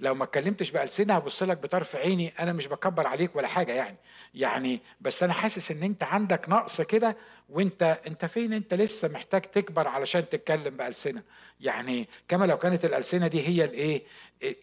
لو 0.00 0.14
ما 0.14 0.24
اتكلمتش 0.24 0.70
بألسنة 0.70 1.14
هبص 1.14 1.42
لك 1.42 1.58
بطرف 1.58 1.96
عيني 1.96 2.32
أنا 2.38 2.52
مش 2.52 2.66
بكبر 2.66 3.06
عليك 3.06 3.36
ولا 3.36 3.48
حاجة 3.48 3.72
يعني. 3.72 3.96
يعني 4.34 4.80
بس 5.00 5.22
أنا 5.22 5.32
حاسس 5.32 5.70
إن 5.70 5.82
أنت 5.82 6.02
عندك 6.02 6.48
نقص 6.48 6.80
كده 6.80 7.16
وأنت 7.48 8.00
أنت 8.06 8.24
فين؟ 8.24 8.52
أنت 8.52 8.74
لسه 8.74 9.08
محتاج 9.08 9.42
تكبر 9.42 9.88
علشان 9.88 10.28
تتكلم 10.28 10.76
بألسنة. 10.76 11.22
يعني 11.60 12.08
كما 12.28 12.44
لو 12.44 12.58
كانت 12.58 12.84
الألسنة 12.84 13.26
دي 13.26 13.48
هي 13.48 13.64
الإيه؟ 13.64 14.02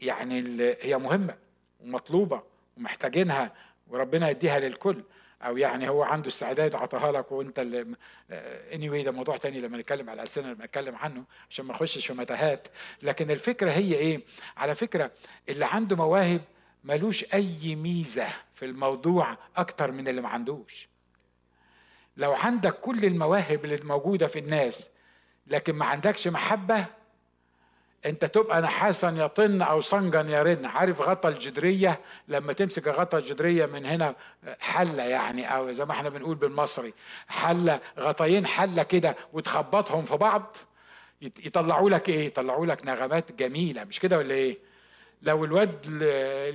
يعني 0.01 0.43
هي 0.81 0.97
مهمة 0.97 1.35
ومطلوبة 1.81 2.43
ومحتاجينها 2.77 3.53
وربنا 3.87 4.29
يديها 4.29 4.59
للكل. 4.59 5.03
أو 5.41 5.57
يعني 5.57 5.89
هو 5.89 6.03
عنده 6.03 6.27
استعداد 6.27 6.75
عطاها 6.75 7.11
لك 7.11 7.31
وأنت 7.31 7.59
اللي 7.59 7.95
اني 8.73 8.89
anyway 8.89 9.05
ده 9.05 9.11
موضوع 9.11 9.37
تاني 9.37 9.59
لما 9.59 9.77
نتكلم 9.77 10.09
على 10.09 10.17
الالسنه 10.17 10.51
لما 10.53 10.65
نتكلم 10.65 10.95
عنه 10.95 11.23
عشان 11.49 11.65
ما 11.65 11.73
نخشش 11.73 12.07
في 12.07 12.13
متاهات. 12.13 12.67
لكن 13.03 13.31
الفكرة 13.31 13.71
هي 13.71 13.93
إيه؟ 13.95 14.21
على 14.57 14.75
فكرة 14.75 15.11
اللي 15.49 15.65
عنده 15.65 15.95
مواهب 15.95 16.41
ملوش 16.83 17.25
أي 17.33 17.75
ميزة 17.75 18.27
في 18.55 18.65
الموضوع 18.65 19.37
أكتر 19.57 19.91
من 19.91 20.07
اللي 20.07 20.21
ما 20.21 20.29
عندوش. 20.29 20.89
لو 22.17 22.33
عندك 22.33 22.73
كل 22.73 23.05
المواهب 23.05 23.65
اللي 23.65 23.77
موجودة 23.83 24.27
في 24.27 24.39
الناس 24.39 24.89
لكن 25.47 25.73
ما 25.73 25.85
عندكش 25.85 26.27
محبة 26.27 26.85
انت 28.05 28.25
تبقى 28.25 28.61
نحاسا 28.61 29.09
يطن 29.09 29.61
أو 29.61 29.81
صنجا 29.81 30.21
يرن 30.21 30.65
عارف 30.65 31.01
غطا 31.01 31.29
الجدرية؟ 31.29 31.99
لما 32.27 32.53
تمسك 32.53 32.87
غطا 32.87 33.17
الجدرية 33.17 33.65
من 33.65 33.85
هنا 33.85 34.15
حلة 34.59 35.03
يعني 35.03 35.55
أو 35.55 35.71
زي 35.71 35.85
ما 35.85 35.91
إحنا 35.91 36.09
بنقول 36.09 36.35
بالمصري 36.35 36.93
حلة 37.27 37.79
غطاين 37.99 38.47
حلة 38.47 38.83
كده 38.83 39.15
وتخبطهم 39.33 40.03
في 40.03 40.17
بعض 40.17 40.57
يطلعوا 41.21 41.89
لك 41.89 42.09
إيه؟ 42.09 42.25
يطلعوا 42.27 42.65
لك 42.65 42.85
نغمات 42.85 43.31
جميلة 43.31 43.83
مش 43.83 43.99
كده 43.99 44.17
ولا 44.17 44.33
إيه؟ 44.33 44.57
لو 45.21 45.45
الواد 45.45 45.87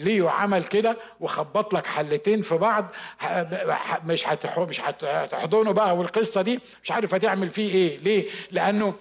ليو 0.03 0.28
عمل 0.28 0.64
كده 0.64 0.97
وخبط 1.20 1.74
لك 1.74 1.86
حلتين 1.86 2.42
في 2.42 2.55
بعض 2.57 2.86
مش 4.05 4.26
مش 4.59 4.80
هتحضنه 4.80 5.72
بقى 5.72 5.97
والقصة 5.97 6.42
دي 6.42 6.61
مش 6.82 6.90
عارف 6.92 7.14
هتعمل 7.14 7.49
فيه 7.49 7.72
إيه 7.74 7.99
ليه؟ 7.99 8.30
لأنه 8.51 8.95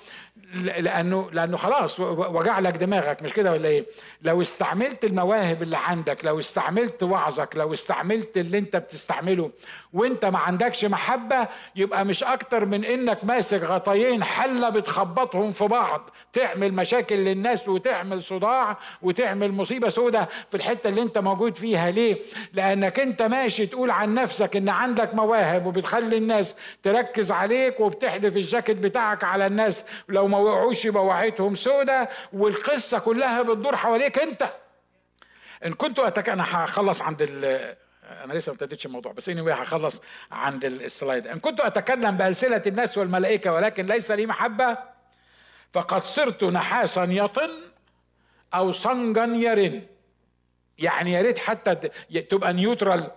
لأنه 0.56 1.30
لأنه 1.32 1.58
خلاص 1.58 2.00
وجع 2.00 2.60
لك 2.60 2.74
دماغك 2.74 3.24
مش 3.24 3.34
كده 3.34 3.52
ولا 3.52 3.68
إيه؟ 3.70 3.86
لو 4.22 4.42
استعملت 4.42 5.06
المواهب 5.06 5.62
اللي 5.64 5.78
عندك 5.78 6.26
لو 6.26 6.40
استعملت 6.40 7.04
وعظك 7.04 7.56
لو 7.56 7.74
استعملت 7.74 8.38
اللي 8.38 8.58
أنت 8.58 8.76
بتستعمله 8.76 9.52
وأنت 9.94 10.26
ما 10.26 10.40
عندكش 10.40 10.86
محبة 10.86 11.48
يبقى 11.76 12.06
مش 12.06 12.24
أكتر 12.24 12.66
من 12.66 12.86
إنك 12.86 13.24
ماسك 13.26 13.62
غطيين 13.64 14.24
حلة 14.24 14.70
بتخبطهم 14.70 15.52
في 15.52 15.68
بعض. 15.68 16.10
تعمل 16.34 16.74
مشاكل 16.74 17.16
للناس 17.16 17.68
وتعمل 17.70 18.24
صداع 18.24 18.78
وتعمل 19.02 19.52
مصيبة 19.52 19.90
سودة 19.90 20.30
في 20.52 20.58
الحتة 20.58 20.88
اللي 20.90 21.02
أنت 21.02 21.18
موجود 21.18 21.58
فيها. 21.58 21.92
ليه؟ 21.92 22.18
لأنك 22.54 23.00
أنت 23.00 23.22
ماشي 23.22 23.66
تقول 23.66 23.92
عن 23.92 24.14
نفسك 24.14 24.56
إن 24.56 24.70
عندك 24.70 25.14
مواهب 25.16 25.66
وبتخلي 25.66 26.18
الناس 26.18 26.56
تركز 26.84 27.32
عليك 27.32 27.80
وبتحدف 27.80 28.38
الجاكيت 28.38 28.78
بتاعك 28.78 29.24
على 29.24 29.46
الناس. 29.48 29.86
لو 30.10 30.23
ما 30.28 30.38
وقعوش 30.38 30.86
يبقى 30.86 31.06
وعيتهم 31.06 31.56
سودة 31.56 32.10
والقصة 32.34 33.00
كلها 33.00 33.42
بتدور 33.42 33.76
حواليك 33.76 34.20
انت. 34.20 34.44
إن 35.66 35.74
كنت 35.74 36.00
أتك... 36.00 36.30
أنا 36.30 36.44
هخلص 36.66 37.02
عند 37.02 37.22
ال... 37.22 37.46
أنا 38.24 38.34
لسه 38.34 38.50
ما 38.50 38.54
ابتديتش 38.56 38.86
الموضوع 38.86 39.12
بس 39.12 39.30
anyway 39.30 39.34
هخلص 39.48 40.02
عند 40.32 40.66
ال 40.66 40.76
slide 40.76 41.28
إن 41.28 41.40
كنت 41.40 41.62
أتكلم 41.62 42.18
بألسنة 42.18 42.62
الناس 42.68 42.98
والملائكة 42.98 43.54
ولكن 43.54 43.86
ليس 43.86 44.12
لي 44.12 44.26
محبة 44.26 44.78
فقد 45.74 46.04
صرت 46.04 46.44
نحاسا 46.44 47.04
يطن 47.04 47.50
أو 48.54 48.72
صنجا 48.72 49.24
يرن. 49.26 49.82
يعني 50.78 51.12
يا 51.12 51.22
ريت 51.22 51.38
حتى 51.38 51.76
تبقى 52.30 52.54
neutral 52.54 53.12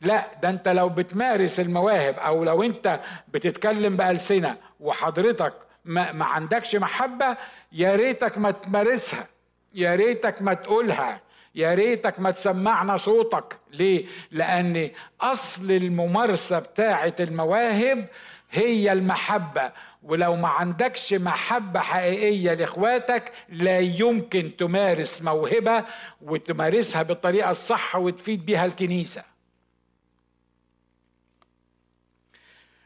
لا 0.00 0.26
ده 0.42 0.48
أنت 0.48 0.68
لو 0.68 0.88
بتمارس 0.88 1.60
المواهب 1.60 2.18
أو 2.18 2.44
لو 2.44 2.62
أنت 2.62 3.00
بتتكلم 3.28 3.96
بألسنة 3.96 4.56
وحضرتك 4.80 5.54
ما, 5.84 6.12
ما 6.12 6.24
عندكش 6.24 6.76
محبة 6.76 7.36
يا 7.72 7.96
ريتك 7.96 8.38
ما 8.38 8.50
تمارسها 8.50 9.26
يا 9.74 9.94
ريتك 9.94 10.42
ما 10.42 10.54
تقولها 10.54 11.20
يا 11.54 11.74
ريتك 11.74 12.20
ما 12.20 12.30
تسمعنا 12.30 12.96
صوتك. 12.96 13.58
ليه؟ 13.72 14.06
لأن 14.30 14.90
أصل 15.20 15.70
الممارسة 15.70 16.58
بتاعة 16.58 17.14
المواهب 17.20 18.08
هي 18.50 18.92
المحبة. 18.92 19.72
ولو 20.02 20.36
ما 20.36 20.48
عندكش 20.48 21.14
محبة 21.14 21.80
حقيقية 21.80 22.54
لإخواتك 22.54 23.32
لا 23.48 23.78
يمكن 23.78 24.56
تمارس 24.58 25.22
موهبة 25.22 25.84
وتمارسها 26.22 27.02
بالطريقة 27.02 27.50
الصح 27.50 27.96
وتفيد 27.96 28.46
بيها 28.46 28.64
الكنيسة. 28.64 29.31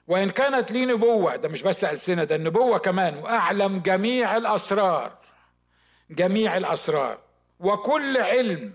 وإن 0.08 0.30
كانت 0.30 0.72
لي 0.72 0.86
نبوة 0.86 1.36
ده 1.36 1.48
مش 1.48 1.62
بس 1.62 1.84
ألسنة 1.84 2.24
ده 2.24 2.34
النبوة 2.36 2.78
كمان. 2.78 3.18
وأعلم 3.18 3.78
جميع 3.78 4.36
الأسرار 4.36 5.18
جميع 6.10 6.56
الأسرار 6.56 7.18
وكل 7.60 8.16
علم. 8.16 8.74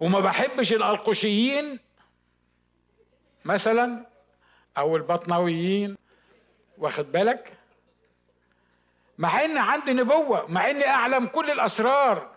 وما 0.00 0.20
بحبش 0.20 0.72
الألقشيين 0.72 1.78
مثلا 3.44 4.06
أو 4.78 4.96
البطنويين 4.96 5.96
واخد 6.78 7.12
بالك؟ 7.12 7.52
مع 9.18 9.44
ان 9.44 9.58
عندي 9.58 9.92
نبوة 9.92 10.46
مع 10.48 10.70
إني 10.70 10.86
أعلم 10.88 11.26
كل 11.26 11.50
الأسرار 11.50 12.30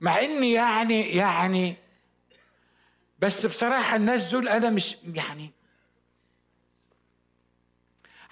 مع 0.00 0.18
إني 0.20 0.52
يعني 0.52 1.16
يعني 1.16 1.76
بس 3.18 3.46
بصراحة 3.46 3.96
الناس 3.96 4.28
دول 4.30 4.48
أنا 4.48 4.70
مش 4.70 4.96
يعني 5.14 5.52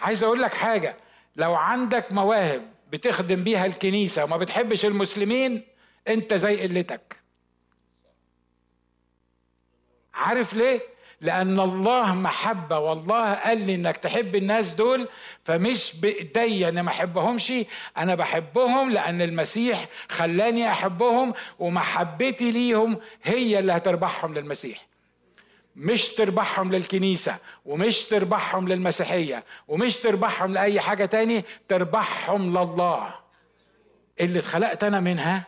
عايز 0.01 0.25
أقول 0.25 0.43
لك 0.43 0.55
حاجة 0.55 0.97
لو 1.37 1.55
عندك 1.55 2.13
مواهب 2.13 2.63
بتخدم 2.93 3.45
بيها 3.45 3.67
الكنيسة 3.67 4.25
وما 4.25 4.37
بتحبش 4.37 4.85
المسلمين 4.87 5.63
انت 6.09 6.35
زي 6.35 6.63
قلتك. 6.63 7.17
عارف 10.15 10.55
ليه؟ 10.55 10.81
لأن 11.21 11.61
الله 11.61 12.15
محبة 12.15 12.79
والله 12.79 13.35
قال 13.35 13.67
لي 13.67 13.75
إنك 13.75 13.97
تحب 13.97 14.37
الناس 14.37 14.75
دول 14.75 15.09
فمش 15.45 15.97
بإيديا 15.97 16.69
أنا 16.69 16.83
ما 16.83 16.89
أحبهمش 16.91 17.53
أنا 17.99 18.15
بحبهم 18.15 18.91
لأن 18.91 19.23
المسيح 19.23 19.87
خلاني 20.09 20.71
أحبهم 20.71 21.35
ومحبتي 21.59 22.51
ليهم 22.51 23.01
هي 23.23 23.59
اللي 23.59 23.73
هتربحهم 23.73 24.35
للمسيح. 24.35 24.90
مش 25.81 26.09
تربحهم 26.09 26.73
للكنيسة 26.73 27.37
ومش 27.65 28.05
تربحهم 28.05 28.69
للمسيحية 28.69 29.45
ومش 29.69 29.97
تربحهم 29.97 30.53
لأي 30.53 30.81
حاجة 30.81 31.05
تاني 31.05 31.45
تربحهم 31.69 32.51
لله. 32.59 33.15
اللي 34.21 34.39
اتخلقت 34.39 34.85
أنا 34.85 35.01
منها 35.01 35.45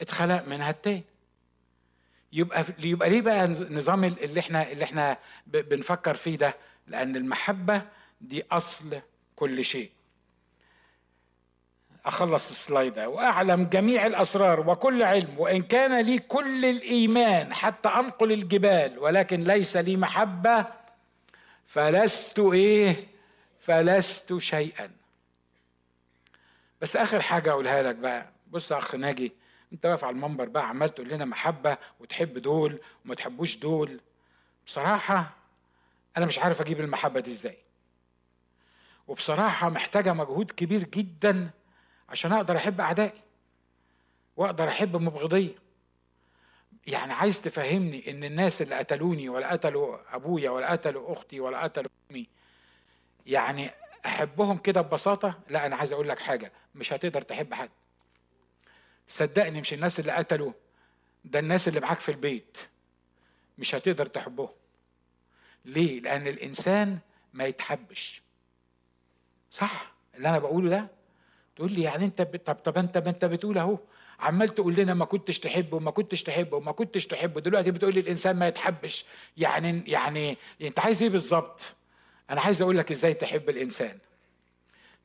اتخلق 0.00 0.48
منها 0.48 0.70
التاني. 0.70 1.04
يبقى 2.32 2.64
يبقى 2.78 3.10
ليه 3.10 3.20
بقى 3.20 3.48
نظام 3.48 4.04
اللي 4.04 4.40
إحنا 4.40 4.72
اللي 4.72 4.84
إحنا 4.84 5.18
بنفكر 5.46 6.14
فيه 6.14 6.36
ده؟ 6.36 6.56
لأن 6.86 7.16
المحبة 7.16 7.82
دي 8.20 8.44
أصل 8.52 9.00
كل 9.36 9.64
شيء. 9.64 9.90
أخلص 12.06 12.50
السلايد 12.50 12.94
ده 12.94 13.08
وأعلم 13.08 13.64
جميع 13.64 14.06
الأسرار 14.06 14.70
وكل 14.70 15.02
علم 15.02 15.34
وإن 15.38 15.62
كان 15.62 16.00
لي 16.00 16.18
كل 16.18 16.64
الإيمان 16.64 17.54
حتى 17.54 17.88
أنقل 17.88 18.32
الجبال 18.32 18.98
ولكن 18.98 19.40
ليس 19.42 19.76
لي 19.76 19.96
محبة 19.96 20.66
فلست 21.66 22.38
إيه؟ 22.38 23.06
فلست 23.60 24.38
شيئا. 24.38 24.90
بس 26.80 26.96
آخر 26.96 27.22
حاجة 27.22 27.50
أقولها 27.50 27.82
لك 27.82 27.94
بقى. 27.96 28.26
بص 28.50 28.70
يا 28.70 28.78
أخ 28.78 28.94
ناجي 28.94 29.32
أنت 29.72 29.86
واقف 29.86 30.04
على 30.04 30.14
المنبر 30.16 30.44
بقى 30.48 30.68
عمال 30.68 30.94
تقول 30.94 31.08
لنا 31.08 31.24
محبة 31.24 31.76
وتحب 32.00 32.38
دول 32.38 32.80
وما 33.04 33.14
تحبوش 33.14 33.56
دول. 33.56 34.00
بصراحة 34.66 35.30
أنا 36.16 36.26
مش 36.26 36.38
عارف 36.38 36.60
أجيب 36.60 36.80
المحبة 36.80 37.20
دي 37.20 37.30
إزاي. 37.30 37.56
وبصراحة 39.08 39.68
محتاجة 39.68 40.12
مجهود 40.12 40.50
كبير 40.50 40.84
جدا 40.84 41.50
عشان 42.08 42.32
أقدر 42.32 42.56
احب 42.56 42.80
اعدائي 42.80 43.22
واقدر 44.36 44.68
احب 44.68 44.96
مبغضيه 44.96 45.54
يعني 46.86 47.12
عايز 47.12 47.40
تفهمني 47.40 48.10
ان 48.10 48.24
الناس 48.24 48.62
اللي 48.62 48.74
قتلوني 48.74 49.28
ولا 49.28 49.52
قتلوا 49.52 50.16
ابويا 50.16 50.50
ولا 50.50 50.72
قتلوا 50.72 51.12
أختي 51.12 51.40
ولا 51.40 51.62
قتلوا 51.62 51.88
امي 52.10 52.28
يعني 53.26 53.70
احبهم 54.06 54.58
كده 54.58 54.80
ببساطة؟ 54.80 55.38
لا 55.48 55.66
أنا 55.66 55.76
عايز 55.76 55.92
أقول 55.92 56.08
لك 56.08 56.18
حاجة 56.18 56.52
مش 56.74 56.92
هتقدر 56.92 57.22
تحب 57.22 57.54
حد. 57.54 57.70
صدقني 59.08 59.60
مش 59.60 59.74
الناس 59.74 60.00
اللي 60.00 60.12
قتلوا 60.12 60.52
ده 61.24 61.38
الناس 61.38 61.68
اللي 61.68 61.80
معاك 61.80 62.00
في 62.00 62.08
البيت 62.08 62.58
مش 63.58 63.74
هتقدر 63.74 64.06
تحبهم. 64.06 64.48
ليه؟ 65.64 66.00
لأن 66.00 66.26
الإنسان 66.26 66.98
ما 67.32 67.44
يتحبش. 67.44 68.22
صح 69.50 69.92
اللي 70.14 70.28
أنا 70.28 70.38
بقوله 70.38 70.70
ده؟ 70.70 70.88
تقول 71.56 71.72
لي 71.72 71.82
يعني 71.82 72.04
انت 72.04 72.22
طب 72.22 72.54
طب 72.54 72.78
انت 72.78 72.98
ما 72.98 73.10
انت 73.10 73.24
بتقول 73.24 73.58
اهو. 73.58 73.78
عمال 74.20 74.54
تقول 74.54 74.74
لنا 74.74 74.94
ما 74.94 75.04
كنتش 75.04 75.38
تحبه 75.40 75.76
وما 75.76 75.90
كنتش 75.90 76.22
تحبه 76.22 76.56
وما 76.56 76.72
كنتش 76.72 77.06
تحبه 77.06 77.40
دلوقتي 77.40 77.70
بتقول 77.70 77.94
لي 77.94 78.00
الإنسان 78.00 78.36
ما 78.36 78.48
يتحبش. 78.48 79.04
يعني 79.36 79.82
يعني 79.86 80.36
انت 80.62 80.80
عايز 80.80 81.02
إيه 81.02 81.10
بالظبط؟ 81.10 81.60
أنا 82.30 82.40
عايز 82.40 82.62
أقول 82.62 82.78
لك 82.78 82.90
إزاي 82.90 83.14
تحب 83.14 83.48
الإنسان. 83.48 83.98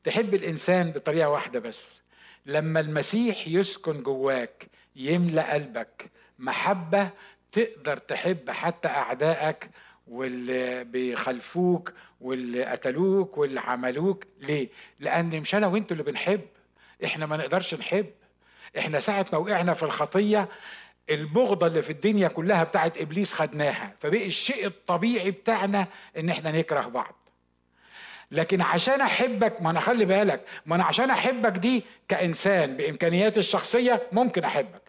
تحب 0.04 0.34
الإنسان 0.34 0.90
بطريقة 0.90 1.28
واحدة 1.28 1.60
بس. 1.60 2.02
لما 2.46 2.80
المسيح 2.80 3.48
يسكن 3.48 4.02
جواك 4.02 4.66
يملأ 4.96 5.52
قلبك 5.54 6.10
محبة 6.38 7.10
تقدر 7.52 7.96
تحب 7.96 8.50
حتى 8.50 8.88
أعدائك 8.88 9.70
واللي 10.10 10.84
بيخلفوك 10.84 11.92
واللي 12.20 12.64
قتلوك 12.64 13.38
واللي 13.38 13.60
عملوك. 13.60 14.24
ليه؟ 14.40 14.68
لأن 15.00 15.40
مش 15.40 15.54
أنا 15.54 15.66
وأنتوا 15.66 15.96
اللي 15.96 16.10
بنحب. 16.10 16.40
إحنا 17.04 17.26
ما 17.26 17.36
نقدرش 17.36 17.74
نحب. 17.74 18.06
إحنا 18.78 19.00
ساعة 19.00 19.26
ما 19.32 19.38
وقعنا 19.38 19.74
في 19.74 19.82
الخطية 19.82 20.48
البغضة 21.10 21.66
اللي 21.66 21.82
في 21.82 21.90
الدنيا 21.90 22.28
كلها 22.28 22.64
بتاعت 22.64 22.98
إبليس 22.98 23.34
خدناها. 23.34 23.94
فبقي 24.00 24.26
الشيء 24.26 24.66
الطبيعي 24.66 25.30
بتاعنا 25.30 25.86
إن 26.18 26.28
إحنا 26.28 26.52
نكره 26.52 26.80
بعض. 26.80 27.14
لكن 28.32 28.60
عشان 28.60 29.00
أحبك 29.00 29.62
ما 29.62 29.70
أنا 29.70 29.80
خلي 29.80 30.04
بالك 30.04 30.44
ما 30.66 30.76
أنا 30.76 30.84
عشان 30.84 31.10
أحبك 31.10 31.52
دي 31.52 31.84
كإنسان 32.08 32.76
بإمكانياتي 32.76 33.40
الشخصية 33.40 34.02
ممكن 34.12 34.44
أحبك. 34.44 34.82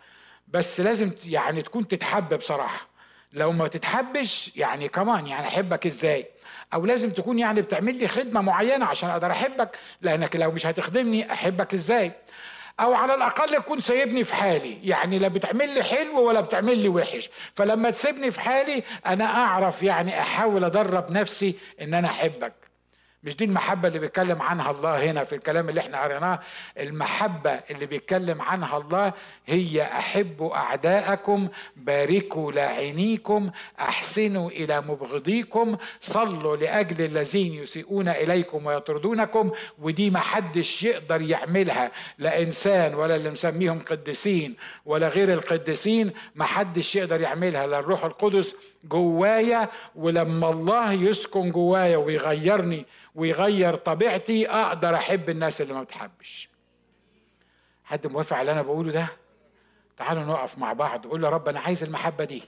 بس 0.48 0.80
لازم 0.80 1.12
يعني 1.26 1.62
تكون 1.62 1.88
تتحب 1.88 2.34
بصراحة. 2.34 2.91
لو 3.34 3.52
ما 3.52 3.68
تتحبش 3.68 4.52
يعني 4.56 4.88
كمان 4.88 5.28
يعني 5.28 5.48
أحبك 5.48 5.86
إزاي؟ 5.86 6.26
أو 6.74 6.86
لازم 6.86 7.10
تكون 7.10 7.40
يعني 7.40 7.62
بتعمل 7.62 8.00
لي 8.00 8.08
خدمة 8.08 8.42
معينة 8.42 8.86
عشان 8.86 9.10
أقدر 9.10 9.32
أحبك 9.32 9.78
لأنك 10.02 10.36
لو 10.36 10.52
مش 10.52 10.66
هتخدمني 10.66 11.32
أحبك 11.32 11.74
إزاي؟ 11.74 12.12
أو 12.80 12.94
على 12.94 13.16
الأقل 13.16 13.54
يكون 13.54 13.80
سايبني 13.80 14.24
في 14.24 14.36
حالي 14.36 14.78
يعني 14.84 15.20
لا 15.20 15.28
بتعمل 15.28 15.74
لي 15.74 15.84
حلو 15.84 16.22
ولا 16.28 16.42
بتعمل 16.42 16.78
لي 16.78 16.90
وحش. 16.90 17.30
فلما 17.56 17.90
تسيبني 17.92 18.32
في 18.32 18.42
حالي 18.42 18.84
أنا 19.06 19.26
أعرف 19.26 19.84
يعني 19.84 20.20
أحاول 20.20 20.64
أدرب 20.64 21.12
نفسي 21.12 21.56
إن 21.82 21.94
أنا 21.94 22.08
أحبك. 22.08 22.54
مش 23.24 23.36
دي 23.36 23.46
المحبة 23.46 23.88
اللي 23.88 24.00
بيتكلم 24.00 24.42
عنها 24.42 24.72
الله 24.72 25.12
هنا 25.12 25.24
في 25.24 25.36
الكلام 25.36 25.70
اللي 25.70 25.82
إحنا 25.82 26.02
قريناه؟ 26.04 26.40
المحبة 26.80 27.52
اللي 27.52 27.86
بيتكلم 27.86 28.42
عنها 28.42 28.78
الله 28.78 29.14
هي 29.46 29.84
أحبوا 29.84 30.56
أعداءكم 30.56 31.48
باركوا 31.76 32.52
لاعنيكم 32.52 33.52
أحسنوا 33.80 34.50
إلى 34.50 34.82
مبغضيكم 34.82 35.78
صلوا 36.00 36.56
لأجل 36.58 37.06
الذين 37.06 37.54
يسيئون 37.54 38.10
إليكم 38.10 38.66
ويطردونكم 38.66 39.52
ودي 39.80 40.10
ما 40.10 40.20
حدش 40.20 40.84
يقدر 40.84 41.22
يعملها 41.22 41.92
لا 42.18 42.42
إنسان 42.42 42.94
ولا 42.96 43.16
اللي 43.16 43.30
مسميهم 43.30 43.80
قديسين 43.80 44.56
ولا 44.86 45.08
غير 45.08 45.34
القديسين 45.34 46.12
ما 46.36 46.46
حدش 46.46 46.96
يقدر 46.96 47.22
يعملها 47.22 47.68
لا 47.68 47.80
الروح 47.80 48.04
القدس 48.06 48.56
جوايا 48.84 49.70
ولما 49.96 50.50
الله 50.50 50.94
يسكن 50.94 51.52
جوايا 51.52 51.98
ويغيرني 51.98 52.86
ويغير 53.16 53.76
طبيعتي 53.76 54.50
أقدر 54.50 54.96
أحب 54.96 55.30
الناس 55.30 55.62
اللي 55.62 55.74
ما 55.74 55.84
بتحبش. 55.84 56.50
حد 57.84 58.08
موافق 58.08 58.34
على 58.38 58.42
اللي 58.42 58.52
أنا 58.52 58.62
بقوله 58.62 58.92
ده؟ 58.92 59.08
تعالوا 59.98 60.24
نقف 60.24 60.58
مع 60.58 60.74
بعض 60.74 61.08
قول 61.08 61.24
يا 61.24 61.30
رب 61.30 61.48
أنا 61.50 61.60
عايز 61.60 61.84
المحبة 61.84 62.24
دي. 62.24 62.44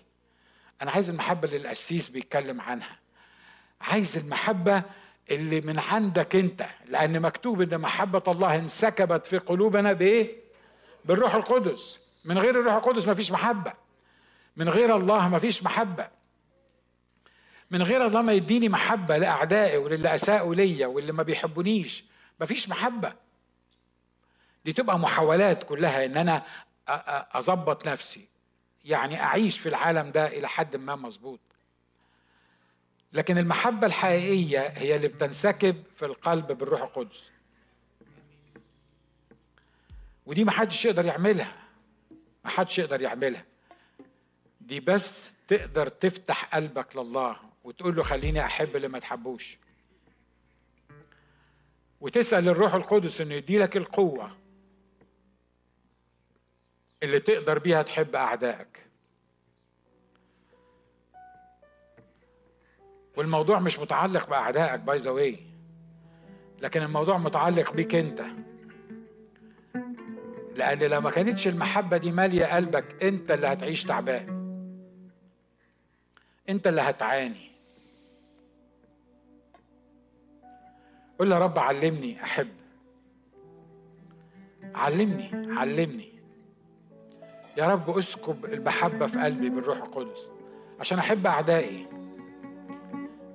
أنا 0.81 0.91
عايز 0.91 1.09
المحبة 1.09 1.47
اللي 1.47 1.57
القسيس 1.57 2.09
بيتكلم 2.09 2.61
عنها. 2.61 2.99
عايز 3.81 4.17
المحبة 4.17 4.83
اللي 5.31 5.61
من 5.61 5.79
عندك 5.79 6.35
أنت 6.35 6.65
لأن 6.85 7.19
مكتوب 7.19 7.61
إن 7.61 7.81
محبة 7.81 8.23
الله 8.27 8.55
انسكبت 8.55 9.25
في 9.25 9.37
قلوبنا 9.37 9.93
بإيه؟ 9.93 10.35
بالروح 11.05 11.35
القدس. 11.35 11.99
من 12.25 12.37
غير 12.37 12.59
الروح 12.59 12.73
القدس 12.73 13.07
مفيش 13.07 13.31
محبة. 13.31 13.73
من 14.57 14.69
غير 14.69 14.95
الله 14.95 15.29
مفيش 15.29 15.63
محبة. 15.63 16.07
من 17.73 17.83
غير 17.83 18.05
الله 18.05 18.21
ما 18.21 18.33
يديني 18.33 18.69
محبة 18.69 19.17
لأعدائي 19.17 19.77
وللي 19.77 20.15
أساءوا 20.15 20.55
ليا 20.55 20.87
واللي 20.87 21.11
ما 21.11 21.23
بيحبونيش. 21.23 22.03
مفيش 22.39 22.69
محبة. 22.69 23.13
دي 24.65 24.73
تبقى 24.73 24.99
محاولات 24.99 25.63
كلها 25.63 26.05
إن 26.05 26.17
أنا 26.17 26.43
أظبط 27.37 27.87
نفسي. 27.87 28.27
يعني 28.85 29.21
أعيش 29.21 29.59
في 29.59 29.69
العالم 29.69 30.11
ده 30.11 30.27
إلى 30.27 30.47
حد 30.47 30.75
ما 30.75 30.95
مظبوط. 30.95 31.39
لكن 33.13 33.37
المحبة 33.37 33.87
الحقيقية 33.87 34.67
هي 34.67 34.95
اللي 34.95 35.07
بتنسكب 35.07 35.83
في 35.95 36.05
القلب 36.05 36.51
بالروح 36.51 36.81
القدس. 36.81 37.31
ودي 40.25 40.43
ما 40.43 40.51
حدش 40.51 40.85
يقدر 40.85 41.05
يعملها. 41.05 41.55
ما 42.45 42.49
حدش 42.49 42.79
يقدر 42.79 43.01
يعملها. 43.01 43.45
دي 44.61 44.79
بس 44.79 45.29
تقدر 45.47 45.87
تفتح 45.87 46.55
قلبك 46.55 46.95
لله. 46.95 47.52
وتقول 47.63 47.95
له 47.95 48.03
خليني 48.03 48.45
أحب 48.45 48.75
اللي 48.75 48.87
ما 48.87 48.99
تحبوش. 48.99 49.57
وتسأل 52.01 52.49
الروح 52.49 52.73
القدس 52.73 53.21
إنه 53.21 53.33
يدي 53.33 53.57
لك 53.57 53.77
القوة 53.77 54.37
اللي 57.03 57.19
تقدر 57.19 57.59
بيها 57.59 57.83
تحب 57.83 58.15
أعدائك. 58.15 58.83
والموضوع 63.17 63.59
مش 63.59 63.79
متعلق 63.79 64.29
بأعدائك 64.29 64.79
by 64.79 64.97
the 64.97 65.11
way 65.11 65.39
لكن 66.61 66.81
الموضوع 66.81 67.17
متعلق 67.17 67.73
بيك 67.73 67.95
أنت. 67.95 68.23
لأن 70.55 70.79
لو 70.79 71.01
ما 71.01 71.11
كانتش 71.11 71.47
المحبة 71.47 71.97
دي 71.97 72.11
مالية 72.11 72.45
قلبك 72.45 73.03
أنت 73.03 73.31
اللي 73.31 73.47
هتعيش 73.47 73.83
تعبان. 73.83 74.43
أنت 76.49 76.67
اللي 76.67 76.81
هتعاني. 76.81 77.52
قول 81.19 81.31
يا 81.31 81.39
رب 81.39 81.59
علمني 81.59 82.23
أحب. 82.23 82.47
علمني 84.75 85.31
علمني. 85.59 86.13
يا 87.57 87.67
رب 87.67 87.97
أسكب 87.97 88.45
المحبة 88.45 89.05
في 89.05 89.19
قلبي 89.19 89.49
بالروح 89.49 89.77
القدس 89.77 90.31
عشان 90.79 90.99
أحب 90.99 91.27
أعدائي 91.27 91.87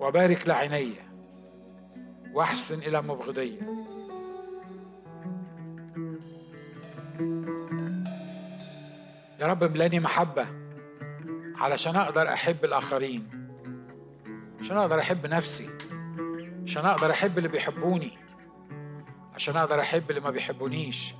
وبارك 0.00 0.48
لعيني 0.48 0.92
وأحسن 2.32 2.78
إلى 2.78 3.02
مبغضي. 3.02 3.58
يا 9.40 9.46
رب 9.46 9.62
املأني 9.62 10.00
محبة 10.00 10.46
علشان 11.56 11.96
أقدر 11.96 12.28
أحب 12.28 12.64
الآخرين 12.64 13.28
عشان 14.60 14.76
أقدر 14.76 15.00
أحب 15.00 15.26
نفسي. 15.26 15.68
عشان 16.68 16.86
أقدر 16.86 17.10
أحب 17.10 17.38
اللي 17.38 17.48
بيحبوني 17.48 18.18
عشان 19.34 19.56
أقدر 19.56 19.80
أحب 19.80 20.10
اللي 20.10 20.20
ما 20.20 20.30
بيحبونيش. 20.30 21.14